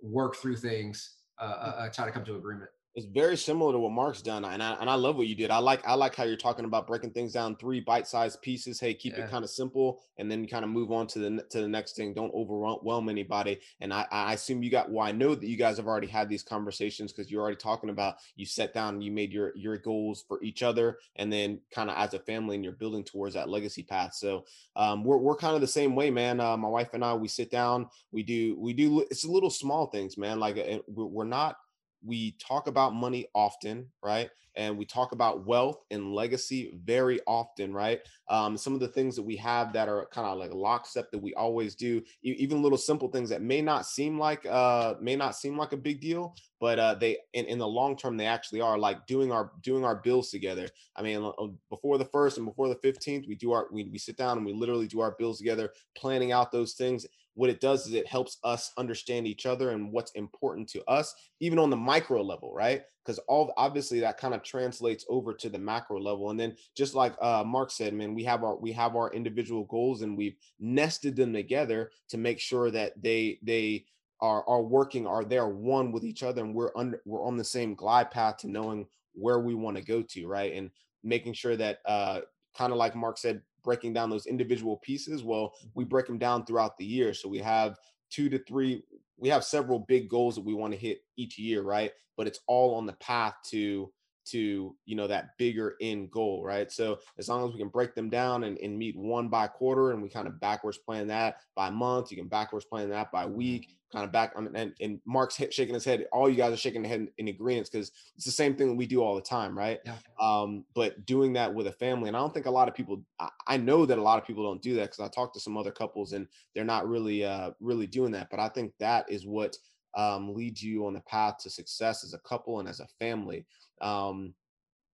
work 0.02 0.36
through 0.36 0.58
things, 0.58 1.16
uh, 1.40 1.44
uh, 1.44 1.76
uh 1.80 1.90
try 1.90 2.06
to 2.06 2.12
come 2.12 2.24
to 2.26 2.36
agreement? 2.36 2.70
It's 2.96 3.08
very 3.08 3.36
similar 3.36 3.72
to 3.72 3.80
what 3.80 3.92
Mark's 3.92 4.22
done, 4.22 4.46
and 4.46 4.62
I 4.62 4.74
and 4.80 4.88
I 4.88 4.94
love 4.94 5.16
what 5.16 5.26
you 5.26 5.34
did. 5.34 5.50
I 5.50 5.58
like 5.58 5.86
I 5.88 5.96
like 5.96 6.16
how 6.16 6.26
you're 6.26 6.38
talking 6.38 6.66
about 6.66 6.86
breaking 6.86 7.10
things 7.10 7.34
down 7.34 7.56
three 7.56 7.80
bite-sized 7.80 8.40
pieces. 8.44 8.80
Hey, 8.80 8.94
keep 8.94 9.18
yeah. 9.18 9.24
it 9.24 9.32
kind 9.32 9.44
of 9.44 9.50
simple, 9.50 10.04
and 10.20 10.30
then 10.30 10.46
kind 10.46 10.64
of 10.64 10.70
move 10.70 10.92
on 10.92 11.08
to 11.08 11.20
the 11.20 11.44
to 11.50 11.62
the 11.62 11.68
next 11.68 11.96
thing. 11.96 12.14
Don't 12.14 12.34
overwhelm 12.36 13.10
anybody. 13.10 13.60
And 13.80 13.92
I 13.92 14.06
I 14.12 14.34
assume 14.34 14.62
you 14.62 14.70
got. 14.70 14.92
Well, 14.92 15.06
I 15.06 15.12
know 15.12 15.34
that 15.34 15.48
you 15.48 15.58
guys 15.58 15.78
have 15.78 15.88
already 15.88 16.06
had 16.06 16.30
these 16.30 16.44
conversations 16.44 17.12
because 17.12 17.32
you're 17.32 17.42
already 17.42 17.58
talking 17.58 17.90
about 17.90 18.18
you 18.36 18.46
sat 18.46 18.76
down 18.76 19.02
you 19.02 19.12
made 19.12 19.34
your 19.34 19.54
your 19.56 19.78
goals 19.78 20.24
for 20.28 20.44
each 20.44 20.62
other, 20.62 21.00
and 21.16 21.34
then 21.34 21.60
kind 21.72 21.90
of 21.90 21.98
as 21.98 22.14
a 22.14 22.20
family, 22.20 22.56
and 22.56 22.64
you're 22.64 22.74
building 22.74 23.04
towards 23.04 23.34
that 23.34 23.50
legacy 23.50 23.82
path. 23.82 24.14
So 24.14 24.46
um, 24.76 25.04
we're 25.04 25.18
we're 25.18 25.36
kind 25.36 25.56
of 25.56 25.62
the 25.62 25.68
same 25.68 25.96
way, 25.96 26.12
man. 26.12 26.40
Uh, 26.40 26.56
my 26.58 26.70
wife 26.70 26.94
and 26.94 27.04
I, 27.04 27.16
we 27.16 27.28
sit 27.28 27.50
down, 27.50 27.88
we 28.12 28.22
do 28.22 28.56
we 28.60 28.72
do. 28.72 29.02
It's 29.10 29.24
a 29.24 29.32
little 29.32 29.50
small 29.50 29.88
things, 29.88 30.16
man. 30.16 30.40
Like 30.40 30.64
we're 30.88 31.24
not 31.24 31.58
we 32.06 32.34
talk 32.34 32.68
about 32.68 32.94
money 32.94 33.28
often, 33.34 33.88
right? 34.04 34.30
And 34.56 34.78
we 34.78 34.86
talk 34.86 35.14
about 35.14 35.48
wealth 35.48 35.84
and 35.90 36.14
legacy 36.14 36.78
very 36.84 37.20
often, 37.26 37.74
right? 37.74 38.02
Um, 38.30 38.56
some 38.56 38.76
of 38.76 38.80
the 38.80 38.88
things 38.88 39.16
that 39.16 39.24
we 39.24 39.36
have 39.38 39.74
that 39.74 39.90
are 39.90 40.08
kind 40.12 40.28
of 40.28 40.38
like 40.38 40.54
lockstep 40.54 41.10
that 41.12 41.22
we 41.22 41.34
always 41.34 41.74
do, 41.74 42.04
even 42.22 42.62
little 42.62 42.78
simple 42.78 43.08
things 43.08 43.30
that 43.30 43.42
may 43.42 43.62
not 43.62 43.88
seem 43.88 44.20
like 44.20 44.46
uh, 44.46 44.94
may 45.02 45.16
not 45.16 45.36
seem 45.36 45.58
like 45.58 45.74
a 45.74 45.78
big 45.78 46.02
deal, 46.02 46.36
but 46.60 46.78
uh, 46.78 46.94
they 46.94 47.18
in, 47.34 47.46
in 47.46 47.58
the 47.58 47.68
long 47.68 47.98
term 47.98 48.16
they 48.16 48.28
actually 48.28 48.62
are. 48.62 48.78
Like 48.78 49.08
doing 49.08 49.32
our 49.32 49.52
doing 49.64 49.84
our 49.84 49.96
bills 49.96 50.30
together. 50.30 50.68
I 50.96 51.02
mean, 51.02 51.32
before 51.70 51.98
the 51.98 52.06
first 52.06 52.38
and 52.38 52.46
before 52.46 52.70
the 52.70 52.76
fifteenth, 52.76 53.26
we 53.28 53.36
do 53.36 53.54
our 53.54 53.68
we, 53.72 53.86
we 53.86 53.98
sit 53.98 54.18
down 54.18 54.38
and 54.38 54.46
we 54.46 54.54
literally 54.54 54.88
do 54.88 55.00
our 55.00 55.16
bills 55.18 55.40
together, 55.40 55.72
planning 55.96 56.32
out 56.32 56.52
those 56.52 56.74
things 56.74 57.08
what 57.36 57.50
it 57.50 57.60
does 57.60 57.88
is 57.88 57.94
it 57.94 58.08
helps 58.08 58.38
us 58.44 58.72
understand 58.78 59.28
each 59.28 59.46
other 59.46 59.72
and 59.72 59.92
what's 59.92 60.12
important 60.12 60.70
to 60.70 60.84
us 60.86 61.16
even 61.40 61.60
on 61.60 61.70
the 61.70 61.76
micro 61.76 62.22
level 62.22 62.54
right? 62.54 62.84
Because 63.04 63.20
all 63.28 63.54
obviously 63.58 64.00
that 64.00 64.18
kind 64.18 64.34
of 64.34 64.44
translates 64.44 65.06
over 65.10 65.34
to 65.34 65.50
the 65.50 65.60
macro 65.60 66.00
level. 66.00 66.30
And 66.30 66.40
then 66.40 66.56
just 66.76 66.96
like 66.96 67.16
uh, 67.22 67.44
mark 67.46 67.72
said 67.72 67.94
man 67.94 68.14
we 68.14 68.24
have 68.24 68.44
our 68.44 68.56
we 68.56 68.72
have 68.74 68.96
our 68.96 69.12
individual 69.14 69.66
goals 69.66 70.02
and 70.02 70.18
we've 70.18 70.36
nested 70.60 71.16
them 71.16 71.34
together 71.34 71.92
to 72.10 72.18
make 72.18 72.40
sure 72.40 72.72
that 72.72 73.02
they 73.02 73.40
they 73.42 73.86
are 74.22 74.48
are 74.48 74.62
working 74.62 75.06
are 75.08 75.26
they're 75.26 75.48
one 75.48 75.92
with 75.92 76.04
each 76.04 76.24
other 76.24 76.44
and 76.44 76.56
we're 76.56 76.72
under 76.76 77.02
we're 77.06 77.26
on 77.26 77.38
the 77.38 77.44
same 77.44 77.76
glide 77.76 78.12
path 78.12 78.38
to 78.38 78.48
knowing 78.48 78.86
where 79.14 79.40
we 79.40 79.54
want 79.54 79.78
to 79.78 79.84
go 79.84 80.02
to 80.02 80.28
right? 80.28 80.54
And 80.54 80.70
making 81.04 81.34
sure 81.34 81.58
that 81.58 81.80
uh 81.86 82.22
kind 82.56 82.72
of 82.72 82.78
like 82.78 82.96
mark 82.96 83.18
said 83.18 83.42
breaking 83.64 83.94
down 83.94 84.10
those 84.10 84.26
individual 84.26 84.78
pieces 84.78 85.24
well 85.24 85.54
we 85.74 85.84
mm-hmm. 85.84 85.90
break 85.90 86.08
them 86.08 86.18
down 86.18 86.46
throughout 86.46 86.78
the 86.78 86.86
year. 86.86 87.14
So 87.14 87.30
we 87.30 87.40
have 87.40 87.78
two 88.10 88.30
to 88.30 88.40
three 88.40 88.84
we 89.18 89.30
have 89.30 89.44
several 89.44 89.80
big 89.80 90.10
goals 90.10 90.36
that 90.36 90.46
we 90.46 90.54
want 90.54 90.74
to 90.74 90.80
hit 90.80 91.00
each 91.18 91.38
year 91.38 91.62
right? 91.62 91.92
But 92.18 92.28
it's 92.28 92.40
all 92.48 92.76
on 92.76 92.86
the 92.86 92.94
path 92.94 93.36
to 93.52 93.92
to 94.26 94.76
you 94.86 94.96
know 94.96 95.08
that 95.08 95.38
bigger 95.38 95.76
end 95.82 96.10
goal 96.12 96.44
right 96.44 96.72
so 96.72 97.00
as 97.18 97.30
long 97.30 97.46
as 97.46 97.54
we 97.54 97.60
can 97.60 97.70
break 97.70 97.96
them 97.96 98.10
down 98.10 98.44
and, 98.44 98.58
and 98.60 98.78
meet 98.78 98.96
one 98.96 99.30
by 99.30 99.48
quarter 99.48 99.92
and 99.92 100.02
we 100.02 100.10
kind 100.10 100.28
of 100.28 100.40
backwards 100.40 100.78
plan 100.78 101.08
that 101.08 101.38
by 101.56 101.70
month 101.70 102.12
you 102.12 102.18
can 102.18 102.28
backwards 102.28 102.66
plan 102.66 102.90
that 102.90 103.12
by 103.12 103.26
week 103.26 103.78
kind 103.94 104.04
of 104.04 104.12
back 104.12 104.34
on 104.36 104.54
and, 104.56 104.74
and 104.82 105.00
Mark's 105.06 105.36
shaking 105.36 105.76
his 105.76 105.86
head. 105.86 106.08
All 106.12 106.28
you 106.28 106.36
guys 106.36 106.52
are 106.52 106.58
shaking 106.58 106.84
head 106.84 107.08
in, 107.20 107.28
agreement 107.28 107.70
because 107.72 107.92
it's 108.16 108.26
the 108.26 108.32
same 108.32 108.56
thing 108.56 108.70
that 108.70 108.76
we 108.76 108.88
do 108.88 109.04
all 109.04 109.16
the 109.16 109.22
time, 109.22 109.56
right? 109.56 109.80
Yeah. 109.86 109.96
Um, 110.20 110.66
but 110.74 111.06
doing 111.06 111.34
that 111.34 111.54
with 111.54 111.68
a 111.68 111.72
family, 111.72 112.08
and 112.08 112.18
I 112.18 112.20
don't 112.20 112.34
think 112.34 112.48
a 112.48 112.52
lot 112.52 112.68
of 112.68 112.74
people. 112.74 113.04
I, 113.20 113.30
I 113.48 113.58
know 113.58 113.86
that 113.86 114.00
a 114.00 114.02
lot 114.02 114.18
of 114.18 114.26
people 114.26 114.44
don't 114.44 114.62
do 114.62 114.74
that 114.76 114.92
because 114.92 115.00
I 115.00 115.08
talked 115.10 115.36
to 115.36 115.40
some 115.40 115.58
other 115.58 115.72
couples 115.72 116.14
and 116.14 116.28
they're 116.56 116.66
not 116.66 116.90
really, 116.90 117.24
uh, 117.24 117.52
really 117.60 117.86
doing 117.86 118.12
that. 118.14 118.30
But 118.32 118.40
I 118.40 118.50
think 118.50 118.74
that 118.80 119.10
is 119.12 119.28
what 119.28 119.58
um, 119.96 120.34
leads 120.34 120.62
you 120.64 120.86
on 120.86 120.94
the 120.94 121.02
path 121.02 121.38
to 121.40 121.50
success 121.50 122.04
as 122.04 122.14
a 122.14 122.20
couple 122.20 122.60
and 122.60 122.70
as 122.70 122.80
a 122.80 122.88
family. 123.00 123.46
Um, 123.82 124.34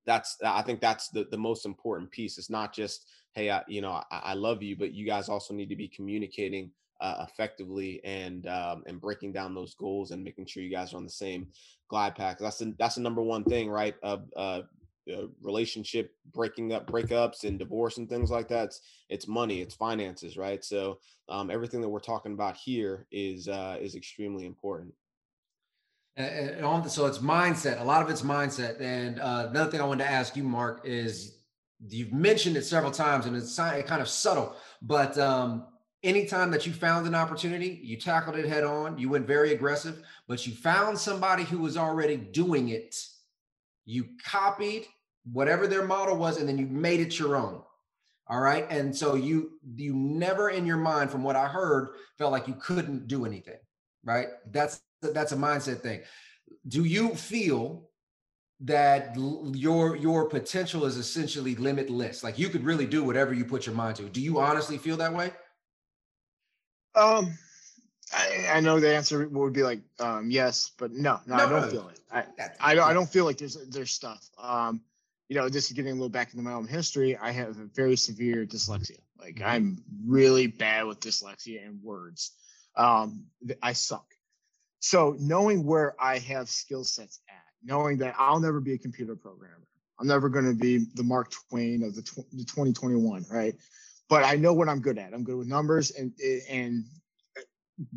that's 0.06 0.38
I 0.44 0.62
think 0.62 0.82
that's 0.82 1.10
the 1.10 1.28
the 1.30 1.38
most 1.38 1.66
important 1.66 2.10
piece. 2.12 2.38
It's 2.38 2.50
not 2.50 2.74
just 2.74 3.06
hey, 3.34 3.52
I, 3.52 3.64
you 3.68 3.82
know, 3.82 3.92
I, 3.92 4.04
I 4.12 4.34
love 4.34 4.64
you, 4.64 4.76
but 4.76 4.94
you 4.94 5.06
guys 5.06 5.30
also 5.30 5.54
need 5.54 5.70
to 5.70 5.76
be 5.76 5.88
communicating 5.88 6.72
uh, 7.00 7.26
effectively 7.30 8.02
and 8.04 8.48
um, 8.48 8.84
and 8.88 9.00
breaking 9.00 9.32
down 9.32 9.54
those 9.54 9.74
goals 9.76 10.12
and 10.12 10.24
making 10.24 10.46
sure 10.46 10.64
you 10.64 10.72
guys 10.72 10.94
are 10.94 10.98
on 10.98 11.06
the 11.06 11.10
same 11.10 11.48
glide 11.90 12.16
path. 12.16 12.38
That's 12.40 12.58
the 12.58 12.74
that's 12.78 12.96
the 12.96 13.02
number 13.02 13.22
one 13.22 13.44
thing, 13.44 13.70
right? 13.70 13.96
Of 14.04 14.24
uh, 14.36 14.62
uh, 15.10 15.28
relationship 15.42 16.14
breaking 16.34 16.74
up, 16.74 16.88
breakups, 16.88 17.44
and 17.44 17.58
divorce 17.60 17.98
and 17.98 18.10
things 18.10 18.32
like 18.32 18.48
that. 18.50 18.66
It's, 18.66 18.82
it's 19.10 19.28
money, 19.28 19.62
it's 19.62 19.76
finances, 19.76 20.38
right? 20.38 20.64
So 20.64 21.00
um, 21.28 21.50
everything 21.50 21.82
that 21.82 21.90
we're 21.90 22.00
talking 22.00 22.34
about 22.34 22.58
here 22.58 23.08
is 23.12 23.48
uh, 23.48 23.78
is 23.80 23.96
extremely 23.96 24.46
important. 24.46 24.94
And 26.18 26.92
so 26.92 27.06
it's 27.06 27.20
mindset. 27.20 27.80
A 27.80 27.84
lot 27.84 28.04
of 28.04 28.10
it's 28.10 28.24
mindset. 28.24 28.82
And 28.82 29.22
uh, 29.22 29.48
another 29.50 29.72
thing 29.72 29.80
I 29.80 29.86
wanted 29.86 30.04
to 30.04 30.12
ask 30.12 30.36
you, 30.36 30.44
Mark, 30.44 30.82
is 30.84 31.40
you've 31.88 32.12
mentioned 32.12 32.58
it 32.58 32.66
several 32.66 32.92
times, 32.92 33.26
and 33.26 33.36
it's 33.38 33.56
kind 33.56 34.02
of 34.02 34.10
subtle, 34.10 34.56
but 34.82 35.18
um, 35.18 35.66
anytime 36.04 36.52
that 36.52 36.66
you 36.66 36.74
found 36.74 37.08
an 37.08 37.16
opportunity, 37.16 37.80
you 37.84 37.98
tackled 37.98 38.36
it 38.36 38.46
head 38.46 38.64
on, 38.64 38.98
you 38.98 39.10
went 39.10 39.28
very 39.28 39.54
aggressive, 39.54 40.02
but 40.28 40.46
you 40.46 40.54
found 40.54 40.98
somebody 40.98 41.44
who 41.44 41.60
was 41.60 41.78
already 41.78 42.18
doing 42.18 42.70
it. 42.70 42.96
You 43.86 44.08
copied 44.24 44.86
whatever 45.32 45.68
their 45.68 45.86
model 45.86 46.18
was 46.18 46.38
and 46.38 46.48
then 46.48 46.58
you 46.58 46.68
made 46.68 47.00
it 47.00 47.18
your 47.18 47.36
own. 47.36 47.62
All 48.28 48.40
right? 48.40 48.68
And 48.70 48.96
so 48.96 49.16
you 49.16 49.60
you 49.76 49.94
never 49.94 50.50
in 50.50 50.66
your 50.66 50.78
mind 50.78 51.10
from 51.12 51.24
what 51.24 51.36
I 51.36 51.48
heard 51.48 51.90
felt 52.18 52.32
like 52.32 52.48
you 52.48 52.56
couldn't 52.56 53.08
do 53.08 53.26
anything, 53.26 53.58
right? 54.04 54.28
That's 54.52 54.82
that's 55.02 55.32
a 55.32 55.38
mindset 55.38 55.82
thing. 55.82 56.02
Do 56.68 56.84
you 56.84 57.16
feel 57.16 57.90
that 58.62 59.16
your 59.16 59.96
your 59.96 60.30
potential 60.30 60.86
is 60.86 60.98
essentially 60.98 61.56
limitless? 61.56 62.24
Like 62.24 62.38
you 62.38 62.50
could 62.50 62.64
really 62.64 62.86
do 62.86 63.04
whatever 63.04 63.34
you 63.34 63.46
put 63.46 63.66
your 63.66 63.76
mind 63.76 63.96
to. 63.98 64.04
Do 64.04 64.22
you 64.22 64.40
honestly 64.40 64.78
feel 64.78 64.98
that 64.98 65.14
way? 65.14 65.32
Um, 66.96 67.38
I, 68.14 68.48
I 68.54 68.60
know 68.60 68.80
the 68.80 68.94
answer 68.94 69.28
would 69.28 69.54
be 69.54 69.64
like 69.64 69.82
um, 70.00 70.30
yes, 70.30 70.72
but 70.78 70.92
no, 70.92 71.20
no, 71.26 71.38
no 71.38 71.46
I 71.46 71.50
don't 71.50 71.72
feel 71.72 71.90
it. 71.90 72.00
I, 72.12 72.24
I 72.60 72.76
don't 72.76 72.90
I 72.90 72.94
don't 72.94 73.10
feel 73.10 73.26
like 73.26 73.38
there's 73.38 73.58
there's 73.70 73.92
stuff. 73.92 74.30
Um, 74.38 74.82
you 75.30 75.36
know, 75.36 75.48
this 75.48 75.68
is 75.68 75.74
getting 75.74 75.92
a 75.92 75.96
little 75.96 76.10
back 76.10 76.34
into 76.34 76.44
my 76.44 76.54
own 76.54 76.68
history. 76.68 77.18
I 77.18 77.32
have 77.32 77.58
a 77.58 77.68
very 77.76 77.96
severe 77.96 78.46
dyslexia. 78.46 79.00
Like 79.18 79.36
mm-hmm. 79.36 79.46
I'm 79.46 79.84
really 80.06 80.48
bad 80.48 80.86
with 80.86 81.00
dyslexia 81.00 81.66
and 81.66 81.82
words. 81.82 82.32
Um, 82.76 83.26
I 83.62 83.74
suck. 83.74 84.06
So 84.80 85.16
knowing 85.20 85.66
where 85.66 85.96
I 86.02 86.20
have 86.20 86.50
skill 86.50 86.84
sets 86.84 87.20
at, 87.30 87.36
knowing 87.64 88.00
that 88.00 88.16
I'll 88.18 88.40
never 88.40 88.60
be 88.60 88.74
a 88.74 88.78
computer 88.78 89.16
programmer, 89.16 89.68
I'm 90.00 90.08
never 90.08 90.30
going 90.30 90.46
to 90.46 90.54
be 90.54 90.86
the 90.96 91.04
Mark 91.04 91.32
Twain 91.50 91.84
of 91.84 91.96
the, 91.96 92.02
tw- 92.02 92.32
the 92.32 92.46
2021, 92.46 93.26
right? 93.30 93.56
but 94.10 94.24
I 94.24 94.36
know 94.36 94.54
what 94.54 94.68
I'm 94.68 94.82
good 94.82 94.98
at. 94.98 95.14
I'm 95.14 95.24
good 95.24 95.38
with 95.38 95.48
numbers 95.48 95.92
and 95.92 96.12
and 96.50 96.84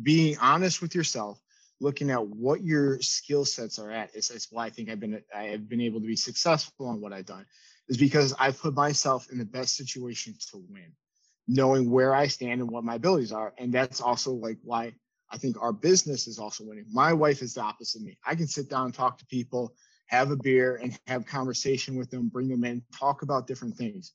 being 0.01 0.37
honest 0.37 0.81
with 0.81 0.95
yourself, 0.95 1.41
looking 1.83 2.09
at 2.09 2.25
what 2.25 2.63
your 2.63 2.99
skill 3.01 3.45
sets 3.45 3.77
are 3.77 3.91
at. 3.91 4.15
Is, 4.15 4.47
why 4.49 4.65
I 4.65 4.69
think 4.69 4.89
I've 4.89 4.99
been 4.99 5.21
I 5.35 5.43
have 5.43 5.67
been 5.67 5.81
able 5.81 5.99
to 5.99 6.07
be 6.07 6.15
successful 6.15 6.87
on 6.87 7.01
what 7.01 7.13
I've 7.13 7.25
done, 7.25 7.45
is 7.89 7.97
because 7.97 8.33
I've 8.39 8.59
put 8.59 8.73
myself 8.73 9.27
in 9.31 9.37
the 9.37 9.45
best 9.45 9.75
situation 9.75 10.35
to 10.51 10.63
win, 10.69 10.93
knowing 11.47 11.91
where 11.91 12.15
I 12.15 12.27
stand 12.27 12.61
and 12.61 12.71
what 12.71 12.83
my 12.83 12.95
abilities 12.95 13.33
are, 13.33 13.53
and 13.57 13.73
that's 13.73 14.01
also 14.01 14.31
like 14.31 14.57
why 14.63 14.93
I 15.29 15.37
think 15.37 15.61
our 15.61 15.73
business 15.73 16.27
is 16.27 16.39
also 16.39 16.63
winning. 16.63 16.85
My 16.91 17.11
wife 17.11 17.41
is 17.41 17.55
the 17.55 17.61
opposite 17.61 17.99
of 17.99 18.05
me. 18.05 18.17
I 18.25 18.35
can 18.35 18.47
sit 18.47 18.69
down 18.69 18.85
and 18.85 18.93
talk 18.93 19.17
to 19.17 19.25
people, 19.25 19.73
have 20.07 20.31
a 20.31 20.37
beer, 20.37 20.79
and 20.81 20.97
have 21.07 21.25
conversation 21.25 21.97
with 21.97 22.09
them, 22.09 22.29
bring 22.29 22.47
them 22.47 22.63
in, 22.63 22.83
talk 22.97 23.23
about 23.23 23.47
different 23.47 23.75
things. 23.75 24.13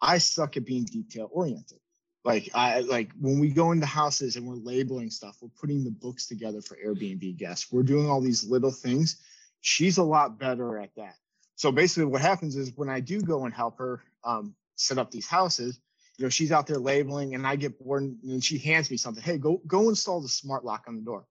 I 0.00 0.18
suck 0.18 0.56
at 0.56 0.64
being 0.64 0.84
detail 0.84 1.28
oriented. 1.32 1.80
Like 2.24 2.50
I 2.54 2.80
like 2.80 3.12
when 3.18 3.38
we 3.38 3.50
go 3.50 3.72
into 3.72 3.86
houses 3.86 4.36
and 4.36 4.46
we're 4.46 4.56
labeling 4.56 5.10
stuff, 5.10 5.38
we're 5.40 5.48
putting 5.58 5.84
the 5.84 5.90
books 5.90 6.26
together 6.26 6.60
for 6.60 6.76
Airbnb 6.76 7.36
guests. 7.38 7.72
We're 7.72 7.82
doing 7.82 8.10
all 8.10 8.20
these 8.20 8.44
little 8.44 8.70
things. 8.70 9.22
She's 9.62 9.98
a 9.98 10.02
lot 10.02 10.38
better 10.38 10.78
at 10.78 10.90
that. 10.96 11.14
So 11.56 11.72
basically, 11.72 12.06
what 12.06 12.20
happens 12.20 12.56
is 12.56 12.72
when 12.76 12.90
I 12.90 13.00
do 13.00 13.20
go 13.20 13.44
and 13.44 13.54
help 13.54 13.78
her 13.78 14.02
um, 14.24 14.54
set 14.76 14.98
up 14.98 15.10
these 15.10 15.26
houses, 15.26 15.80
you 16.18 16.24
know, 16.24 16.30
she's 16.30 16.52
out 16.52 16.66
there 16.66 16.78
labeling, 16.78 17.34
and 17.34 17.46
I 17.46 17.56
get 17.56 17.82
bored, 17.82 18.02
and 18.02 18.44
she 18.44 18.58
hands 18.58 18.90
me 18.90 18.98
something. 18.98 19.22
Hey, 19.22 19.38
go 19.38 19.62
go 19.66 19.88
install 19.88 20.20
the 20.20 20.28
smart 20.28 20.64
lock 20.64 20.84
on 20.88 20.96
the 20.96 21.02
door. 21.02 21.24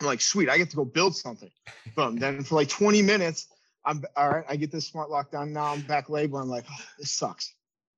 I'm 0.00 0.06
like, 0.06 0.22
sweet, 0.22 0.48
I 0.48 0.56
get 0.56 0.70
to 0.70 0.76
go 0.76 0.86
build 0.86 1.14
something. 1.14 1.50
Boom. 1.94 2.16
then 2.16 2.42
for 2.42 2.54
like 2.54 2.70
20 2.70 3.02
minutes, 3.02 3.48
I'm 3.84 4.02
all 4.16 4.30
right. 4.30 4.44
I 4.48 4.56
get 4.56 4.72
this 4.72 4.86
smart 4.86 5.10
lock 5.10 5.30
done. 5.30 5.52
Now 5.52 5.66
I'm 5.66 5.82
back 5.82 6.08
labeling. 6.08 6.44
I'm 6.44 6.48
like, 6.48 6.64
oh, 6.70 6.84
this 6.98 7.10
sucks. 7.10 7.54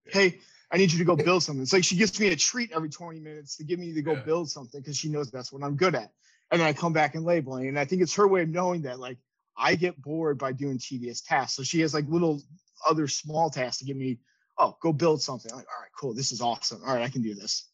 Hey, 0.07 0.39
I 0.71 0.77
need 0.77 0.93
you 0.93 0.99
to 0.99 1.05
go 1.05 1.17
build 1.17 1.43
something. 1.43 1.63
It's 1.63 1.73
like 1.73 1.85
she 1.85 1.97
gives 1.97 2.19
me 2.19 2.29
a 2.29 2.37
treat 2.37 2.73
every 2.73 2.89
20 2.89 3.21
minutes 3.21 3.57
to 3.57 3.65
give 3.65 3.79
me 3.79 3.93
to 3.93 4.03
go 4.03 4.13
yeah. 4.13 4.21
build 4.21 4.51
something 4.51 4.81
because 4.81 4.97
she 4.97 5.09
knows 5.09 5.31
that's 5.31 5.53
what 5.53 5.63
I'm 5.63 5.77
good 5.77 5.95
at. 5.95 6.11
And 6.51 6.61
then 6.61 6.69
I 6.69 6.73
come 6.73 6.93
back 6.93 7.15
and 7.15 7.25
labeling. 7.25 7.69
And 7.69 7.79
I 7.79 7.85
think 7.85 8.03
it's 8.03 8.15
her 8.15 8.29
way 8.29 8.43
of 8.43 8.49
knowing 8.49 8.83
that 8.83 8.99
like 8.99 9.19
I 9.57 9.75
get 9.75 10.01
bored 10.01 10.39
by 10.39 10.53
doing 10.53 10.79
tedious 10.79 11.21
tasks. 11.21 11.57
So 11.57 11.63
she 11.63 11.81
has 11.81 11.95
like 11.95 12.07
little 12.09 12.43
other 12.89 13.07
small 13.09 13.51
tasks 13.51 13.79
to 13.79 13.85
give 13.85 13.97
me, 13.97 14.19
oh, 14.59 14.77
go 14.81 14.93
build 14.93 15.23
something. 15.23 15.51
I'm 15.53 15.59
like, 15.59 15.67
all 15.75 15.81
right, 15.81 15.91
cool. 15.99 16.15
This 16.15 16.33
is 16.33 16.41
awesome. 16.41 16.81
All 16.87 16.95
right, 16.95 17.03
I 17.03 17.09
can 17.09 17.23
do 17.23 17.35
this. 17.35 17.69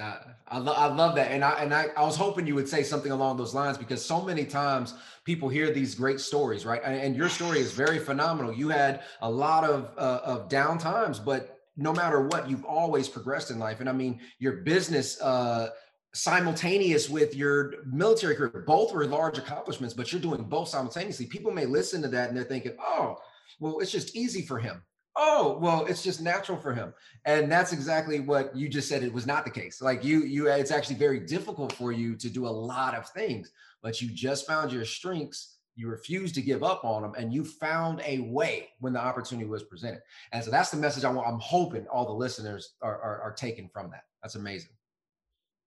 Uh, 0.00 0.16
I, 0.48 0.58
lo- 0.58 0.72
I 0.72 0.86
love 0.86 1.14
that. 1.16 1.30
And 1.30 1.44
I, 1.44 1.50
and 1.62 1.74
I, 1.74 1.88
I 1.96 2.04
was 2.04 2.16
hoping 2.16 2.46
you 2.46 2.54
would 2.54 2.68
say 2.68 2.82
something 2.82 3.12
along 3.12 3.36
those 3.36 3.54
lines 3.54 3.76
because 3.76 4.04
so 4.04 4.22
many 4.22 4.44
times 4.44 4.94
people 5.24 5.48
hear 5.48 5.72
these 5.72 5.94
great 5.94 6.20
stories, 6.20 6.64
right? 6.64 6.80
And, 6.84 7.00
and 7.00 7.16
your 7.16 7.28
story 7.28 7.58
is 7.58 7.72
very 7.72 7.98
phenomenal. 7.98 8.52
You 8.52 8.68
had 8.68 9.02
a 9.20 9.30
lot 9.30 9.64
of, 9.64 9.90
uh, 9.98 10.20
of 10.24 10.48
down 10.48 10.78
times, 10.78 11.18
but 11.18 11.59
no 11.76 11.92
matter 11.92 12.22
what, 12.26 12.48
you've 12.48 12.64
always 12.64 13.08
progressed 13.08 13.50
in 13.50 13.58
life. 13.58 13.80
And 13.80 13.88
I 13.88 13.92
mean, 13.92 14.20
your 14.38 14.58
business, 14.58 15.20
uh, 15.20 15.70
simultaneous 16.12 17.08
with 17.08 17.36
your 17.36 17.74
military 17.86 18.34
career, 18.34 18.64
both 18.66 18.92
were 18.92 19.06
large 19.06 19.38
accomplishments, 19.38 19.94
but 19.94 20.10
you're 20.10 20.20
doing 20.20 20.42
both 20.42 20.68
simultaneously. 20.68 21.26
People 21.26 21.52
may 21.52 21.66
listen 21.66 22.02
to 22.02 22.08
that 22.08 22.28
and 22.28 22.36
they're 22.36 22.44
thinking, 22.44 22.76
oh, 22.80 23.16
well, 23.60 23.78
it's 23.78 23.92
just 23.92 24.16
easy 24.16 24.42
for 24.42 24.58
him. 24.58 24.82
Oh, 25.16 25.58
well, 25.60 25.86
it's 25.86 26.02
just 26.02 26.20
natural 26.20 26.58
for 26.58 26.72
him. 26.72 26.94
And 27.24 27.50
that's 27.50 27.72
exactly 27.72 28.20
what 28.20 28.56
you 28.56 28.68
just 28.68 28.88
said. 28.88 29.02
It 29.02 29.12
was 29.12 29.26
not 29.26 29.44
the 29.44 29.50
case. 29.50 29.82
Like 29.82 30.04
you, 30.04 30.24
you, 30.24 30.48
it's 30.48 30.70
actually 30.70 30.96
very 30.96 31.20
difficult 31.20 31.72
for 31.72 31.92
you 31.92 32.16
to 32.16 32.30
do 32.30 32.46
a 32.46 32.48
lot 32.48 32.94
of 32.94 33.08
things, 33.10 33.52
but 33.82 34.00
you 34.00 34.08
just 34.08 34.46
found 34.46 34.72
your 34.72 34.84
strengths 34.84 35.58
you 35.76 35.88
refused 35.88 36.34
to 36.34 36.42
give 36.42 36.62
up 36.62 36.84
on 36.84 37.02
them 37.02 37.14
and 37.16 37.32
you 37.32 37.44
found 37.44 38.02
a 38.04 38.20
way 38.20 38.68
when 38.80 38.92
the 38.92 39.00
opportunity 39.00 39.48
was 39.48 39.62
presented. 39.62 40.00
And 40.32 40.42
so 40.42 40.50
that's 40.50 40.70
the 40.70 40.76
message 40.76 41.04
i 41.04 41.10
want 41.10 41.26
i'm 41.26 41.40
hoping 41.40 41.86
all 41.88 42.06
the 42.06 42.12
listeners 42.12 42.74
are, 42.82 43.00
are, 43.00 43.22
are 43.22 43.32
taking 43.32 43.68
from 43.72 43.90
that. 43.90 44.04
That's 44.22 44.34
amazing. 44.34 44.70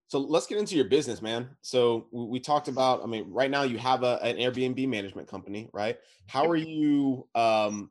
So 0.06 0.18
let's 0.18 0.46
get 0.46 0.58
into 0.58 0.76
your 0.76 0.84
business 0.84 1.22
man. 1.22 1.48
So 1.62 2.06
we 2.12 2.40
talked 2.40 2.68
about 2.68 3.02
i 3.02 3.06
mean 3.06 3.30
right 3.30 3.50
now 3.50 3.62
you 3.62 3.78
have 3.78 4.02
a, 4.02 4.22
an 4.22 4.36
airbnb 4.36 4.86
management 4.88 5.28
company 5.28 5.68
right? 5.72 5.98
How 6.26 6.46
are 6.48 6.56
you 6.56 7.26
um 7.34 7.90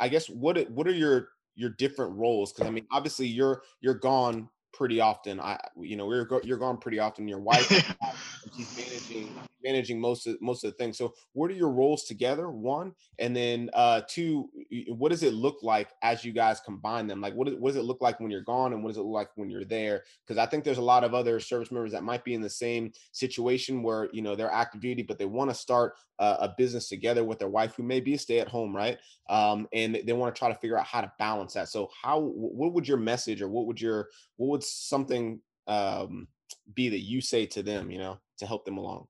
i 0.00 0.08
guess 0.08 0.28
what 0.28 0.70
what 0.70 0.86
are 0.86 0.94
your 0.94 1.28
your 1.54 1.70
different 1.70 2.16
roles? 2.16 2.52
Because 2.52 2.66
i 2.66 2.70
mean 2.70 2.86
obviously 2.90 3.26
you're 3.26 3.62
you're 3.80 3.94
gone 3.94 4.48
pretty 4.76 5.00
often. 5.00 5.40
I, 5.40 5.58
you 5.80 5.96
know, 5.96 6.06
we're 6.06 6.28
you're 6.44 6.58
gone 6.58 6.76
pretty 6.76 6.98
often. 6.98 7.26
Your 7.26 7.40
wife, 7.40 7.66
she's 8.56 8.76
managing 8.76 9.34
managing 9.66 10.00
most 10.00 10.26
of 10.26 10.40
most 10.40 10.64
of 10.64 10.70
the 10.70 10.76
things. 10.76 10.96
So, 10.96 11.14
what 11.32 11.50
are 11.50 11.54
your 11.54 11.70
roles 11.70 12.04
together? 12.04 12.50
One, 12.50 12.92
and 13.18 13.34
then 13.34 13.70
uh, 13.74 14.02
two, 14.08 14.48
what 14.88 15.10
does 15.10 15.22
it 15.22 15.34
look 15.34 15.58
like 15.62 15.88
as 16.02 16.24
you 16.24 16.32
guys 16.32 16.60
combine 16.60 17.06
them? 17.06 17.20
Like, 17.20 17.34
what, 17.34 17.46
does 17.46 17.76
it 17.76 17.84
look 17.84 18.00
like 18.00 18.20
when 18.20 18.30
you're 18.30 18.42
gone, 18.42 18.72
and 18.72 18.82
what 18.82 18.90
does 18.90 18.98
it 18.98 19.02
look 19.02 19.14
like 19.14 19.30
when 19.34 19.50
you're 19.50 19.64
there? 19.64 20.04
Because 20.24 20.38
I 20.38 20.46
think 20.46 20.64
there's 20.64 20.78
a 20.78 20.82
lot 20.82 21.04
of 21.04 21.14
other 21.14 21.40
service 21.40 21.70
members 21.70 21.92
that 21.92 22.04
might 22.04 22.24
be 22.24 22.34
in 22.34 22.40
the 22.40 22.50
same 22.50 22.92
situation 23.12 23.82
where 23.82 24.08
you 24.12 24.22
know 24.22 24.36
they're 24.36 24.52
active 24.52 24.80
duty, 24.80 25.02
but 25.02 25.18
they 25.18 25.26
want 25.26 25.50
to 25.50 25.54
start 25.54 25.94
uh, 26.18 26.36
a 26.40 26.54
business 26.56 26.88
together 26.88 27.24
with 27.24 27.38
their 27.38 27.48
wife 27.48 27.74
who 27.76 27.82
may 27.82 28.00
be 28.00 28.14
a 28.14 28.18
stay 28.18 28.40
at 28.40 28.48
home, 28.48 28.74
right? 28.74 28.98
Um, 29.28 29.68
and 29.72 30.00
they 30.04 30.12
want 30.12 30.34
to 30.34 30.38
try 30.38 30.48
to 30.48 30.58
figure 30.58 30.78
out 30.78 30.86
how 30.86 31.00
to 31.00 31.12
balance 31.18 31.54
that. 31.54 31.68
So, 31.68 31.90
how 32.02 32.20
what 32.20 32.72
would 32.72 32.88
your 32.88 32.98
message 32.98 33.42
or 33.42 33.48
what 33.48 33.66
would 33.66 33.80
your 33.80 34.08
what 34.36 34.48
would 34.48 34.62
something 34.62 35.40
um, 35.66 36.28
be 36.74 36.88
that 36.88 37.00
you 37.00 37.20
say 37.20 37.46
to 37.46 37.62
them, 37.62 37.90
you 37.90 37.98
know, 37.98 38.18
to 38.38 38.46
help 38.46 38.64
them 38.64 38.78
along? 38.78 39.06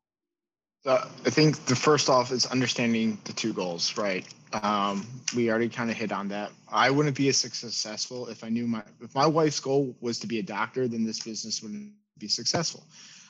I 0.87 1.31
think 1.31 1.65
the 1.67 1.75
first 1.75 2.09
off 2.09 2.31
is 2.31 2.47
understanding 2.47 3.19
the 3.25 3.33
two 3.33 3.53
goals, 3.53 3.97
right? 3.97 4.25
Um, 4.53 5.07
we 5.35 5.51
already 5.51 5.69
kind 5.69 5.91
of 5.91 5.97
hit 5.97 6.13
on 6.13 6.29
that. 6.29 6.53
I 6.71 6.91
wouldn't 6.91 7.17
be 7.17 7.29
as 7.29 7.37
successful 7.39 8.29
if 8.29 8.45
I 8.45 8.49
knew 8.49 8.69
my 8.69 8.83
if 9.01 9.15
my 9.15 9.27
wife's 9.27 9.59
goal 9.59 9.97
was 10.01 10.21
to 10.21 10.29
be 10.29 10.39
a 10.39 10.43
doctor, 10.43 10.87
then 10.87 11.05
this 11.05 11.21
business 11.21 11.61
wouldn't 11.61 11.93
be 12.19 12.29
successful. 12.29 12.87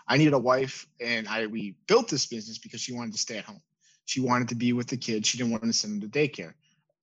I 0.06 0.18
needed 0.18 0.34
a 0.34 0.38
wife, 0.38 0.86
and 1.00 1.26
I 1.26 1.46
we 1.46 1.76
built 1.86 2.08
this 2.08 2.26
business 2.26 2.58
because 2.58 2.80
she 2.80 2.92
wanted 2.92 3.12
to 3.12 3.18
stay 3.18 3.38
at 3.38 3.44
home. 3.44 3.62
She 4.04 4.20
wanted 4.20 4.48
to 4.50 4.54
be 4.54 4.72
with 4.72 4.88
the 4.88 4.96
kids. 4.98 5.26
She 5.26 5.38
didn't 5.38 5.52
want 5.52 5.64
to 5.64 5.72
send 5.72 6.02
them 6.02 6.10
to 6.10 6.18
daycare. 6.18 6.52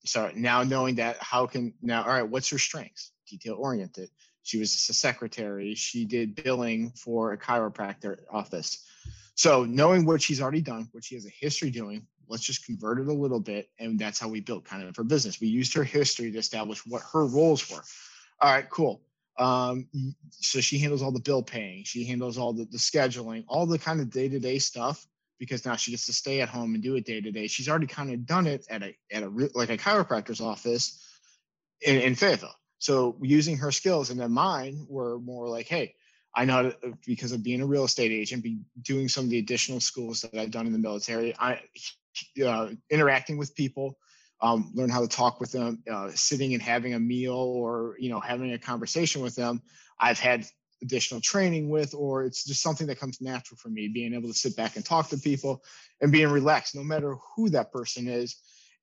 So 0.05 0.31
now 0.35 0.63
knowing 0.63 0.95
that, 0.95 1.17
how 1.19 1.47
can 1.47 1.73
now? 1.81 2.03
All 2.03 2.09
right, 2.09 2.29
what's 2.29 2.49
her 2.49 2.59
strengths? 2.59 3.11
Detail 3.27 3.55
oriented. 3.57 4.09
She 4.43 4.59
was 4.59 4.71
a 4.89 4.93
secretary. 4.93 5.73
She 5.73 6.05
did 6.05 6.35
billing 6.35 6.91
for 6.91 7.31
a 7.31 7.37
chiropractor 7.37 8.17
office. 8.31 8.85
So 9.35 9.65
knowing 9.65 10.05
what 10.05 10.21
she's 10.21 10.41
already 10.41 10.61
done, 10.61 10.87
what 10.91 11.03
she 11.03 11.15
has 11.15 11.25
a 11.25 11.29
history 11.29 11.71
doing, 11.71 12.05
let's 12.27 12.43
just 12.43 12.65
convert 12.65 12.99
it 12.99 13.07
a 13.07 13.13
little 13.13 13.39
bit. 13.39 13.69
And 13.79 13.97
that's 13.97 14.19
how 14.19 14.27
we 14.27 14.39
built 14.39 14.65
kind 14.65 14.83
of 14.83 14.95
her 14.95 15.03
business. 15.03 15.41
We 15.41 15.47
used 15.47 15.73
her 15.73 15.83
history 15.83 16.31
to 16.31 16.37
establish 16.37 16.85
what 16.85 17.01
her 17.13 17.25
roles 17.25 17.69
were. 17.69 17.83
All 18.41 18.51
right, 18.51 18.69
cool. 18.69 19.01
Um, 19.39 19.87
so 20.29 20.61
she 20.61 20.77
handles 20.77 21.01
all 21.01 21.11
the 21.11 21.19
bill 21.19 21.41
paying, 21.41 21.83
she 21.85 22.05
handles 22.05 22.37
all 22.37 22.53
the, 22.53 22.65
the 22.65 22.77
scheduling, 22.77 23.43
all 23.47 23.65
the 23.65 23.79
kind 23.79 23.99
of 23.99 24.11
day-to-day 24.11 24.59
stuff 24.59 25.07
because 25.39 25.65
now 25.65 25.75
she 25.75 25.91
gets 25.91 26.05
to 26.05 26.13
stay 26.13 26.41
at 26.41 26.49
home 26.49 26.73
and 26.75 26.83
do 26.83 26.95
it 26.95 27.05
day 27.05 27.19
to 27.19 27.31
day. 27.31 27.47
She's 27.47 27.67
already 27.67 27.87
kind 27.87 28.11
of 28.13 28.25
done 28.25 28.47
it 28.47 28.65
at 28.69 28.83
a 28.83 28.95
at 29.11 29.23
a 29.23 29.49
like 29.55 29.69
a 29.69 29.77
chiropractor's 29.77 30.39
office 30.39 31.03
in, 31.81 31.97
in 31.97 32.15
Fayetteville. 32.15 32.55
So 32.77 33.17
using 33.21 33.57
her 33.57 33.71
skills 33.71 34.09
and 34.09 34.19
then 34.19 34.31
mine 34.31 34.85
were 34.87 35.19
more 35.19 35.47
like, 35.47 35.67
hey, 35.67 35.95
I 36.35 36.45
know 36.45 36.73
because 37.05 37.31
of 37.31 37.43
being 37.43 37.61
a 37.61 37.65
real 37.65 37.83
estate 37.83 38.11
agent, 38.11 38.43
be 38.43 38.59
doing 38.81 39.07
some 39.07 39.25
of 39.25 39.29
the 39.29 39.39
additional 39.39 39.79
schools 39.79 40.21
that 40.21 40.39
I've 40.39 40.51
done 40.51 40.65
in 40.65 40.73
the 40.73 40.79
military. 40.79 41.35
I 41.37 41.61
uh, 42.45 42.69
interacting 42.89 43.37
with 43.37 43.55
people, 43.55 43.97
um, 44.41 44.71
learn 44.73 44.89
how 44.89 45.01
to 45.01 45.07
talk 45.07 45.39
with 45.39 45.51
them, 45.51 45.83
uh, 45.91 46.09
sitting 46.13 46.53
and 46.53 46.61
having 46.61 46.95
a 46.95 46.99
meal 46.99 47.35
or 47.35 47.95
you 47.99 48.09
know 48.09 48.19
having 48.19 48.53
a 48.53 48.59
conversation 48.59 49.21
with 49.21 49.35
them. 49.35 49.61
I've 49.99 50.19
had 50.19 50.45
additional 50.81 51.21
training 51.21 51.69
with, 51.69 51.93
or 51.93 52.23
it's 52.25 52.43
just 52.43 52.61
something 52.61 52.87
that 52.87 52.99
comes 52.99 53.21
natural 53.21 53.57
for 53.57 53.69
me, 53.69 53.87
being 53.87 54.13
able 54.13 54.27
to 54.27 54.33
sit 54.33 54.55
back 54.55 54.75
and 54.75 54.85
talk 54.85 55.09
to 55.09 55.17
people 55.17 55.63
and 56.01 56.11
being 56.11 56.27
relaxed, 56.29 56.75
no 56.75 56.83
matter 56.83 57.15
who 57.35 57.49
that 57.49 57.71
person 57.71 58.07
is 58.07 58.35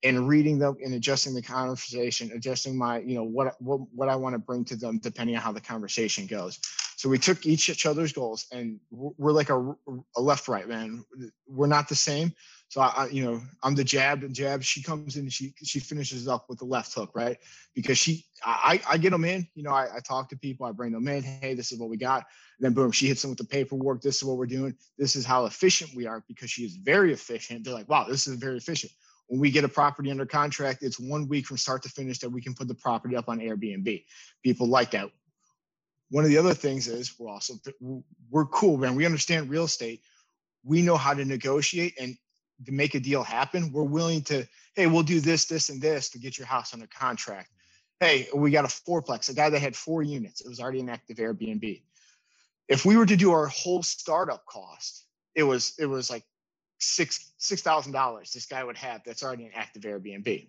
and 0.03 0.27
reading 0.27 0.57
them 0.57 0.75
and 0.83 0.93
adjusting 0.93 1.35
the 1.35 1.41
conversation, 1.41 2.31
adjusting 2.33 2.77
my, 2.77 2.99
you 2.99 3.15
know, 3.15 3.23
what 3.23 3.55
what 3.61 3.81
what 3.93 4.09
I 4.09 4.15
want 4.15 4.33
to 4.33 4.39
bring 4.39 4.65
to 4.65 4.75
them 4.75 4.97
depending 4.97 5.35
on 5.35 5.41
how 5.41 5.51
the 5.51 5.61
conversation 5.61 6.25
goes. 6.25 6.59
So 7.01 7.09
we 7.09 7.17
took 7.17 7.47
each 7.47 7.67
each 7.67 7.87
other's 7.87 8.13
goals, 8.13 8.45
and 8.51 8.79
we're 8.91 9.31
like 9.31 9.49
a, 9.49 9.75
a 10.15 10.21
left 10.21 10.47
right 10.47 10.67
man. 10.69 11.03
We're 11.47 11.65
not 11.65 11.89
the 11.89 11.95
same. 11.95 12.31
So 12.67 12.79
I, 12.79 13.07
you 13.07 13.25
know, 13.25 13.41
I'm 13.63 13.73
the 13.73 13.83
jab 13.83 14.21
and 14.21 14.35
jab. 14.35 14.61
She 14.61 14.83
comes 14.83 15.17
in 15.17 15.27
she 15.27 15.51
she 15.63 15.79
finishes 15.79 16.27
up 16.27 16.47
with 16.47 16.59
the 16.59 16.65
left 16.65 16.93
hook, 16.93 17.09
right? 17.15 17.39
Because 17.73 17.97
she, 17.97 18.23
I 18.45 18.79
I 18.87 18.99
get 18.99 19.09
them 19.09 19.25
in. 19.25 19.47
You 19.55 19.63
know, 19.63 19.71
I, 19.71 19.87
I 19.95 19.99
talk 20.07 20.29
to 20.29 20.37
people, 20.37 20.67
I 20.67 20.73
bring 20.73 20.91
them 20.91 21.07
in. 21.07 21.23
Hey, 21.23 21.55
this 21.55 21.71
is 21.71 21.79
what 21.79 21.89
we 21.89 21.97
got. 21.97 22.27
And 22.59 22.65
then 22.65 22.73
boom, 22.73 22.91
she 22.91 23.07
hits 23.07 23.23
them 23.23 23.31
with 23.31 23.39
the 23.39 23.45
paperwork. 23.45 24.03
This 24.03 24.17
is 24.17 24.23
what 24.23 24.37
we're 24.37 24.45
doing. 24.45 24.75
This 24.99 25.15
is 25.15 25.25
how 25.25 25.45
efficient 25.45 25.95
we 25.95 26.05
are 26.05 26.23
because 26.27 26.51
she 26.51 26.65
is 26.65 26.75
very 26.75 27.13
efficient. 27.13 27.63
They're 27.63 27.73
like, 27.73 27.89
wow, 27.89 28.05
this 28.07 28.27
is 28.27 28.35
very 28.35 28.57
efficient 28.57 28.91
when 29.31 29.39
we 29.39 29.49
get 29.49 29.63
a 29.63 29.69
property 29.69 30.11
under 30.11 30.25
contract, 30.25 30.83
it's 30.83 30.99
one 30.99 31.25
week 31.29 31.47
from 31.47 31.55
start 31.55 31.81
to 31.83 31.87
finish 31.87 32.19
that 32.19 32.29
we 32.29 32.41
can 32.41 32.53
put 32.53 32.67
the 32.67 32.75
property 32.75 33.15
up 33.15 33.29
on 33.29 33.39
Airbnb. 33.39 34.03
People 34.43 34.67
like 34.67 34.91
that. 34.91 35.09
One 36.11 36.25
of 36.25 36.29
the 36.29 36.37
other 36.37 36.53
things 36.53 36.87
is 36.87 37.17
we're 37.17 37.29
also 37.29 37.55
we're 38.29 38.45
cool, 38.45 38.77
man. 38.77 38.95
We 38.95 39.05
understand 39.05 39.49
real 39.49 39.63
estate. 39.63 40.01
We 40.63 40.81
know 40.81 40.97
how 40.97 41.13
to 41.13 41.25
negotiate 41.25 41.95
and 41.99 42.15
to 42.65 42.71
make 42.71 42.95
a 42.95 42.99
deal 42.99 43.23
happen. 43.23 43.71
We're 43.71 43.83
willing 43.83 44.21
to, 44.23 44.45
hey, 44.75 44.87
we'll 44.87 45.03
do 45.03 45.19
this, 45.19 45.45
this, 45.45 45.69
and 45.69 45.81
this 45.81 46.09
to 46.11 46.19
get 46.19 46.37
your 46.37 46.47
house 46.47 46.73
under 46.73 46.87
contract. 46.87 47.49
Hey, 47.99 48.27
we 48.35 48.51
got 48.51 48.65
a 48.65 48.67
fourplex, 48.67 49.29
a 49.29 49.33
guy 49.33 49.49
that 49.49 49.59
had 49.59 49.75
four 49.75 50.03
units. 50.03 50.41
It 50.41 50.49
was 50.49 50.59
already 50.59 50.81
an 50.81 50.89
active 50.89 51.17
Airbnb. 51.17 51.81
If 52.67 52.85
we 52.85 52.97
were 52.97 53.05
to 53.05 53.15
do 53.15 53.31
our 53.31 53.47
whole 53.47 53.81
startup 53.81 54.45
cost, 54.45 55.05
it 55.33 55.43
was 55.43 55.73
it 55.79 55.85
was 55.85 56.09
like 56.09 56.23
six 56.79 57.31
six 57.37 57.61
thousand 57.61 57.91
dollars 57.93 58.31
this 58.31 58.47
guy 58.47 58.63
would 58.63 58.77
have 58.77 59.01
that's 59.05 59.23
already 59.23 59.45
an 59.45 59.51
active 59.55 59.83
Airbnb. 59.83 60.47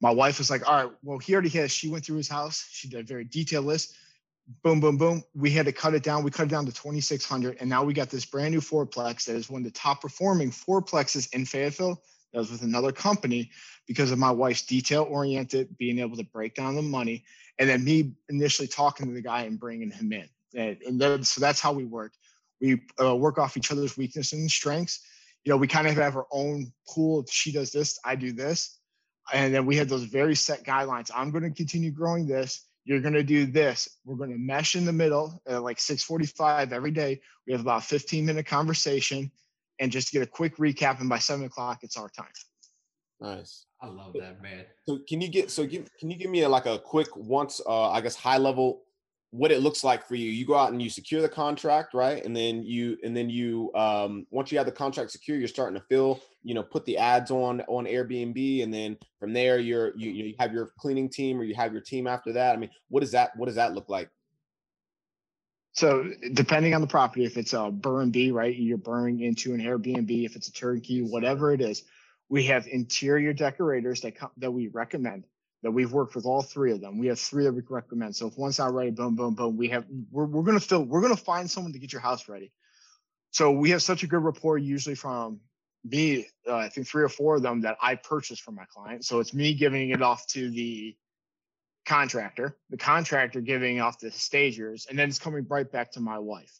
My 0.00 0.10
wife 0.10 0.38
was 0.38 0.50
like, 0.50 0.68
all 0.68 0.84
right, 0.84 0.92
well, 1.02 1.18
he 1.18 1.32
already 1.34 1.48
has. 1.50 1.72
She 1.72 1.88
went 1.88 2.04
through 2.04 2.18
his 2.18 2.28
house. 2.28 2.66
She 2.70 2.88
did 2.88 3.00
a 3.00 3.02
very 3.02 3.24
detailed 3.24 3.66
list. 3.66 3.96
Boom, 4.62 4.80
boom, 4.80 4.96
boom. 4.96 5.22
We 5.34 5.50
had 5.50 5.66
to 5.66 5.72
cut 5.72 5.94
it 5.94 6.02
down. 6.02 6.22
We 6.22 6.30
cut 6.30 6.46
it 6.46 6.50
down 6.50 6.66
to 6.66 6.72
2,600. 6.72 7.58
And 7.60 7.68
now 7.68 7.84
we 7.84 7.92
got 7.92 8.10
this 8.10 8.24
brand 8.24 8.52
new 8.52 8.60
fourplex 8.60 9.24
that 9.26 9.36
is 9.36 9.50
one 9.50 9.60
of 9.60 9.64
the 9.64 9.78
top 9.78 10.00
performing 10.00 10.50
fourplexes 10.50 11.32
in 11.34 11.44
Fayetteville. 11.44 12.02
That 12.32 12.40
was 12.40 12.50
with 12.50 12.62
another 12.62 12.92
company 12.92 13.50
because 13.86 14.10
of 14.10 14.18
my 14.18 14.30
wife's 14.30 14.62
detail 14.62 15.06
oriented, 15.08 15.76
being 15.78 15.98
able 15.98 16.16
to 16.16 16.24
break 16.24 16.54
down 16.54 16.76
the 16.76 16.82
money, 16.82 17.24
and 17.58 17.68
then 17.68 17.84
me 17.84 18.12
initially 18.28 18.68
talking 18.68 19.06
to 19.06 19.12
the 19.12 19.22
guy 19.22 19.42
and 19.42 19.58
bringing 19.58 19.90
him 19.90 20.12
in. 20.12 20.28
And, 20.54 20.76
and 20.82 21.00
then, 21.00 21.24
so 21.24 21.40
that's 21.40 21.60
how 21.60 21.72
we 21.72 21.84
work. 21.84 22.12
We 22.60 22.82
uh, 23.00 23.16
work 23.16 23.38
off 23.38 23.56
each 23.56 23.70
other's 23.72 23.96
weaknesses 23.96 24.38
and 24.38 24.50
strengths. 24.50 25.00
You 25.44 25.50
know, 25.50 25.56
we 25.56 25.68
kind 25.68 25.86
of 25.86 25.94
have 25.94 26.16
our 26.16 26.26
own 26.30 26.72
pool. 26.88 27.20
If 27.20 27.30
she 27.30 27.52
does 27.52 27.70
this, 27.70 27.98
I 28.04 28.14
do 28.14 28.32
this. 28.32 28.78
And 29.32 29.54
then 29.54 29.64
we 29.64 29.76
have 29.76 29.88
those 29.88 30.04
very 30.04 30.34
set 30.34 30.64
guidelines. 30.64 31.10
I'm 31.14 31.30
going 31.30 31.44
to 31.44 31.50
continue 31.50 31.90
growing 31.90 32.26
this 32.26 32.67
you're 32.88 33.00
going 33.00 33.12
to 33.12 33.22
do 33.22 33.44
this. 33.44 33.86
We're 34.06 34.16
going 34.16 34.30
to 34.30 34.38
mesh 34.38 34.74
in 34.74 34.86
the 34.86 34.94
middle 34.94 35.42
at 35.46 35.62
like 35.62 35.78
645 35.78 36.72
every 36.72 36.90
day. 36.90 37.20
We 37.46 37.52
have 37.52 37.60
about 37.60 37.84
15 37.84 38.24
minute 38.24 38.46
conversation 38.46 39.30
and 39.78 39.92
just 39.92 40.10
get 40.10 40.22
a 40.22 40.26
quick 40.26 40.56
recap. 40.56 40.98
And 40.98 41.08
by 41.08 41.18
seven 41.18 41.44
o'clock, 41.44 41.80
it's 41.82 41.98
our 41.98 42.08
time. 42.08 42.32
Nice. 43.20 43.66
I 43.82 43.88
love 43.88 44.14
that, 44.18 44.40
man. 44.42 44.64
So 44.88 45.00
can 45.06 45.20
you 45.20 45.28
get, 45.28 45.50
so 45.50 45.66
give, 45.66 45.90
can 46.00 46.10
you 46.10 46.16
give 46.16 46.30
me 46.30 46.42
a, 46.42 46.48
like 46.48 46.64
a 46.64 46.78
quick 46.78 47.14
once, 47.14 47.60
uh, 47.66 47.90
I 47.90 48.00
guess 48.00 48.16
high 48.16 48.38
level 48.38 48.84
what 49.30 49.52
it 49.52 49.60
looks 49.60 49.84
like 49.84 50.06
for 50.06 50.14
you. 50.14 50.30
You 50.30 50.46
go 50.46 50.54
out 50.54 50.72
and 50.72 50.80
you 50.80 50.88
secure 50.88 51.20
the 51.20 51.28
contract, 51.28 51.92
right? 51.92 52.24
And 52.24 52.34
then 52.34 52.62
you 52.62 52.96
and 53.02 53.16
then 53.16 53.28
you 53.28 53.70
um 53.74 54.26
once 54.30 54.50
you 54.50 54.58
have 54.58 54.66
the 54.66 54.72
contract 54.72 55.10
secure, 55.10 55.36
you're 55.36 55.48
starting 55.48 55.78
to 55.78 55.86
fill, 55.86 56.20
you 56.42 56.54
know, 56.54 56.62
put 56.62 56.86
the 56.86 56.96
ads 56.96 57.30
on 57.30 57.60
on 57.62 57.84
Airbnb 57.84 58.62
and 58.62 58.72
then 58.72 58.96
from 59.20 59.32
there 59.32 59.58
you're 59.58 59.96
you 59.96 60.10
you 60.10 60.34
have 60.38 60.52
your 60.52 60.72
cleaning 60.78 61.08
team 61.08 61.38
or 61.38 61.44
you 61.44 61.54
have 61.54 61.72
your 61.72 61.82
team 61.82 62.06
after 62.06 62.32
that. 62.32 62.54
I 62.54 62.58
mean, 62.58 62.70
what 62.88 63.00
does 63.00 63.12
that 63.12 63.36
what 63.36 63.46
does 63.46 63.56
that 63.56 63.74
look 63.74 63.88
like? 63.88 64.08
So 65.72 66.10
depending 66.32 66.74
on 66.74 66.80
the 66.80 66.86
property, 66.86 67.24
if 67.24 67.36
it's 67.36 67.52
a 67.52 67.70
burn 67.70 68.10
B, 68.10 68.32
right, 68.32 68.56
you're 68.56 68.78
burning 68.78 69.20
into 69.20 69.54
an 69.54 69.60
Airbnb, 69.60 70.24
if 70.24 70.34
it's 70.34 70.48
a 70.48 70.52
turnkey, 70.52 71.02
whatever 71.02 71.52
it 71.52 71.60
is, 71.60 71.84
we 72.28 72.44
have 72.44 72.66
interior 72.66 73.32
decorators 73.32 74.00
that 74.00 74.16
come, 74.16 74.30
that 74.38 74.50
we 74.50 74.68
recommend 74.68 75.24
that 75.62 75.70
we've 75.70 75.92
worked 75.92 76.14
with 76.14 76.24
all 76.24 76.42
three 76.42 76.72
of 76.72 76.80
them. 76.80 76.98
We 76.98 77.08
have 77.08 77.18
three 77.18 77.44
that 77.44 77.52
we 77.52 77.62
can 77.62 77.74
recommend. 77.74 78.14
So 78.14 78.28
if 78.28 78.38
one's 78.38 78.58
not 78.58 78.72
ready, 78.72 78.90
boom, 78.90 79.16
boom, 79.16 79.34
boom, 79.34 79.56
we 79.56 79.68
have 79.68 79.84
we're, 80.10 80.26
we're 80.26 80.42
gonna 80.42 80.60
fill, 80.60 80.84
we're 80.84 81.00
gonna 81.00 81.16
find 81.16 81.50
someone 81.50 81.72
to 81.72 81.78
get 81.78 81.92
your 81.92 82.02
house 82.02 82.28
ready. 82.28 82.52
So 83.30 83.50
we 83.50 83.70
have 83.70 83.82
such 83.82 84.02
a 84.02 84.06
good 84.06 84.22
rapport 84.22 84.58
usually 84.58 84.94
from 84.94 85.40
me, 85.84 86.26
uh, 86.46 86.56
I 86.56 86.68
think 86.68 86.86
three 86.86 87.02
or 87.02 87.08
four 87.08 87.36
of 87.36 87.42
them 87.42 87.62
that 87.62 87.76
I 87.82 87.94
purchase 87.94 88.38
from 88.38 88.54
my 88.54 88.64
client. 88.72 89.04
So 89.04 89.20
it's 89.20 89.34
me 89.34 89.54
giving 89.54 89.90
it 89.90 90.02
off 90.02 90.26
to 90.28 90.50
the 90.50 90.96
contractor, 91.86 92.56
the 92.70 92.76
contractor 92.76 93.40
giving 93.40 93.80
off 93.80 93.98
the 93.98 94.10
stagers, 94.10 94.86
and 94.88 94.98
then 94.98 95.08
it's 95.08 95.18
coming 95.18 95.46
right 95.48 95.70
back 95.70 95.92
to 95.92 96.00
my 96.00 96.18
wife. 96.18 96.52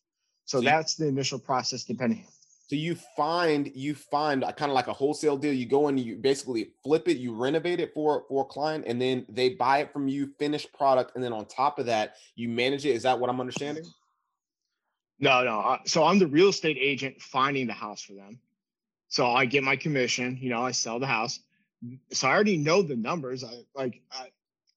So, 0.44 0.58
so 0.58 0.64
that's 0.64 0.94
the 0.96 1.06
initial 1.06 1.38
process 1.38 1.84
depending 1.84 2.24
so 2.68 2.76
you 2.76 2.96
find 3.16 3.72
you 3.74 3.94
find 3.94 4.44
a 4.44 4.52
kind 4.52 4.70
of 4.70 4.74
like 4.74 4.88
a 4.88 4.92
wholesale 4.92 5.38
deal. 5.38 5.54
You 5.54 5.64
go 5.64 5.88
and 5.88 5.98
you 5.98 6.16
basically 6.16 6.72
flip 6.84 7.08
it, 7.08 7.16
you 7.16 7.34
renovate 7.34 7.80
it 7.80 7.94
for 7.94 8.24
for 8.28 8.42
a 8.42 8.44
client, 8.44 8.84
and 8.86 9.00
then 9.00 9.24
they 9.30 9.50
buy 9.50 9.78
it 9.78 9.90
from 9.90 10.06
you, 10.06 10.34
finished 10.38 10.70
product, 10.74 11.12
and 11.14 11.24
then 11.24 11.32
on 11.32 11.46
top 11.46 11.78
of 11.78 11.86
that, 11.86 12.16
you 12.34 12.50
manage 12.50 12.84
it. 12.84 12.90
Is 12.90 13.04
that 13.04 13.18
what 13.18 13.30
I'm 13.30 13.40
understanding? 13.40 13.84
No, 15.18 15.42
no. 15.44 15.60
Uh, 15.60 15.78
so 15.86 16.04
I'm 16.04 16.18
the 16.18 16.26
real 16.26 16.48
estate 16.48 16.76
agent 16.78 17.22
finding 17.22 17.66
the 17.66 17.72
house 17.72 18.02
for 18.02 18.12
them. 18.12 18.38
So 19.08 19.26
I 19.26 19.46
get 19.46 19.64
my 19.64 19.74
commission. 19.74 20.36
You 20.38 20.50
know, 20.50 20.62
I 20.62 20.72
sell 20.72 21.00
the 21.00 21.06
house. 21.06 21.40
So 22.12 22.28
I 22.28 22.32
already 22.32 22.58
know 22.58 22.82
the 22.82 22.96
numbers. 22.96 23.44
I 23.44 23.62
like. 23.74 24.02
I, 24.12 24.28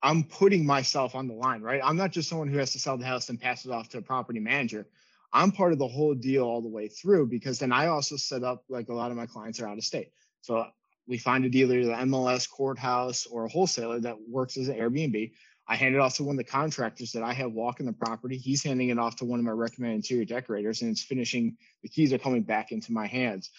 I'm 0.01 0.23
putting 0.23 0.65
myself 0.65 1.13
on 1.13 1.27
the 1.27 1.33
line, 1.33 1.61
right? 1.61 1.81
I'm 1.83 1.97
not 1.97 2.11
just 2.11 2.29
someone 2.29 2.47
who 2.47 2.57
has 2.57 2.71
to 2.71 2.79
sell 2.79 2.97
the 2.97 3.05
house 3.05 3.29
and 3.29 3.39
pass 3.39 3.65
it 3.65 3.71
off 3.71 3.89
to 3.89 3.97
a 3.97 4.01
property 4.01 4.39
manager. 4.39 4.87
I'm 5.33 5.51
part 5.51 5.71
of 5.71 5.79
the 5.79 5.87
whole 5.87 6.13
deal 6.13 6.43
all 6.43 6.61
the 6.61 6.67
way 6.67 6.87
through 6.87 7.27
because 7.27 7.59
then 7.59 7.71
I 7.71 7.87
also 7.87 8.17
set 8.17 8.43
up 8.43 8.63
like 8.69 8.89
a 8.89 8.93
lot 8.93 9.11
of 9.11 9.17
my 9.17 9.25
clients 9.25 9.59
are 9.59 9.67
out 9.67 9.77
of 9.77 9.83
state. 9.83 10.11
So 10.41 10.65
we 11.07 11.17
find 11.17 11.45
a 11.45 11.49
dealer, 11.49 11.83
the 11.83 11.91
MLS 11.91 12.49
courthouse 12.49 13.25
or 13.25 13.45
a 13.45 13.49
wholesaler 13.49 13.99
that 14.01 14.17
works 14.27 14.57
as 14.57 14.67
an 14.67 14.75
Airbnb. 14.75 15.31
I 15.67 15.75
hand 15.75 15.95
it 15.95 15.99
off 15.99 16.15
to 16.15 16.23
one 16.23 16.35
of 16.35 16.37
the 16.37 16.51
contractors 16.51 17.11
that 17.13 17.23
I 17.23 17.33
have 17.33 17.53
walking 17.53 17.85
the 17.85 17.93
property. 17.93 18.37
He's 18.37 18.63
handing 18.63 18.89
it 18.89 18.99
off 18.99 19.15
to 19.17 19.25
one 19.25 19.39
of 19.39 19.45
my 19.45 19.51
recommended 19.51 19.95
interior 19.95 20.25
decorators, 20.25 20.81
and 20.81 20.91
it's 20.91 21.03
finishing. 21.03 21.55
The 21.83 21.89
keys 21.89 22.11
are 22.11 22.17
coming 22.17 22.41
back 22.41 22.71
into 22.71 22.91
my 22.91 23.07
hands. 23.07 23.51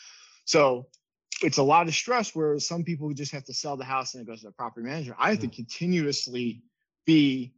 So 0.44 0.88
it's 1.42 1.58
a 1.58 1.62
lot 1.62 1.88
of 1.88 1.94
stress 1.94 2.34
where 2.34 2.58
some 2.58 2.84
people 2.84 3.12
just 3.14 3.32
have 3.32 3.44
to 3.44 3.54
sell 3.54 3.76
the 3.76 3.84
house 3.84 4.14
and 4.14 4.22
it 4.22 4.26
goes 4.26 4.40
to 4.40 4.46
the 4.46 4.52
property 4.52 4.86
manager. 4.86 5.16
I 5.18 5.30
have 5.30 5.40
to 5.40 5.46
mm-hmm. 5.46 5.56
continuously 5.56 6.62
be 7.06 7.54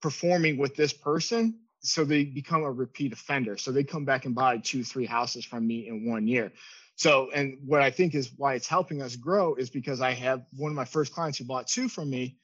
performing 0.00 0.56
with 0.56 0.76
this 0.76 0.92
person 0.92 1.58
so 1.80 2.04
they 2.04 2.24
become 2.24 2.62
a 2.62 2.70
repeat 2.70 3.12
offender. 3.12 3.56
So 3.56 3.72
they 3.72 3.84
come 3.84 4.04
back 4.04 4.24
and 4.24 4.34
buy 4.34 4.58
two, 4.58 4.84
three 4.84 5.06
houses 5.06 5.44
from 5.44 5.66
me 5.66 5.88
in 5.88 6.08
one 6.08 6.26
year. 6.26 6.52
So, 6.96 7.30
and 7.30 7.58
what 7.64 7.80
I 7.80 7.90
think 7.90 8.14
is 8.14 8.30
why 8.36 8.54
it's 8.54 8.68
helping 8.68 9.00
us 9.00 9.16
grow 9.16 9.54
is 9.54 9.70
because 9.70 10.00
I 10.00 10.12
have 10.12 10.44
one 10.56 10.70
of 10.70 10.76
my 10.76 10.84
first 10.84 11.14
clients 11.14 11.38
who 11.38 11.44
bought 11.44 11.66
two 11.66 11.88
from 11.88 12.10
me 12.10 12.36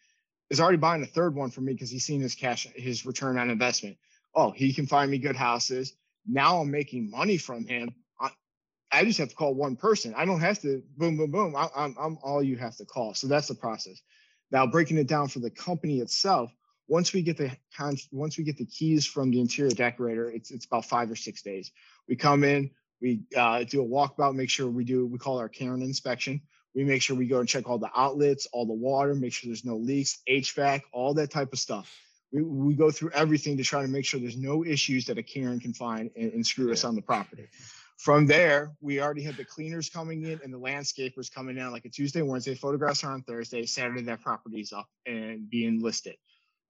is 0.49 0.61
already 0.61 0.79
buying 0.79 1.03
a 1.03 1.07
third 1.07 1.35
one 1.35 1.51
from 1.51 1.67
me 1.67 1.75
because 1.75 1.91
he's 1.91 2.05
seen 2.05 2.21
his 2.21 2.35
cash, 2.35 2.67
his 2.75 3.05
return 3.05 3.37
on 3.37 3.51
investment. 3.51 3.99
Oh, 4.35 4.53
he 4.53 4.73
can 4.73 4.87
find 4.87 5.11
me 5.11 5.19
good 5.19 5.37
houses. 5.37 5.95
Now 6.27 6.59
I'm 6.61 6.71
making 6.71 7.11
money 7.11 7.37
from 7.37 7.67
him. 7.67 7.91
I, 8.21 8.31
I 8.91 9.05
just 9.05 9.19
have 9.19 9.29
to 9.29 9.35
call 9.35 9.55
one 9.55 9.77
person. 9.77 10.15
I 10.17 10.25
don't 10.25 10.41
have 10.41 10.61
to 10.63 10.83
boom, 10.97 11.17
boom, 11.17 11.31
boom. 11.31 11.57
I, 11.57 11.69
I'm, 11.77 11.95
I'm 12.01 12.19
all 12.23 12.43
you 12.43 12.57
have 12.57 12.77
to 12.77 12.87
call. 12.87 13.15
So 13.15 13.27
that's 13.27 13.49
the 13.49 13.55
process. 13.55 14.01
Now, 14.51 14.67
breaking 14.67 14.99
it 14.99 15.09
down 15.09 15.29
for 15.29 15.41
the 15.41 15.51
company 15.51 16.01
itself, 16.01 16.51
once 16.89 17.13
we 17.13 17.23
get 17.23 17.37
the 17.37 17.51
once 18.13 18.39
we 18.39 18.45
get 18.45 18.57
the 18.57 18.65
keys 18.65 19.07
from 19.07 19.31
the 19.31 19.41
interior 19.41 19.71
decorator, 19.71 20.31
it's 20.31 20.51
it's 20.51 20.67
about 20.67 20.85
five 20.85 21.11
or 21.11 21.17
six 21.17 21.43
days. 21.43 21.73
We 22.09 22.17
come 22.17 22.45
in, 22.45 22.71
we 23.01 23.23
uh, 23.37 23.65
do 23.65 23.83
a 23.83 23.87
walkabout, 23.87 24.35
make 24.35 24.51
sure 24.51 24.69
we 24.69 24.85
do 24.85 25.07
we 25.07 25.19
call 25.19 25.39
our 25.39 25.49
Karen 25.49 25.83
inspection. 25.83 26.41
We 26.75 26.85
make 26.85 27.03
sure 27.03 27.17
we 27.17 27.27
go 27.27 27.41
and 27.41 27.49
check 27.49 27.69
all 27.69 27.79
the 27.79 27.91
outlets, 27.97 28.47
all 28.53 28.67
the 28.67 28.75
water, 28.75 29.15
make 29.15 29.33
sure 29.33 29.49
there's 29.49 29.65
no 29.65 29.77
leaks, 29.77 30.19
HVAC, 30.29 30.83
all 30.93 31.15
that 31.15 31.31
type 31.31 31.53
of 31.55 31.59
stuff. 31.59 31.91
We, 32.33 32.43
we 32.43 32.75
go 32.75 32.91
through 32.91 33.13
everything 33.15 33.57
to 33.57 33.65
try 33.65 33.81
to 33.81 33.89
make 33.89 34.05
sure 34.05 34.21
there's 34.21 34.37
no 34.37 34.63
issues 34.63 35.07
that 35.07 35.17
a 35.17 35.23
Karen 35.23 35.59
can 35.59 35.73
find 35.73 36.11
and, 36.17 36.33
and 36.35 36.47
screw 36.47 36.67
yeah. 36.67 36.73
us 36.75 36.85
on 36.85 36.95
the 36.95 37.01
property. 37.01 37.49
From 37.97 38.27
there, 38.27 38.73
we 38.83 39.01
already 39.01 39.23
had 39.23 39.39
the 39.39 39.45
cleaners 39.45 39.89
coming 39.89 40.23
in 40.25 40.39
and 40.45 40.53
the 40.53 40.59
landscapers 40.59 41.33
coming 41.33 41.57
in 41.57 41.73
like 41.73 41.87
a 41.87 41.89
Tuesday, 41.89 42.21
Wednesday. 42.21 42.55
Photographs 42.55 43.03
are 43.05 43.13
on 43.13 43.23
Thursday. 43.23 43.65
Saturday, 43.65 44.03
that 44.03 44.21
property's 44.21 44.75
up 44.75 44.87
and 45.07 45.49
being 45.49 45.81
listed 45.81 46.17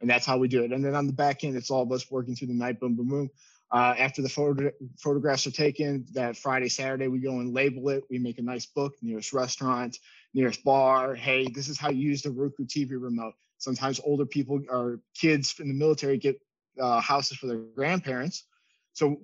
and 0.01 0.11
that's 0.11 0.27
how 0.27 0.39
we 0.39 0.49
do 0.49 0.63
it. 0.63 0.73
And 0.73 0.85
then 0.85 0.95
on 0.95 1.07
the 1.07 1.13
back 1.13 1.45
end, 1.45 1.57
it's 1.57 1.71
all 1.71 1.83
of 1.83 1.93
us 1.93 2.11
working 2.11 2.35
through 2.35 2.49
the 2.49 2.55
night, 2.55 2.81
boom, 2.81 2.95
boom, 2.97 3.09
boom. 3.09 3.31
Uh, 3.73 3.95
after 3.99 4.23
the 4.23 4.29
photo- 4.29 4.71
photographs 4.99 5.47
are 5.47 5.53
taken, 5.53 6.07
that 6.13 6.37
Friday, 6.37 6.69
Saturday, 6.69 7.09
we 7.09 7.19
go 7.19 7.41
and 7.41 7.53
label 7.53 7.89
it. 7.89 8.05
We 8.09 8.19
make 8.19 8.39
a 8.39 8.43
nice 8.43 8.67
book, 8.67 8.95
nearest 9.03 9.33
restaurant, 9.33 9.99
nearest 10.35 10.63
bar. 10.63 11.15
Hey, 11.15 11.49
this 11.49 11.69
is 11.69 11.79
how 11.79 11.91
you 11.91 12.09
use 12.09 12.23
the 12.23 12.31
Roku 12.31 12.65
TV 12.65 12.91
remote. 12.93 13.35
Sometimes 13.59 14.01
older 14.05 14.27
people 14.27 14.63
or 14.69 15.01
kids 15.15 15.55
in 15.59 15.69
the 15.69 15.75
military 15.75 16.19
get 16.19 16.41
uh, 16.81 17.01
houses 17.01 17.39
for 17.39 17.47
their 17.47 17.57
grandparents. 17.75 18.45
So 18.93 19.17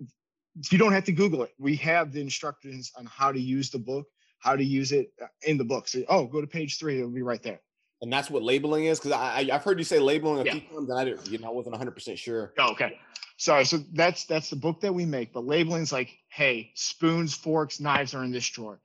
you 0.71 0.79
don't 0.79 0.93
have 0.93 1.05
to 1.05 1.13
Google 1.13 1.43
it. 1.43 1.53
We 1.59 1.77
have 1.77 2.13
the 2.13 2.21
instructions 2.21 2.91
on 2.99 3.07
how 3.07 3.31
to 3.31 3.41
use 3.41 3.71
the 3.71 3.79
book, 3.79 4.07
how 4.39 4.57
to 4.57 4.65
use 4.65 4.91
it 4.91 5.13
uh, 5.23 5.27
in 5.47 5.57
the 5.57 5.65
book. 5.65 5.87
So, 5.87 6.03
oh, 6.09 6.27
go 6.27 6.41
to 6.41 6.47
page 6.47 6.79
three, 6.79 6.99
it'll 6.99 7.11
be 7.11 7.23
right 7.23 7.43
there 7.43 7.61
and 8.03 8.13
that's 8.13 8.29
what 8.29 8.43
labeling 8.43 8.85
is 8.87 8.99
because 8.99 9.13
I, 9.13 9.39
I 9.39 9.45
have 9.53 9.65
heard 9.65 9.79
you 9.79 9.85
say 9.85 10.01
labeling 10.01 10.41
a 10.41 10.45
yeah. 10.45 10.53
few 10.53 10.61
times 10.61 10.91
and 10.91 10.99
I 10.99 11.05
didn't 11.05 11.31
you 11.31 11.39
know 11.39 11.49
I 11.49 11.53
wasn't 11.53 11.73
100 11.73 11.93
percent 11.93 12.19
sure. 12.19 12.53
Oh, 12.59 12.73
okay, 12.73 12.99
sorry. 13.39 13.65
So 13.65 13.79
that's 13.95 14.27
that's 14.27 14.51
the 14.51 14.57
book 14.57 14.81
that 14.81 14.93
we 14.93 15.07
make, 15.07 15.33
but 15.33 15.47
labeling's 15.47 15.93
like, 15.93 16.19
hey, 16.29 16.73
spoons, 16.75 17.35
forks, 17.35 17.81
knives 17.81 18.15
are 18.15 18.25
in 18.25 18.33
this 18.33 18.47
drawer. 18.49 18.81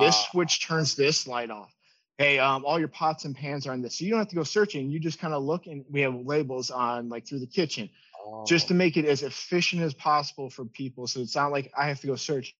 This 0.00 0.14
uh, 0.14 0.30
switch 0.30 0.66
turns 0.66 0.94
this 0.94 1.26
light 1.26 1.50
off. 1.50 1.74
Hey, 2.18 2.38
um, 2.38 2.64
all 2.64 2.78
your 2.78 2.88
pots 2.88 3.24
and 3.24 3.34
pans 3.34 3.66
are 3.66 3.74
in 3.74 3.82
this. 3.82 3.98
So 3.98 4.04
you 4.04 4.10
don't 4.10 4.20
have 4.20 4.28
to 4.28 4.36
go 4.36 4.44
searching. 4.44 4.90
You 4.90 5.00
just 5.00 5.18
kind 5.18 5.34
of 5.34 5.42
look 5.42 5.66
and 5.66 5.84
we 5.90 6.02
have 6.02 6.14
labels 6.14 6.70
on 6.70 7.08
like 7.08 7.26
through 7.26 7.40
the 7.40 7.46
kitchen, 7.46 7.90
oh. 8.24 8.44
just 8.46 8.68
to 8.68 8.74
oh. 8.74 8.76
make 8.76 8.96
it 8.96 9.04
as 9.04 9.22
efficient 9.22 9.82
as 9.82 9.92
possible 9.92 10.48
for 10.48 10.64
people. 10.64 11.06
So 11.06 11.20
it's 11.20 11.34
not 11.34 11.50
like 11.50 11.72
I 11.76 11.88
have 11.88 12.00
to 12.00 12.06
go 12.06 12.16
search 12.16 12.54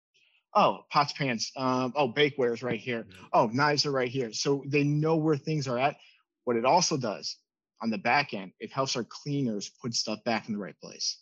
oh 0.54 0.84
pots 0.90 1.12
pans 1.12 1.52
um, 1.56 1.92
oh 1.96 2.08
bakeware 2.08 2.52
is 2.52 2.62
right 2.62 2.80
here. 2.80 3.06
Oh 3.32 3.46
knives 3.52 3.86
are 3.86 3.92
right 3.92 4.08
here. 4.08 4.32
So 4.32 4.64
they 4.66 4.84
know 4.84 5.16
where 5.16 5.36
things 5.36 5.68
are 5.68 5.78
at. 5.78 5.96
What 6.44 6.56
it 6.56 6.64
also 6.64 6.96
does 6.96 7.36
on 7.82 7.90
the 7.90 7.98
back 7.98 8.34
end 8.34 8.52
it 8.60 8.72
helps 8.72 8.96
our 8.96 9.04
cleaners 9.04 9.70
put 9.80 9.94
stuff 9.94 10.22
back 10.24 10.48
in 10.48 10.54
the 10.54 10.60
right 10.60 10.78
place. 10.80 11.18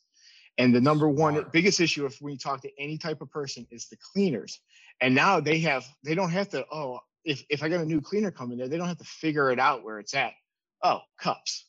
And 0.59 0.75
the 0.75 0.81
number 0.81 1.09
one 1.09 1.45
biggest 1.53 1.81
issue 1.81 2.07
if 2.07 2.21
we 2.21 2.37
talk 2.37 2.63
to 2.63 2.71
any 2.79 2.99
type 2.99 3.21
of 3.21 3.31
person 3.31 3.67
is 3.71 3.89
the 3.89 3.97
cleaners. 4.13 4.61
And 5.01 5.15
now 5.15 5.41
they 5.41 5.61
have 5.61 5.87
they 6.05 6.15
don't 6.15 6.31
have 6.31 6.51
to 6.51 6.65
oh 6.71 7.01
if, 7.25 7.45
if 7.51 7.63
i 7.63 7.69
got 7.69 7.81
a 7.81 7.87
new 7.87 8.01
cleaner 8.01 8.31
coming 8.31 8.57
there 8.57 8.69
they 8.69 8.79
don't 8.79 8.89
have 8.89 8.99
to 8.99 9.05
figure 9.05 9.51
it 9.51 9.59
out 9.59 9.85
where 9.85 9.99
it's 9.99 10.15
at. 10.15 10.33
Oh 10.83 11.01
cups. 11.19 11.67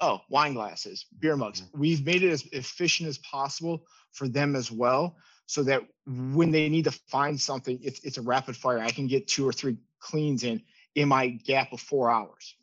Oh 0.00 0.20
wine 0.28 0.54
glasses 0.54 1.06
beer 1.20 1.36
mugs. 1.36 1.62
Mm-hmm. 1.62 1.80
we've 1.80 2.04
made 2.04 2.22
it 2.22 2.30
as 2.30 2.44
efficient 2.52 3.08
as 3.08 3.18
possible 3.18 3.84
for 4.12 4.28
them 4.28 4.56
as 4.56 4.70
well 4.70 5.16
so 5.46 5.62
that 5.64 5.82
when 6.06 6.50
they 6.50 6.68
need 6.68 6.84
to 6.84 6.92
find 6.92 7.40
something, 7.40 7.78
it's, 7.82 8.00
it's 8.00 8.18
a 8.18 8.22
rapid 8.22 8.56
fire. 8.56 8.78
I 8.78 8.90
can 8.90 9.06
get 9.06 9.28
two 9.28 9.46
or 9.46 9.52
three 9.52 9.76
cleans 10.00 10.44
in 10.44 10.62
in 10.94 11.08
my 11.08 11.28
gap 11.28 11.72
of 11.72 11.80
four 11.80 12.10
hours. 12.10 12.56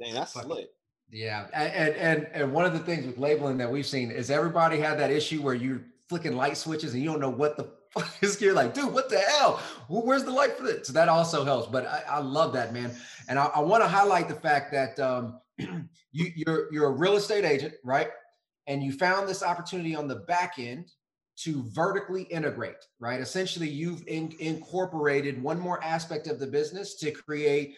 Dang, 0.00 0.14
that's 0.14 0.36
lit. 0.36 0.70
Yeah, 1.10 1.46
and 1.52 1.94
and 1.96 2.26
and 2.32 2.52
one 2.52 2.64
of 2.64 2.72
the 2.72 2.78
things 2.78 3.06
with 3.06 3.18
labeling 3.18 3.58
that 3.58 3.70
we've 3.70 3.86
seen 3.86 4.10
is 4.10 4.30
everybody 4.30 4.78
had 4.78 4.98
that 4.98 5.10
issue 5.10 5.42
where 5.42 5.54
you're 5.54 5.82
flicking 6.08 6.36
light 6.36 6.56
switches 6.56 6.92
and 6.94 7.02
you 7.02 7.08
don't 7.08 7.20
know 7.20 7.30
what 7.30 7.56
the 7.56 7.70
fuck 7.90 8.12
is 8.20 8.40
you're 8.40 8.54
like, 8.54 8.74
dude, 8.74 8.92
what 8.92 9.08
the 9.08 9.18
hell? 9.18 9.60
Where's 9.88 10.24
the 10.24 10.32
light 10.32 10.56
for 10.56 10.64
this? 10.64 10.88
So 10.88 10.92
that 10.94 11.08
also 11.08 11.44
helps. 11.44 11.68
But 11.68 11.86
I, 11.86 12.02
I 12.08 12.18
love 12.18 12.52
that, 12.54 12.72
man. 12.72 12.90
And 13.28 13.38
I, 13.38 13.46
I 13.46 13.60
want 13.60 13.82
to 13.84 13.88
highlight 13.88 14.28
the 14.28 14.34
fact 14.34 14.72
that 14.72 14.98
um, 14.98 15.38
you, 15.58 16.32
you're 16.34 16.72
you're 16.72 16.86
a 16.86 16.92
real 16.92 17.16
estate 17.16 17.44
agent, 17.44 17.74
right? 17.84 18.08
And 18.66 18.82
you 18.82 18.92
found 18.92 19.28
this 19.28 19.42
opportunity 19.42 19.94
on 19.94 20.08
the 20.08 20.16
back 20.16 20.54
end 20.58 20.90
to 21.36 21.64
vertically 21.68 22.22
integrate, 22.24 22.76
right? 23.00 23.20
Essentially, 23.20 23.68
you've 23.68 24.06
in, 24.06 24.34
incorporated 24.38 25.42
one 25.42 25.58
more 25.58 25.82
aspect 25.82 26.26
of 26.26 26.38
the 26.38 26.46
business 26.46 26.94
to 26.96 27.10
create 27.10 27.76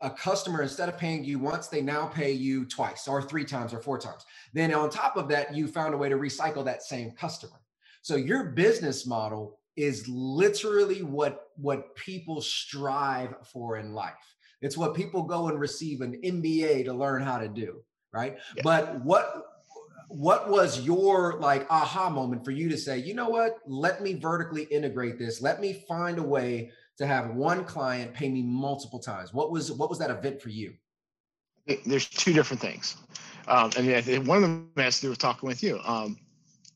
a 0.00 0.10
customer. 0.10 0.62
Instead 0.62 0.88
of 0.88 0.98
paying 0.98 1.24
you 1.24 1.38
once 1.38 1.68
they 1.68 1.80
now 1.82 2.06
pay 2.06 2.32
you 2.32 2.64
twice 2.64 3.08
or 3.08 3.22
three 3.22 3.44
times 3.44 3.72
or 3.72 3.80
four 3.80 3.98
times. 3.98 4.24
Then 4.52 4.74
on 4.74 4.90
top 4.90 5.16
of 5.16 5.28
that 5.28 5.54
you 5.54 5.66
found 5.66 5.94
a 5.94 5.96
way 5.96 6.08
to 6.08 6.16
recycle 6.16 6.64
that 6.64 6.82
same 6.82 7.12
customer. 7.12 7.60
So 8.02 8.16
your 8.16 8.44
business 8.50 9.06
model 9.06 9.58
is 9.76 10.06
literally 10.08 11.02
what 11.02 11.48
what 11.56 11.94
people 11.96 12.40
strive 12.40 13.34
for 13.44 13.78
in 13.78 13.94
life. 13.94 14.36
It's 14.60 14.76
what 14.76 14.94
people 14.94 15.22
go 15.22 15.48
and 15.48 15.58
receive 15.58 16.02
an 16.02 16.20
mba 16.22 16.84
to 16.84 16.92
learn 16.92 17.22
how 17.22 17.38
to 17.38 17.48
do 17.48 17.82
right? 18.12 18.38
Yeah. 18.56 18.62
but 18.62 19.04
what 19.04 19.59
what 20.10 20.50
was 20.50 20.80
your 20.80 21.38
like 21.40 21.70
aha 21.70 22.10
moment 22.10 22.44
for 22.44 22.50
you 22.50 22.68
to 22.68 22.76
say 22.76 22.98
you 22.98 23.14
know 23.14 23.28
what 23.28 23.58
let 23.66 24.02
me 24.02 24.14
vertically 24.14 24.64
integrate 24.64 25.18
this 25.18 25.40
let 25.40 25.60
me 25.60 25.84
find 25.88 26.18
a 26.18 26.22
way 26.22 26.70
to 27.00 27.06
have 27.06 27.30
one 27.30 27.64
client 27.64 28.12
pay 28.12 28.28
me 28.28 28.42
multiple 28.42 28.98
times? 28.98 29.32
What 29.32 29.50
was 29.50 29.72
what 29.72 29.88
was 29.88 29.98
that 30.00 30.10
event 30.10 30.40
for 30.42 30.50
you? 30.50 30.74
There's 31.86 32.06
two 32.06 32.34
different 32.34 32.60
things, 32.60 32.96
um, 33.48 33.70
and 33.78 34.26
one 34.26 34.36
of 34.36 34.42
them 34.42 34.70
has 34.76 34.96
to 34.96 35.06
do 35.06 35.08
with 35.08 35.18
talking 35.18 35.48
with 35.48 35.62
you. 35.62 35.80
Um, 35.82 36.18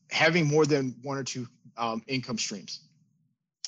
having 0.09 0.47
more 0.47 0.65
than 0.65 0.95
one 1.03 1.19
or 1.19 1.23
two 1.23 1.47
um, 1.77 2.01
income 2.07 2.39
streams. 2.39 2.81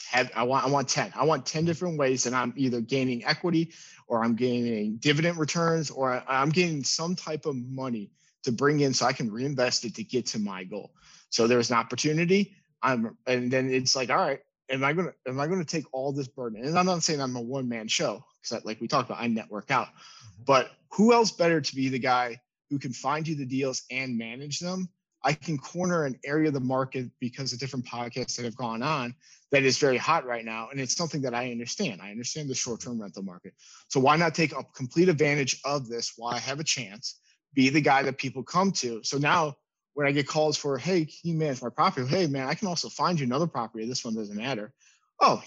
Have, 0.10 0.32
I 0.36 0.42
want 0.44 0.66
I 0.66 0.70
want 0.70 0.90
ten. 0.90 1.14
I 1.16 1.26
want 1.26 1.46
ten 1.46 1.64
different 1.64 2.00
ways 2.00 2.24
that 2.24 2.34
I'm 2.34 2.54
either 2.56 2.82
gaining 2.82 3.24
equity, 3.24 3.72
or 4.08 4.24
I'm 4.24 4.36
gaining 4.36 4.98
dividend 4.98 5.38
returns, 5.38 5.92
or 5.92 6.24
I'm 6.28 6.50
getting 6.50 6.84
some 6.84 7.16
type 7.16 7.46
of 7.46 7.56
money 7.56 8.10
to 8.48 8.54
bring 8.54 8.80
in 8.80 8.94
so 8.94 9.06
I 9.06 9.12
can 9.12 9.30
reinvest 9.30 9.84
it 9.84 9.96
to 9.96 10.04
get 10.04 10.26
to 10.28 10.40
my 10.40 10.64
goal. 10.64 10.92
So 11.30 11.48
there's 11.48 11.70
an 11.70 11.76
opportunity. 11.76 12.56
I'm, 12.82 13.18
and 13.28 13.52
then 13.52 13.70
it's 13.70 13.94
like, 13.94 14.10
all 14.10 14.16
right, 14.16 14.40
am 14.70 14.86
I 14.86 14.94
gonna 14.94 15.14
am 15.28 15.40
I 15.40 15.48
gonna 15.48 15.66
take 15.66 15.84
all 15.92 16.14
this 16.14 16.30
burden? 16.30 16.64
And 16.64 16.80
I'm 16.80 16.86
not 16.86 17.04
saying 17.04 17.22
I'm 17.22 17.36
a 17.36 17.42
one 17.42 17.68
man 17.68 17.90
show 17.90 18.24
because 18.42 18.64
like 18.64 18.80
we 18.80 18.88
talked 18.88 19.10
about, 19.10 19.22
I 19.22 19.28
network 19.28 19.70
out. 19.70 19.88
Mm-hmm. 19.88 20.44
But 20.46 20.72
who 20.94 21.14
else 21.14 21.32
better 21.32 21.60
to 21.60 21.76
be 21.76 21.90
the 21.90 22.00
guy 22.00 22.40
who 22.70 22.80
can 22.80 22.94
find 22.94 23.28
you 23.28 23.36
the 23.36 23.46
deals 23.46 23.84
and 23.92 24.18
manage 24.18 24.60
them? 24.60 24.88
I 25.24 25.34
can 25.34 25.58
corner 25.58 26.06
an 26.06 26.18
area 26.24 26.48
of 26.48 26.54
the 26.54 26.62
market 26.62 27.10
because 27.20 27.52
of 27.52 27.60
different 27.60 27.86
podcasts 27.86 28.38
that 28.38 28.46
have 28.46 28.56
gone 28.56 28.82
on 28.82 29.14
that 29.52 29.64
is 29.64 29.78
very 29.78 29.98
hot 29.98 30.26
right 30.26 30.46
now. 30.46 30.70
And 30.72 30.80
it's 30.80 30.96
something 30.96 31.22
that 31.24 31.34
I 31.34 31.52
understand. 31.52 32.02
I 32.02 32.12
understand 32.12 32.50
the 32.50 32.56
short 32.56 32.80
term 32.80 33.02
rental 33.02 33.24
market. 33.24 33.54
So 33.90 34.00
why 34.00 34.16
not 34.16 34.36
take 34.36 34.54
a 34.54 34.64
complete 34.74 35.10
advantage 35.10 35.60
of 35.66 35.90
this 35.90 36.14
while 36.16 36.34
I 36.34 36.40
have 36.40 36.62
a 36.62 36.64
chance? 36.64 37.20
Be 37.58 37.70
the 37.70 37.82
guy 37.82 38.04
that 38.04 38.20
people 38.20 38.44
come 38.44 38.72
to. 38.74 39.02
So 39.04 39.18
now 39.18 39.56
when 39.96 40.06
I 40.06 40.12
get 40.12 40.28
calls 40.28 40.56
for, 40.56 40.78
hey, 40.78 41.06
can 41.06 41.32
you 41.32 41.34
manage 41.34 41.60
my 41.60 41.70
property? 41.70 42.06
Hey, 42.06 42.28
man, 42.28 42.48
I 42.48 42.54
can 42.54 42.68
also 42.68 42.88
find 42.88 43.20
you 43.20 43.26
another 43.26 43.48
property. 43.48 43.88
This 43.88 44.06
one 44.06 44.14
doesn't 44.14 44.38
matter. 44.38 44.72
Oh, 45.20 45.42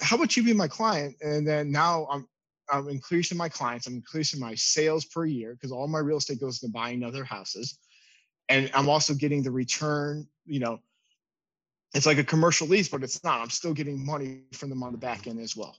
how 0.00 0.16
about 0.16 0.34
you 0.38 0.42
be 0.42 0.54
my 0.54 0.68
client? 0.68 1.16
And 1.20 1.46
then 1.46 1.70
now 1.70 2.08
I'm 2.10 2.26
I'm 2.72 2.88
increasing 2.88 3.36
my 3.36 3.50
clients. 3.50 3.86
I'm 3.86 3.94
increasing 3.94 4.40
my 4.40 4.54
sales 4.54 5.04
per 5.04 5.26
year 5.26 5.52
because 5.52 5.70
all 5.70 5.86
my 5.86 5.98
real 5.98 6.16
estate 6.16 6.40
goes 6.40 6.62
into 6.62 6.72
buying 6.72 7.04
other 7.04 7.24
houses, 7.24 7.76
and 8.48 8.70
I'm 8.72 8.88
also 8.88 9.12
getting 9.12 9.42
the 9.42 9.50
return. 9.50 10.26
You 10.46 10.60
know, 10.60 10.80
it's 11.92 12.06
like 12.06 12.16
a 12.16 12.24
commercial 12.24 12.68
lease, 12.68 12.88
but 12.88 13.02
it's 13.02 13.22
not. 13.22 13.42
I'm 13.42 13.50
still 13.50 13.74
getting 13.74 14.02
money 14.06 14.44
from 14.54 14.70
them 14.70 14.82
on 14.82 14.92
the 14.92 14.98
back 14.98 15.26
end 15.26 15.40
as 15.40 15.54
well. 15.54 15.76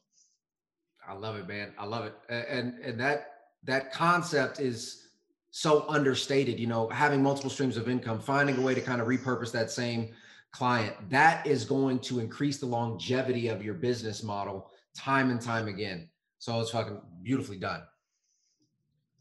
I 1.07 1.13
love 1.13 1.37
it, 1.37 1.47
man. 1.47 1.73
I 1.79 1.85
love 1.85 2.05
it, 2.05 2.13
and 2.29 2.77
and 2.83 2.99
that 2.99 3.33
that 3.63 3.91
concept 3.91 4.59
is 4.59 5.07
so 5.51 5.85
understated 5.89 6.57
you 6.59 6.67
know 6.67 6.87
having 6.89 7.21
multiple 7.21 7.49
streams 7.49 7.75
of 7.77 7.89
income 7.89 8.19
finding 8.19 8.57
a 8.57 8.61
way 8.61 8.73
to 8.73 8.81
kind 8.81 9.01
of 9.01 9.07
repurpose 9.07 9.51
that 9.51 9.69
same 9.69 10.09
client 10.51 10.95
that 11.09 11.45
is 11.45 11.65
going 11.65 11.99
to 11.99 12.19
increase 12.19 12.57
the 12.57 12.65
longevity 12.65 13.49
of 13.49 13.63
your 13.63 13.73
business 13.73 14.23
model 14.23 14.71
time 14.95 15.29
and 15.29 15.41
time 15.41 15.67
again 15.67 16.09
so 16.39 16.59
it's 16.61 16.71
fucking 16.71 16.99
beautifully 17.21 17.57
done 17.57 17.81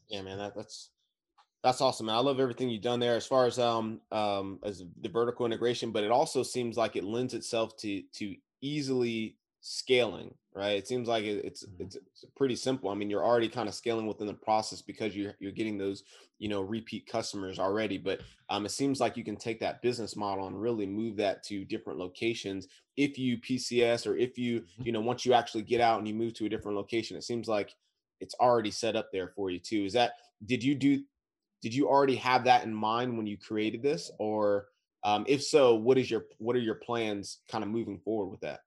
yeah 0.07 0.21
man 0.21 0.37
that, 0.37 0.55
that's 0.55 0.89
that's 1.63 1.81
awesome 1.81 2.05
man. 2.05 2.15
i 2.15 2.19
love 2.19 2.39
everything 2.39 2.69
you've 2.69 2.81
done 2.81 2.99
there 2.99 3.15
as 3.15 3.25
far 3.25 3.45
as 3.45 3.59
um 3.59 3.99
um 4.13 4.57
as 4.63 4.83
the 5.01 5.09
vertical 5.09 5.45
integration 5.45 5.91
but 5.91 6.03
it 6.03 6.11
also 6.11 6.43
seems 6.43 6.77
like 6.77 6.95
it 6.95 7.03
lends 7.03 7.33
itself 7.33 7.75
to 7.75 8.01
to 8.13 8.35
easily 8.61 9.35
scaling 9.61 10.33
right? 10.53 10.77
It 10.77 10.87
seems 10.87 11.07
like 11.07 11.23
it's 11.23 11.65
mm-hmm. 11.65 11.83
it's, 11.83 11.95
it's 11.95 12.25
pretty 12.35 12.55
simple. 12.55 12.89
I 12.89 12.95
mean 12.95 13.09
you're 13.09 13.25
already 13.25 13.47
kind 13.47 13.69
of 13.69 13.75
scaling 13.75 14.07
within 14.07 14.27
the 14.27 14.33
process 14.33 14.81
because 14.81 15.15
you're 15.15 15.33
you're 15.39 15.51
getting 15.51 15.77
those 15.77 16.03
you 16.39 16.49
know 16.49 16.61
repeat 16.61 17.07
customers 17.07 17.59
already 17.59 17.99
but 17.99 18.19
um 18.49 18.65
it 18.65 18.71
seems 18.71 18.99
like 18.99 19.15
you 19.15 19.23
can 19.23 19.35
take 19.35 19.59
that 19.59 19.81
business 19.81 20.15
model 20.15 20.47
and 20.47 20.59
really 20.59 20.87
move 20.87 21.15
that 21.17 21.43
to 21.43 21.65
different 21.65 21.99
locations. 21.99 22.67
If 22.97 23.17
you 23.17 23.37
pcs 23.37 24.05
or 24.05 24.17
if 24.17 24.37
you 24.37 24.61
mm-hmm. 24.61 24.83
you 24.83 24.91
know 24.91 25.01
once 25.01 25.25
you 25.25 25.33
actually 25.33 25.63
get 25.63 25.81
out 25.81 25.99
and 25.99 26.07
you 26.07 26.13
move 26.13 26.33
to 26.35 26.45
a 26.45 26.49
different 26.49 26.77
location 26.77 27.15
it 27.15 27.23
seems 27.23 27.47
like 27.47 27.73
it's 28.19 28.35
already 28.39 28.71
set 28.71 28.95
up 28.95 29.09
there 29.11 29.29
for 29.35 29.49
you 29.49 29.59
too. 29.59 29.85
Is 29.85 29.93
that 29.93 30.13
did 30.45 30.63
you 30.63 30.75
do 30.75 31.03
did 31.61 31.73
you 31.73 31.87
already 31.87 32.15
have 32.15 32.43
that 32.45 32.63
in 32.63 32.73
mind 32.73 33.15
when 33.15 33.27
you 33.27 33.37
created 33.37 33.83
this? 33.83 34.11
Or 34.17 34.65
um, 35.03 35.25
if 35.27 35.43
so 35.43 35.75
what 35.75 35.97
is 35.97 36.09
your 36.09 36.25
what 36.37 36.55
are 36.55 36.59
your 36.59 36.75
plans 36.75 37.39
kind 37.49 37.63
of 37.63 37.69
moving 37.69 37.99
forward 37.99 38.31
with 38.31 38.41
that 38.41 38.61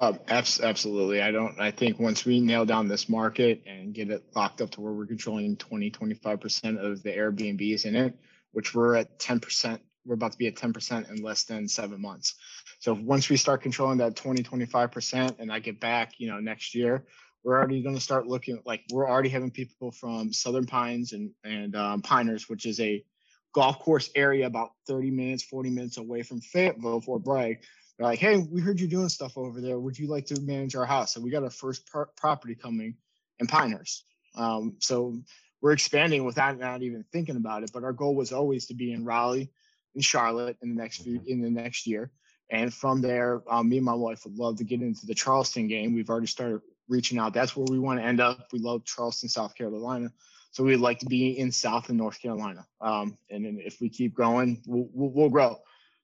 uh, 0.00 0.14
absolutely. 0.28 1.20
I 1.20 1.30
don't, 1.30 1.60
I 1.60 1.70
think 1.70 1.98
once 2.00 2.24
we 2.24 2.40
nail 2.40 2.64
down 2.64 2.88
this 2.88 3.08
market 3.08 3.62
and 3.66 3.92
get 3.92 4.10
it 4.10 4.24
locked 4.34 4.62
up 4.62 4.70
to 4.70 4.80
where 4.80 4.94
we're 4.94 5.06
controlling 5.06 5.56
20, 5.56 5.90
25% 5.90 6.78
of 6.78 7.02
the 7.02 7.10
Airbnbs 7.10 7.84
in 7.84 7.94
it, 7.94 8.18
which 8.52 8.74
we're 8.74 8.96
at 8.96 9.18
10%, 9.18 9.78
we're 10.06 10.14
about 10.14 10.32
to 10.32 10.38
be 10.38 10.46
at 10.46 10.54
10% 10.54 11.10
in 11.10 11.22
less 11.22 11.44
than 11.44 11.68
seven 11.68 12.00
months. 12.00 12.36
So 12.78 12.94
once 12.94 13.28
we 13.28 13.36
start 13.36 13.60
controlling 13.60 13.98
that 13.98 14.16
20, 14.16 14.42
25% 14.42 15.38
and 15.38 15.52
I 15.52 15.58
get 15.58 15.80
back, 15.80 16.14
you 16.16 16.28
know, 16.28 16.40
next 16.40 16.74
year, 16.74 17.04
we're 17.44 17.58
already 17.58 17.82
going 17.82 17.94
to 17.94 18.00
start 18.00 18.26
looking 18.26 18.62
like 18.64 18.82
we're 18.90 19.08
already 19.08 19.28
having 19.28 19.50
people 19.50 19.92
from 19.92 20.32
Southern 20.32 20.64
Pines 20.64 21.12
and, 21.12 21.30
and 21.44 21.76
um, 21.76 22.00
Pinehurst, 22.00 22.48
which 22.48 22.64
is 22.64 22.80
a 22.80 23.04
golf 23.52 23.78
course 23.80 24.10
area 24.14 24.46
about 24.46 24.70
30 24.86 25.10
minutes, 25.10 25.42
40 25.42 25.68
minutes 25.70 25.98
away 25.98 26.22
from 26.22 26.40
Fayetteville, 26.40 27.02
Fort 27.02 27.22
Bragg 27.22 27.58
they're 28.00 28.08
like, 28.08 28.18
hey, 28.18 28.38
we 28.38 28.62
heard 28.62 28.80
you're 28.80 28.88
doing 28.88 29.10
stuff 29.10 29.36
over 29.36 29.60
there. 29.60 29.78
Would 29.78 29.98
you 29.98 30.06
like 30.06 30.24
to 30.26 30.40
manage 30.40 30.74
our 30.74 30.86
house? 30.86 31.16
And 31.16 31.24
we 31.24 31.30
got 31.30 31.42
our 31.42 31.50
first 31.50 31.86
par- 31.92 32.08
property 32.16 32.54
coming 32.54 32.96
in 33.40 33.46
Pinehurst. 33.46 34.04
Um, 34.36 34.76
so 34.78 35.20
we're 35.60 35.72
expanding 35.72 36.24
without 36.24 36.58
not 36.58 36.80
even 36.80 37.04
thinking 37.12 37.36
about 37.36 37.62
it. 37.62 37.72
But 37.74 37.84
our 37.84 37.92
goal 37.92 38.14
was 38.14 38.32
always 38.32 38.64
to 38.68 38.74
be 38.74 38.94
in 38.94 39.04
Raleigh 39.04 39.50
and 39.94 40.02
Charlotte 40.02 40.56
in 40.62 40.74
the 40.74 40.80
next 40.80 41.02
few 41.02 41.18
mm-hmm. 41.18 41.28
in 41.28 41.42
the 41.42 41.50
next 41.50 41.86
year. 41.86 42.10
And 42.48 42.72
from 42.72 43.02
there, 43.02 43.42
um, 43.50 43.68
me 43.68 43.76
and 43.76 43.84
my 43.84 43.92
wife 43.92 44.24
would 44.24 44.38
love 44.38 44.56
to 44.56 44.64
get 44.64 44.80
into 44.80 45.04
the 45.04 45.14
Charleston 45.14 45.68
game. 45.68 45.94
We've 45.94 46.08
already 46.08 46.26
started 46.26 46.62
reaching 46.88 47.18
out. 47.18 47.34
That's 47.34 47.54
where 47.54 47.66
we 47.68 47.78
want 47.78 48.00
to 48.00 48.06
end 48.06 48.18
up. 48.18 48.46
We 48.50 48.60
love 48.60 48.82
Charleston, 48.86 49.28
South 49.28 49.54
Carolina. 49.54 50.10
So 50.52 50.64
we'd 50.64 50.76
like 50.76 51.00
to 51.00 51.06
be 51.06 51.38
in 51.38 51.52
South 51.52 51.90
and 51.90 51.98
North 51.98 52.18
Carolina. 52.18 52.66
Um, 52.80 53.18
and 53.28 53.44
then 53.44 53.60
if 53.62 53.78
we 53.78 53.90
keep 53.90 54.14
growing, 54.14 54.62
we'll, 54.66 54.88
we'll, 54.90 55.10
we'll 55.10 55.28
grow 55.28 55.58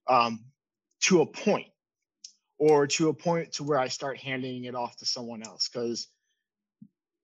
um, 0.08 0.44
to 1.04 1.22
a 1.22 1.26
point 1.26 1.68
or 2.58 2.86
to 2.86 3.08
a 3.08 3.14
point 3.14 3.52
to 3.52 3.64
where 3.64 3.78
I 3.78 3.88
start 3.88 4.18
handing 4.18 4.64
it 4.64 4.74
off 4.74 4.96
to 4.96 5.06
someone 5.06 5.42
else 5.42 5.68
because 5.68 6.08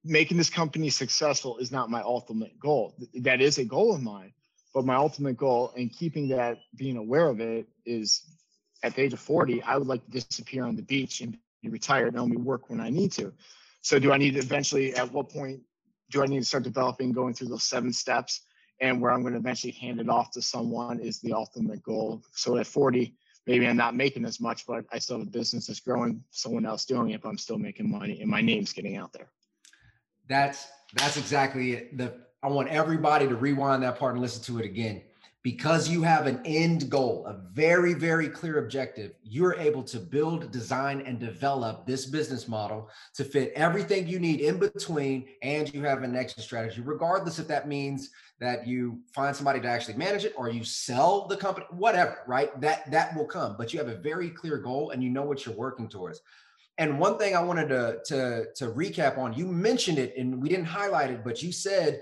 making 0.04 0.36
this 0.36 0.50
company 0.50 0.90
successful 0.90 1.58
is 1.58 1.70
not 1.72 1.90
my 1.90 2.02
ultimate 2.02 2.58
goal. 2.58 2.94
That 3.20 3.40
is 3.40 3.58
a 3.58 3.64
goal 3.64 3.94
of 3.94 4.02
mine, 4.02 4.32
but 4.74 4.84
my 4.84 4.96
ultimate 4.96 5.36
goal 5.36 5.72
and 5.76 5.92
keeping 5.92 6.28
that 6.28 6.58
being 6.76 6.96
aware 6.96 7.28
of 7.28 7.40
it 7.40 7.66
is 7.86 8.22
at 8.82 8.94
the 8.94 9.02
age 9.02 9.12
of 9.12 9.20
40, 9.20 9.62
I 9.62 9.76
would 9.76 9.86
like 9.86 10.04
to 10.04 10.10
disappear 10.10 10.64
on 10.64 10.76
the 10.76 10.82
beach 10.82 11.20
and 11.20 11.36
be 11.62 11.68
retired 11.68 12.08
and 12.08 12.18
only 12.18 12.36
work 12.36 12.68
when 12.68 12.80
I 12.80 12.90
need 12.90 13.12
to. 13.12 13.32
So 13.80 13.98
do 13.98 14.12
I 14.12 14.18
need 14.18 14.34
to 14.34 14.40
eventually 14.40 14.94
at 14.94 15.10
what 15.12 15.30
point 15.30 15.60
do 16.10 16.22
I 16.22 16.26
need 16.26 16.40
to 16.40 16.44
start 16.44 16.64
developing 16.64 17.12
going 17.12 17.34
through 17.34 17.48
those 17.48 17.64
seven 17.64 17.92
steps 17.92 18.42
and 18.80 19.00
where 19.00 19.12
I'm 19.12 19.22
going 19.22 19.34
to 19.34 19.38
eventually 19.38 19.72
hand 19.72 20.00
it 20.00 20.08
off 20.08 20.32
to 20.32 20.42
someone 20.42 20.98
is 20.98 21.20
the 21.20 21.32
ultimate 21.32 21.82
goal. 21.82 22.22
So 22.34 22.56
at 22.56 22.66
40, 22.66 23.14
maybe 23.46 23.66
I'm 23.66 23.76
not 23.76 23.96
making 23.96 24.24
as 24.24 24.40
much, 24.40 24.66
but 24.66 24.84
I 24.92 24.98
still 24.98 25.18
have 25.18 25.26
a 25.26 25.30
business 25.30 25.66
that's 25.66 25.80
growing, 25.80 26.22
someone 26.30 26.66
else 26.66 26.84
doing 26.84 27.10
it, 27.10 27.22
but 27.22 27.28
I'm 27.28 27.38
still 27.38 27.58
making 27.58 27.90
money 27.90 28.20
and 28.20 28.30
my 28.30 28.40
name's 28.40 28.72
getting 28.72 28.96
out 28.96 29.12
there. 29.12 29.28
That's 30.28 30.68
that's 30.94 31.16
exactly 31.16 31.72
it. 31.72 31.98
The 31.98 32.14
I 32.42 32.48
want 32.48 32.68
everybody 32.68 33.28
to 33.28 33.36
rewind 33.36 33.82
that 33.82 33.98
part 33.98 34.14
and 34.14 34.22
listen 34.22 34.42
to 34.44 34.60
it 34.60 34.64
again. 34.64 35.02
Because 35.42 35.88
you 35.88 36.02
have 36.02 36.26
an 36.26 36.40
end 36.44 36.88
goal, 36.88 37.26
a 37.26 37.34
very, 37.52 37.94
very 37.94 38.28
clear 38.28 38.58
objective, 38.58 39.12
you're 39.24 39.54
able 39.54 39.82
to 39.82 39.98
build, 39.98 40.52
design, 40.52 41.00
and 41.00 41.18
develop 41.18 41.84
this 41.84 42.06
business 42.06 42.46
model 42.46 42.88
to 43.14 43.24
fit 43.24 43.52
everything 43.56 44.06
you 44.06 44.20
need 44.20 44.40
in 44.40 44.58
between. 44.58 45.26
And 45.42 45.72
you 45.74 45.82
have 45.82 46.04
an 46.04 46.14
exit 46.14 46.44
strategy, 46.44 46.80
regardless 46.80 47.40
if 47.40 47.48
that 47.48 47.66
means 47.66 48.10
that 48.38 48.66
you 48.68 49.00
find 49.12 49.34
somebody 49.34 49.60
to 49.60 49.68
actually 49.68 49.96
manage 49.96 50.24
it 50.24 50.34
or 50.36 50.48
you 50.48 50.62
sell 50.62 51.26
the 51.26 51.36
company, 51.36 51.66
whatever, 51.70 52.18
right? 52.28 52.58
That 52.60 52.88
that 52.92 53.16
will 53.16 53.26
come. 53.26 53.56
But 53.58 53.72
you 53.72 53.80
have 53.80 53.88
a 53.88 53.96
very 53.96 54.30
clear 54.30 54.58
goal 54.58 54.90
and 54.90 55.02
you 55.02 55.10
know 55.10 55.22
what 55.22 55.44
you're 55.44 55.56
working 55.56 55.88
towards. 55.88 56.20
And 56.78 56.98
one 56.98 57.18
thing 57.18 57.34
I 57.36 57.42
wanted 57.42 57.68
to 57.68 57.98
to 58.06 58.46
to 58.54 58.72
recap 58.72 59.18
on, 59.18 59.32
you 59.32 59.46
mentioned 59.46 59.98
it 59.98 60.14
and 60.16 60.40
we 60.40 60.48
didn't 60.48 60.66
highlight 60.66 61.10
it, 61.10 61.24
but 61.24 61.42
you 61.42 61.50
said 61.50 62.00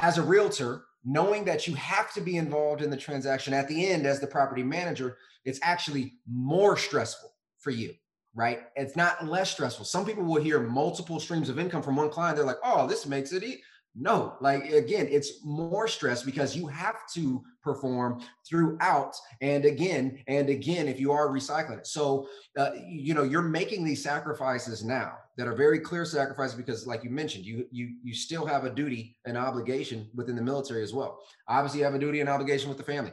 as 0.00 0.18
a 0.18 0.22
realtor, 0.22 0.84
knowing 1.04 1.44
that 1.44 1.66
you 1.66 1.74
have 1.74 2.12
to 2.12 2.20
be 2.20 2.36
involved 2.36 2.82
in 2.82 2.90
the 2.90 2.96
transaction 2.96 3.54
at 3.54 3.68
the 3.68 3.88
end 3.88 4.06
as 4.06 4.20
the 4.20 4.26
property 4.26 4.62
manager, 4.62 5.16
it's 5.44 5.60
actually 5.62 6.14
more 6.30 6.76
stressful 6.76 7.32
for 7.58 7.70
you, 7.70 7.94
right? 8.34 8.60
It's 8.76 8.96
not 8.96 9.26
less 9.26 9.50
stressful. 9.50 9.86
Some 9.86 10.04
people 10.04 10.24
will 10.24 10.42
hear 10.42 10.60
multiple 10.60 11.20
streams 11.20 11.48
of 11.48 11.58
income 11.58 11.82
from 11.82 11.96
one 11.96 12.10
client. 12.10 12.36
They're 12.36 12.46
like, 12.46 12.56
oh, 12.64 12.86
this 12.86 13.06
makes 13.06 13.32
it 13.32 13.42
easy. 13.42 13.62
No, 13.96 14.36
like 14.40 14.70
again, 14.70 15.08
it's 15.10 15.44
more 15.44 15.88
stress 15.88 16.22
because 16.22 16.56
you 16.56 16.68
have 16.68 16.96
to 17.14 17.42
perform 17.62 18.22
throughout 18.48 19.14
and 19.40 19.64
again 19.64 20.22
and 20.26 20.48
again 20.48 20.88
if 20.88 20.98
you 20.98 21.12
are 21.12 21.28
recycling 21.28 21.78
it. 21.78 21.86
So, 21.86 22.28
uh, 22.56 22.70
you 22.86 23.14
know, 23.14 23.22
you're 23.22 23.42
making 23.42 23.84
these 23.84 24.02
sacrifices 24.02 24.84
now 24.84 25.14
that 25.36 25.46
are 25.46 25.54
very 25.54 25.80
clear 25.80 26.04
sacrifices 26.04 26.56
because, 26.56 26.86
like 26.86 27.04
you 27.04 27.10
mentioned, 27.10 27.44
you 27.44 27.66
you 27.70 27.94
you 28.02 28.14
still 28.14 28.46
have 28.46 28.64
a 28.64 28.70
duty 28.70 29.16
and 29.24 29.36
obligation 29.36 30.08
within 30.14 30.36
the 30.36 30.42
military 30.42 30.82
as 30.82 30.92
well. 30.92 31.20
Obviously, 31.48 31.80
you 31.80 31.84
have 31.84 31.94
a 31.94 31.98
duty 31.98 32.20
and 32.20 32.28
obligation 32.28 32.68
with 32.68 32.78
the 32.78 32.84
family. 32.84 33.12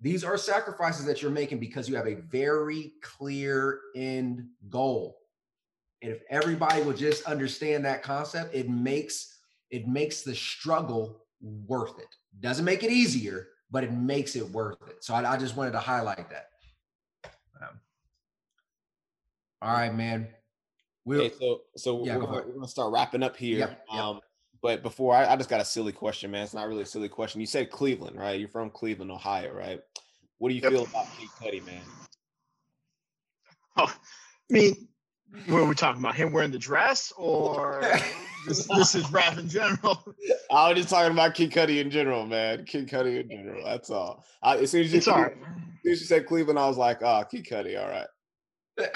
These 0.00 0.24
are 0.24 0.36
sacrifices 0.36 1.06
that 1.06 1.22
you're 1.22 1.30
making 1.30 1.58
because 1.58 1.88
you 1.88 1.96
have 1.96 2.06
a 2.06 2.16
very 2.30 2.92
clear 3.02 3.80
end 3.94 4.46
goal. 4.68 5.18
And 6.02 6.12
if 6.12 6.20
everybody 6.28 6.82
would 6.82 6.98
just 6.98 7.24
understand 7.24 7.84
that 7.84 8.02
concept, 8.02 8.54
it 8.54 8.68
makes 8.68 9.38
it 9.70 9.88
makes 9.88 10.22
the 10.22 10.34
struggle 10.34 11.24
worth 11.40 11.98
it. 11.98 12.14
Doesn't 12.40 12.64
make 12.64 12.82
it 12.82 12.90
easier, 12.90 13.48
but 13.70 13.84
it 13.84 13.92
makes 13.92 14.36
it 14.36 14.48
worth 14.50 14.78
it. 14.88 15.04
So 15.04 15.14
I, 15.14 15.32
I 15.32 15.36
just 15.36 15.56
wanted 15.56 15.72
to 15.72 15.80
highlight 15.80 16.30
that. 16.30 16.50
Um, 17.60 17.80
all 19.62 19.72
right, 19.72 19.94
man. 19.94 20.28
We'll, 21.04 21.22
okay, 21.22 21.34
so 21.38 21.60
so 21.76 22.04
yeah, 22.04 22.16
we're, 22.16 22.26
go 22.26 22.32
we're, 22.32 22.54
gonna 22.54 22.68
start 22.68 22.92
wrapping 22.92 23.22
up 23.22 23.36
here. 23.36 23.58
Yep, 23.58 23.86
yep. 23.92 24.02
Um, 24.02 24.20
but 24.60 24.82
before 24.82 25.14
I, 25.14 25.32
I 25.32 25.36
just 25.36 25.48
got 25.48 25.60
a 25.60 25.64
silly 25.64 25.92
question, 25.92 26.30
man. 26.30 26.42
It's 26.42 26.54
not 26.54 26.66
really 26.66 26.82
a 26.82 26.86
silly 26.86 27.08
question. 27.08 27.40
You 27.40 27.46
said 27.46 27.70
Cleveland, 27.70 28.18
right? 28.18 28.38
You're 28.38 28.48
from 28.48 28.70
Cleveland, 28.70 29.12
Ohio, 29.12 29.52
right? 29.52 29.80
What 30.38 30.48
do 30.48 30.54
you 30.54 30.62
yep. 30.62 30.72
feel 30.72 30.84
about 30.84 31.06
Kid 31.16 31.28
Cudi, 31.40 31.64
man? 31.64 31.82
Oh, 33.76 33.84
I 33.86 34.52
mean, 34.52 34.88
what 35.46 35.58
are 35.58 35.66
we 35.66 35.74
talking 35.74 36.02
about? 36.02 36.16
Him 36.16 36.32
wearing 36.32 36.50
the 36.50 36.58
dress 36.58 37.12
or 37.16 37.82
this, 38.46 38.66
this 38.66 38.94
is 38.94 39.10
rap 39.12 39.38
in 39.38 39.48
general. 39.48 40.04
I 40.50 40.68
was 40.68 40.78
just 40.78 40.90
talking 40.90 41.12
about 41.12 41.34
Kid 41.34 41.50
Cudi 41.50 41.80
in 41.80 41.90
general, 41.90 42.26
man. 42.26 42.64
Kid 42.64 42.88
Cudi 42.88 43.20
in 43.20 43.28
general. 43.28 43.64
That's 43.64 43.90
all. 43.90 44.24
I, 44.42 44.56
as 44.58 44.70
soon 44.70 44.82
as 44.82 44.92
you, 44.92 44.98
it's 44.98 45.08
all 45.08 45.22
right. 45.22 45.32
as 45.32 45.82
soon 45.82 45.92
as 45.92 46.00
you 46.00 46.06
said 46.06 46.26
Cleveland, 46.26 46.58
I 46.58 46.66
was 46.66 46.76
like, 46.76 47.02
oh, 47.02 47.24
Kid 47.30 47.46
Cudi, 47.46 47.80
all 47.80 47.88
right. 47.88 48.06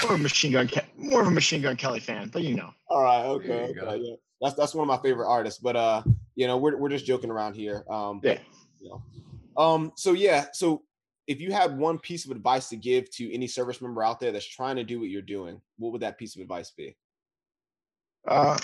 More 0.03 0.15
of 0.15 0.21
a 0.21 0.23
machine 0.23 0.53
gun, 0.53 0.69
more 0.97 1.23
of 1.23 1.27
a 1.27 1.31
machine 1.31 1.63
gun 1.63 1.77
Kelly 1.77 2.01
fan, 2.01 2.29
but 2.29 2.43
you 2.43 2.55
know. 2.55 2.71
All 2.89 3.03
right, 3.03 3.25
okay, 3.25 3.75
okay 3.79 3.99
yeah. 4.03 4.15
That's 4.41 4.55
that's 4.55 4.75
one 4.75 4.83
of 4.83 4.89
my 4.89 5.03
favorite 5.03 5.29
artists, 5.29 5.59
but 5.59 5.75
uh, 5.75 6.03
you 6.35 6.47
know, 6.47 6.59
we're 6.59 6.77
we're 6.77 6.91
just 6.91 7.07
joking 7.07 7.31
around 7.31 7.55
here. 7.55 7.85
Um, 7.91 8.21
yeah. 8.23 8.39
You 8.81 8.91
know. 8.91 9.63
Um. 9.63 9.93
So 9.97 10.13
yeah. 10.13 10.47
So 10.53 10.83
if 11.27 11.41
you 11.41 11.53
had 11.53 11.79
one 11.79 11.99
piece 11.99 12.25
of 12.25 12.31
advice 12.31 12.69
to 12.71 12.77
give 12.77 13.11
to 13.13 13.33
any 13.33 13.47
service 13.47 13.81
member 13.81 14.03
out 14.03 14.19
there 14.21 14.33
that's 14.33 14.45
trying 14.45 14.77
to 14.77 14.85
do 14.85 14.99
what 14.99 15.09
you're 15.09 15.23
doing, 15.23 15.61
what 15.79 15.93
would 15.93 16.01
that 16.03 16.19
piece 16.19 16.35
of 16.35 16.43
advice 16.43 16.73
be? 16.77 16.97
Uh, 18.27 18.59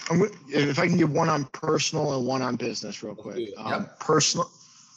if 0.49 0.79
I 0.79 0.87
can 0.87 0.97
give 0.97 1.13
one 1.13 1.29
on 1.29 1.45
personal 1.47 2.17
and 2.17 2.27
one 2.27 2.43
on 2.43 2.57
business, 2.57 3.03
real 3.03 3.15
quick. 3.15 3.51
Um, 3.57 3.73
yep. 3.73 4.01
Personal, 4.01 4.51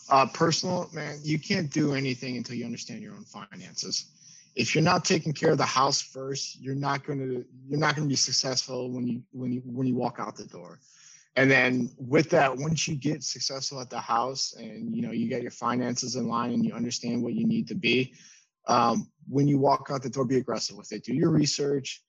uh, 0.09 0.25
personal, 0.27 0.89
man, 0.93 1.19
you 1.23 1.39
can't 1.39 1.71
do 1.71 1.93
anything 1.93 2.37
until 2.37 2.55
you 2.55 2.65
understand 2.65 3.01
your 3.01 3.13
own 3.13 3.23
finances. 3.23 4.05
If 4.55 4.75
you're 4.75 4.83
not 4.83 5.05
taking 5.05 5.31
care 5.31 5.51
of 5.51 5.57
the 5.57 5.65
house 5.65 6.01
first, 6.01 6.59
you're 6.59 6.75
not 6.75 7.05
going 7.05 7.19
to 7.19 7.45
you're 7.67 7.79
not 7.79 7.95
going 7.95 8.07
to 8.07 8.11
be 8.11 8.15
successful 8.17 8.91
when 8.91 9.07
you 9.07 9.21
when 9.31 9.51
you 9.53 9.61
when 9.65 9.87
you 9.87 9.95
walk 9.95 10.17
out 10.19 10.35
the 10.35 10.45
door. 10.45 10.79
And 11.35 11.49
then 11.49 11.89
with 11.97 12.29
that, 12.31 12.57
once 12.57 12.87
you 12.87 12.95
get 12.95 13.23
successful 13.23 13.79
at 13.79 13.89
the 13.89 13.99
house 13.99 14.55
and 14.57 14.93
you 14.93 15.01
know 15.01 15.11
you 15.11 15.29
get 15.29 15.41
your 15.41 15.51
finances 15.51 16.15
in 16.15 16.27
line 16.27 16.51
and 16.51 16.65
you 16.65 16.73
understand 16.73 17.23
what 17.23 17.33
you 17.33 17.45
need 17.45 17.67
to 17.69 17.75
be, 17.75 18.13
um, 18.67 19.09
when 19.29 19.47
you 19.47 19.57
walk 19.57 19.89
out 19.91 20.03
the 20.03 20.09
door, 20.09 20.25
be 20.25 20.37
aggressive 20.37 20.75
with 20.75 20.91
it. 20.91 21.05
Do 21.05 21.13
your 21.13 21.29
research. 21.29 22.03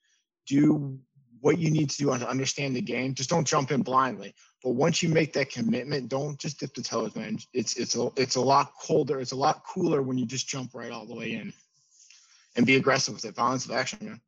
Do 0.46 0.98
what 1.40 1.58
you 1.58 1.70
need 1.70 1.90
to 1.90 1.96
do 1.96 2.18
to 2.18 2.28
understand 2.28 2.76
the 2.76 2.80
game. 2.80 3.14
Just 3.14 3.30
don't 3.30 3.46
jump 3.46 3.70
in 3.70 3.82
blindly. 3.82 4.34
But 4.62 4.70
once 4.70 5.02
you 5.02 5.08
make 5.08 5.32
that 5.32 5.50
commitment, 5.50 6.08
don't 6.08 6.38
just 6.38 6.60
dip 6.60 6.74
the 6.74 6.82
toes, 6.82 7.16
man. 7.16 7.38
It's 7.54 7.76
it's 7.76 7.96
a 7.96 8.10
it's 8.16 8.36
a 8.36 8.40
lot 8.40 8.72
colder. 8.80 9.20
It's 9.20 9.32
a 9.32 9.36
lot 9.36 9.64
cooler 9.64 10.02
when 10.02 10.18
you 10.18 10.26
just 10.26 10.48
jump 10.48 10.74
right 10.74 10.92
all 10.92 11.06
the 11.06 11.14
way 11.14 11.32
in, 11.32 11.52
and 12.56 12.66
be 12.66 12.76
aggressive 12.76 13.14
with 13.14 13.24
it. 13.24 13.34
Violence 13.34 13.64
of 13.64 13.70
action, 13.72 13.98
man. 14.02 14.20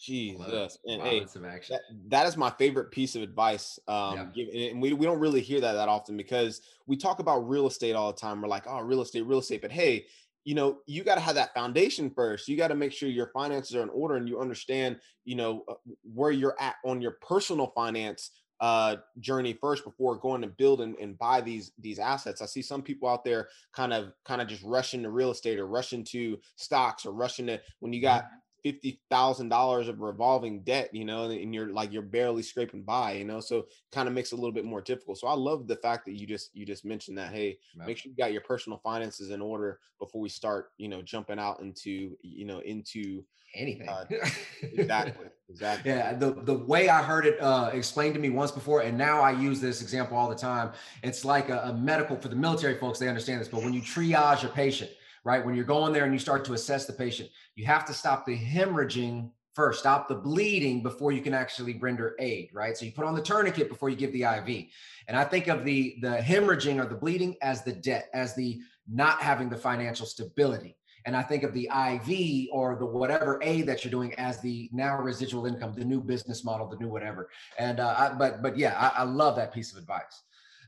Jesus, 0.00 0.78
and 0.84 1.00
hey, 1.00 1.20
that, 1.20 1.80
that 2.08 2.26
is 2.26 2.36
my 2.36 2.50
favorite 2.50 2.90
piece 2.90 3.14
of 3.14 3.22
advice. 3.22 3.78
Um, 3.86 4.32
yeah. 4.34 4.70
and 4.72 4.82
we, 4.82 4.92
we 4.94 5.06
don't 5.06 5.20
really 5.20 5.40
hear 5.40 5.60
that 5.60 5.74
that 5.74 5.88
often 5.88 6.16
because 6.16 6.60
we 6.86 6.96
talk 6.96 7.20
about 7.20 7.48
real 7.48 7.68
estate 7.68 7.94
all 7.94 8.12
the 8.12 8.18
time. 8.18 8.42
We're 8.42 8.48
like, 8.48 8.64
oh, 8.66 8.80
real 8.80 9.00
estate, 9.00 9.24
real 9.26 9.38
estate. 9.38 9.62
But 9.62 9.70
hey, 9.70 10.06
you 10.44 10.54
know 10.54 10.78
you 10.86 11.04
got 11.04 11.14
to 11.14 11.20
have 11.20 11.34
that 11.34 11.54
foundation 11.54 12.10
first 12.10 12.48
you 12.48 12.56
got 12.56 12.68
to 12.68 12.74
make 12.74 12.92
sure 12.92 13.08
your 13.08 13.28
finances 13.28 13.74
are 13.76 13.82
in 13.82 13.88
order 13.90 14.16
and 14.16 14.28
you 14.28 14.40
understand 14.40 14.96
you 15.24 15.36
know 15.36 15.64
uh, 15.68 15.74
where 16.14 16.30
you're 16.30 16.56
at 16.60 16.76
on 16.84 17.00
your 17.00 17.16
personal 17.22 17.72
finance 17.74 18.30
uh, 18.60 18.94
journey 19.18 19.58
first 19.60 19.82
before 19.82 20.16
going 20.16 20.40
to 20.40 20.46
build 20.46 20.82
and, 20.82 20.94
and 21.00 21.18
buy 21.18 21.40
these 21.40 21.72
these 21.80 21.98
assets. 21.98 22.40
I 22.40 22.46
see 22.46 22.62
some 22.62 22.80
people 22.80 23.08
out 23.08 23.24
there 23.24 23.48
kind 23.72 23.92
of 23.92 24.12
kind 24.24 24.40
of 24.40 24.46
just 24.46 24.62
rushing 24.62 25.02
to 25.02 25.10
real 25.10 25.32
estate 25.32 25.58
or 25.58 25.66
rushing 25.66 26.04
to 26.04 26.38
stocks 26.54 27.04
or 27.04 27.12
rushing 27.12 27.48
to 27.48 27.60
when 27.80 27.92
you 27.92 28.00
got 28.00 28.22
mm-hmm 28.22 28.36
fifty 28.62 29.00
thousand 29.10 29.48
dollars 29.48 29.88
of 29.88 30.00
revolving 30.00 30.62
debt, 30.62 30.90
you 30.92 31.04
know, 31.04 31.30
and 31.30 31.54
you're 31.54 31.72
like 31.72 31.92
you're 31.92 32.02
barely 32.02 32.42
scraping 32.42 32.82
by, 32.82 33.12
you 33.12 33.24
know, 33.24 33.40
so 33.40 33.66
kind 33.90 34.08
of 34.08 34.14
makes 34.14 34.32
it 34.32 34.36
a 34.36 34.38
little 34.38 34.52
bit 34.52 34.64
more 34.64 34.80
difficult. 34.80 35.18
So 35.18 35.26
I 35.26 35.34
love 35.34 35.66
the 35.66 35.76
fact 35.76 36.06
that 36.06 36.18
you 36.18 36.26
just 36.26 36.50
you 36.54 36.64
just 36.64 36.84
mentioned 36.84 37.18
that. 37.18 37.32
Hey, 37.32 37.58
make 37.76 37.98
sure 37.98 38.10
you 38.10 38.16
got 38.16 38.32
your 38.32 38.42
personal 38.42 38.78
finances 38.78 39.30
in 39.30 39.40
order 39.40 39.80
before 39.98 40.20
we 40.20 40.28
start, 40.28 40.70
you 40.78 40.88
know, 40.88 41.02
jumping 41.02 41.38
out 41.38 41.60
into 41.60 42.16
you 42.22 42.44
know 42.44 42.60
into 42.60 43.24
anything. 43.54 43.88
Uh, 43.88 44.04
exactly. 44.62 45.26
Exactly. 45.48 45.90
Yeah. 45.90 46.14
The 46.14 46.32
the 46.32 46.54
way 46.54 46.88
I 46.88 47.02
heard 47.02 47.26
it 47.26 47.40
uh, 47.40 47.70
explained 47.72 48.14
to 48.14 48.20
me 48.20 48.30
once 48.30 48.50
before, 48.50 48.82
and 48.82 48.96
now 48.96 49.20
I 49.20 49.32
use 49.32 49.60
this 49.60 49.82
example 49.82 50.16
all 50.16 50.28
the 50.28 50.36
time. 50.36 50.72
It's 51.02 51.24
like 51.24 51.50
a, 51.50 51.58
a 51.66 51.74
medical 51.74 52.16
for 52.16 52.28
the 52.28 52.36
military 52.36 52.78
folks. 52.78 52.98
They 52.98 53.08
understand 53.08 53.40
this, 53.40 53.48
but 53.48 53.62
when 53.62 53.72
you 53.72 53.82
triage 53.82 54.44
a 54.44 54.48
patient 54.48 54.90
right? 55.24 55.44
When 55.44 55.54
you're 55.54 55.64
going 55.64 55.92
there 55.92 56.04
and 56.04 56.12
you 56.12 56.18
start 56.18 56.44
to 56.46 56.54
assess 56.54 56.86
the 56.86 56.92
patient, 56.92 57.30
you 57.54 57.64
have 57.66 57.84
to 57.86 57.94
stop 57.94 58.26
the 58.26 58.36
hemorrhaging 58.36 59.30
first, 59.54 59.80
stop 59.80 60.08
the 60.08 60.14
bleeding 60.14 60.82
before 60.82 61.12
you 61.12 61.20
can 61.20 61.34
actually 61.34 61.78
render 61.78 62.16
aid, 62.18 62.48
right? 62.52 62.76
So 62.76 62.84
you 62.86 62.92
put 62.92 63.04
on 63.04 63.14
the 63.14 63.22
tourniquet 63.22 63.68
before 63.68 63.90
you 63.90 63.96
give 63.96 64.12
the 64.12 64.22
IV. 64.22 64.66
And 65.08 65.16
I 65.16 65.24
think 65.24 65.48
of 65.48 65.64
the 65.64 65.96
the 66.00 66.16
hemorrhaging 66.18 66.82
or 66.82 66.86
the 66.86 66.94
bleeding 66.94 67.36
as 67.42 67.62
the 67.62 67.72
debt, 67.72 68.08
as 68.14 68.34
the 68.34 68.60
not 68.88 69.20
having 69.20 69.48
the 69.48 69.56
financial 69.56 70.06
stability. 70.06 70.76
And 71.04 71.16
I 71.16 71.22
think 71.22 71.42
of 71.42 71.52
the 71.52 71.68
IV 71.68 72.48
or 72.52 72.76
the 72.76 72.86
whatever 72.86 73.40
aid 73.42 73.66
that 73.66 73.84
you're 73.84 73.90
doing 73.90 74.14
as 74.14 74.40
the 74.40 74.70
now 74.72 74.96
residual 75.00 75.46
income, 75.46 75.74
the 75.74 75.84
new 75.84 76.00
business 76.00 76.44
model, 76.44 76.68
the 76.68 76.76
new 76.76 76.88
whatever. 76.88 77.28
And 77.58 77.80
uh, 77.80 77.94
I, 77.98 78.14
but 78.14 78.42
but 78.42 78.56
yeah, 78.56 78.76
I, 78.78 79.00
I 79.00 79.04
love 79.04 79.36
that 79.36 79.52
piece 79.52 79.72
of 79.72 79.78
advice. 79.78 80.22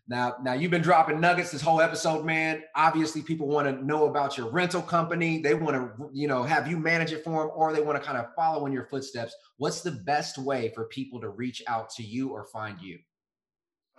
Now, 0.07 0.37
now 0.43 0.53
you've 0.53 0.71
been 0.71 0.83
dropping 0.83 1.19
nuggets 1.19 1.51
this 1.51 1.63
whole 1.63 1.81
episode, 1.81 2.27
man. 2.27 2.63
Obviously, 2.75 3.23
people 3.23 3.49
want 3.49 3.67
to 3.67 3.85
know 3.85 4.07
about 4.07 4.37
your 4.37 4.51
rental 4.51 4.83
company. 4.83 5.41
They 5.41 5.55
want 5.55 5.77
to, 5.77 6.11
you 6.13 6.29
know, 6.29 6.43
have 6.43 6.69
you 6.69 6.79
manage 6.79 7.13
it 7.13 7.25
for 7.25 7.43
them, 7.43 7.53
or 7.55 7.73
they 7.73 7.81
want 7.81 7.99
to 7.99 8.07
kind 8.07 8.19
of 8.19 8.27
follow 8.37 8.67
in 8.67 8.73
your 8.73 8.85
footsteps. 8.85 9.35
What's 9.57 9.81
the 9.81 9.93
best 9.93 10.37
way 10.37 10.73
for 10.75 10.85
people 10.87 11.21
to 11.23 11.31
reach 11.31 11.63
out 11.67 11.89
to 11.91 12.03
you 12.03 12.31
or 12.31 12.45
find 12.45 12.79
you? 12.83 12.99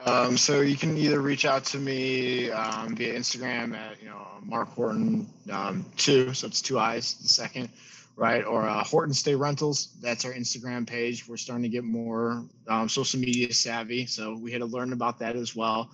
Um, 0.05 0.37
so 0.37 0.61
you 0.61 0.75
can 0.75 0.97
either 0.97 1.21
reach 1.21 1.45
out 1.45 1.63
to 1.65 1.79
me 1.79 2.51
um, 2.51 2.95
via 2.95 3.17
Instagram 3.17 3.75
at 3.75 4.01
you 4.01 4.09
know 4.09 4.27
Mark 4.43 4.69
Horton 4.69 5.25
um, 5.51 5.85
two, 5.95 6.33
so 6.33 6.47
it's 6.47 6.61
two 6.61 6.77
eyes 6.77 7.15
the 7.15 7.29
second, 7.29 7.69
right? 8.15 8.45
Or 8.45 8.67
uh, 8.67 8.83
Horton 8.83 9.13
Stay 9.13 9.35
Rentals. 9.35 9.97
That's 10.01 10.25
our 10.25 10.33
Instagram 10.33 10.87
page. 10.87 11.27
We're 11.27 11.37
starting 11.37 11.63
to 11.63 11.69
get 11.69 11.83
more 11.83 12.45
um, 12.67 12.87
social 12.87 13.19
media 13.19 13.53
savvy, 13.53 14.05
so 14.05 14.37
we 14.37 14.51
had 14.51 14.59
to 14.59 14.65
learn 14.65 14.93
about 14.93 15.19
that 15.19 15.35
as 15.35 15.55
well. 15.55 15.89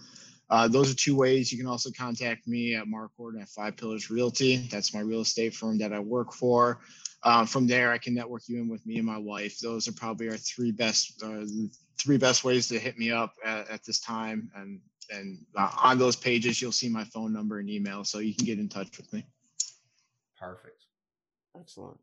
Uh, 0.49 0.67
those 0.67 0.91
are 0.91 0.95
two 0.95 1.15
ways. 1.15 1.51
You 1.51 1.57
can 1.57 1.67
also 1.67 1.89
contact 1.91 2.47
me 2.47 2.75
at 2.75 2.87
Mark 2.87 3.11
Horton 3.15 3.41
at 3.41 3.49
Five 3.49 3.77
Pillars 3.77 4.09
Realty. 4.09 4.67
That's 4.69 4.93
my 4.93 4.99
real 4.99 5.21
estate 5.21 5.55
firm 5.55 5.77
that 5.77 5.93
I 5.93 5.99
work 5.99 6.33
for. 6.33 6.81
Um, 7.23 7.45
from 7.45 7.67
there, 7.67 7.91
I 7.91 7.97
can 7.97 8.13
network 8.13 8.43
you 8.47 8.59
in 8.59 8.67
with 8.67 8.85
me 8.85 8.97
and 8.97 9.05
my 9.05 9.17
wife. 9.17 9.59
Those 9.59 9.87
are 9.87 9.93
probably 9.93 10.27
our 10.29 10.37
three 10.37 10.71
best 10.71 11.23
uh, 11.23 11.45
three 11.99 12.17
best 12.17 12.43
ways 12.43 12.67
to 12.67 12.79
hit 12.79 12.97
me 12.97 13.11
up 13.11 13.33
at, 13.45 13.69
at 13.69 13.83
this 13.85 13.99
time. 13.99 14.51
And 14.55 14.81
And 15.11 15.39
uh, 15.55 15.69
on 15.83 15.97
those 15.97 16.15
pages, 16.15 16.61
you'll 16.61 16.71
see 16.71 16.89
my 16.89 17.03
phone 17.05 17.33
number 17.33 17.59
and 17.59 17.69
email, 17.69 18.03
so 18.03 18.19
you 18.19 18.33
can 18.35 18.45
get 18.45 18.59
in 18.59 18.69
touch 18.69 18.97
with 18.97 19.11
me. 19.13 19.25
Perfect. 20.39 20.85
Excellent. 21.59 21.99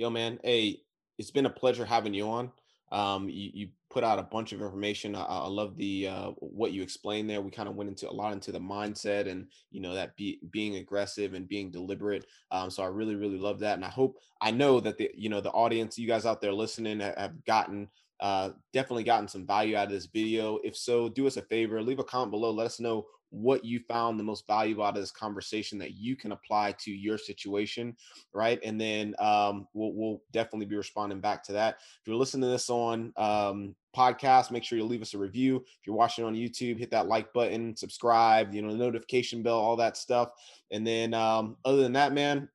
Yo, 0.00 0.08
man. 0.08 0.38
Hey, 0.42 0.80
it's 1.18 1.30
been 1.30 1.44
a 1.44 1.50
pleasure 1.50 1.84
having 1.84 2.14
you 2.14 2.26
on. 2.26 2.50
Um, 2.90 3.28
you, 3.28 3.50
you 3.52 3.68
put 3.90 4.02
out 4.02 4.18
a 4.18 4.22
bunch 4.22 4.54
of 4.54 4.62
information. 4.62 5.14
I, 5.14 5.24
I 5.24 5.46
love 5.46 5.76
the 5.76 6.08
uh, 6.08 6.30
what 6.38 6.72
you 6.72 6.82
explained 6.82 7.28
there. 7.28 7.42
We 7.42 7.50
kind 7.50 7.68
of 7.68 7.76
went 7.76 7.90
into 7.90 8.08
a 8.08 8.10
lot 8.10 8.32
into 8.32 8.50
the 8.50 8.58
mindset 8.58 9.30
and 9.30 9.48
you 9.70 9.82
know 9.82 9.92
that 9.92 10.16
be, 10.16 10.40
being 10.52 10.76
aggressive 10.76 11.34
and 11.34 11.46
being 11.46 11.70
deliberate. 11.70 12.24
Um, 12.50 12.70
so 12.70 12.82
I 12.82 12.86
really 12.86 13.14
really 13.14 13.36
love 13.36 13.58
that, 13.58 13.74
and 13.74 13.84
I 13.84 13.90
hope 13.90 14.16
I 14.40 14.50
know 14.50 14.80
that 14.80 14.96
the 14.96 15.10
you 15.14 15.28
know 15.28 15.42
the 15.42 15.50
audience, 15.50 15.98
you 15.98 16.08
guys 16.08 16.24
out 16.24 16.40
there 16.40 16.54
listening, 16.54 17.00
have 17.00 17.44
gotten 17.44 17.86
uh, 18.20 18.52
definitely 18.72 19.04
gotten 19.04 19.28
some 19.28 19.46
value 19.46 19.76
out 19.76 19.88
of 19.88 19.92
this 19.92 20.06
video. 20.06 20.60
If 20.64 20.78
so, 20.78 21.10
do 21.10 21.26
us 21.26 21.36
a 21.36 21.42
favor, 21.42 21.82
leave 21.82 21.98
a 21.98 22.04
comment 22.04 22.30
below. 22.30 22.52
Let 22.52 22.68
us 22.68 22.80
know 22.80 23.04
what 23.30 23.64
you 23.64 23.80
found 23.88 24.18
the 24.18 24.24
most 24.24 24.46
valuable 24.46 24.84
out 24.84 24.96
of 24.96 25.02
this 25.02 25.12
conversation 25.12 25.78
that 25.78 25.94
you 25.94 26.16
can 26.16 26.32
apply 26.32 26.72
to 26.72 26.90
your 26.90 27.16
situation, 27.16 27.96
right? 28.34 28.58
And 28.64 28.80
then 28.80 29.14
um, 29.18 29.66
we'll, 29.72 29.92
we'll, 29.92 30.22
definitely 30.32 30.66
be 30.66 30.76
responding 30.76 31.20
back 31.20 31.42
to 31.44 31.52
that. 31.52 31.76
If 31.80 32.06
you're 32.06 32.16
listening 32.16 32.42
to 32.42 32.48
this 32.48 32.70
on 32.70 33.12
um, 33.16 33.74
podcast, 33.96 34.50
make 34.50 34.64
sure 34.64 34.78
you 34.78 34.84
leave 34.84 35.02
us 35.02 35.14
a 35.14 35.18
review. 35.18 35.56
If 35.56 35.86
you're 35.86 35.96
watching 35.96 36.24
on 36.24 36.34
YouTube, 36.34 36.78
hit 36.78 36.90
that 36.90 37.06
like 37.08 37.32
button, 37.32 37.76
subscribe, 37.76 38.54
you 38.54 38.62
know, 38.62 38.72
the 38.72 38.78
notification 38.78 39.42
bell, 39.42 39.58
all 39.58 39.76
that 39.76 39.96
stuff. 39.96 40.30
And 40.70 40.86
then 40.86 41.14
um, 41.14 41.56
other 41.64 41.82
than 41.82 41.92
that, 41.94 42.12
man, 42.12 42.48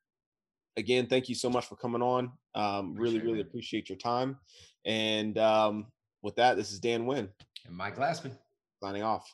again, 0.78 1.08
thank 1.08 1.30
you 1.30 1.36
so 1.36 1.50
much 1.50 1.66
for 1.66 1.76
coming 1.76 2.02
on. 2.02 2.32
Um, 2.54 2.96
really, 2.96 3.20
really 3.20 3.42
appreciate 3.42 3.90
your 3.90 3.98
time. 3.98 4.38
And 4.86 5.38
um, 5.38 5.88
with 6.22 6.36
that, 6.36 6.58
this 6.58 6.72
is 6.72 6.80
Dan 6.80 7.06
Wynn 7.06 7.30
and 7.66 7.76
Mike 7.76 7.98
Glassman 7.98 8.38
signing 8.82 9.04
off. 9.04 9.34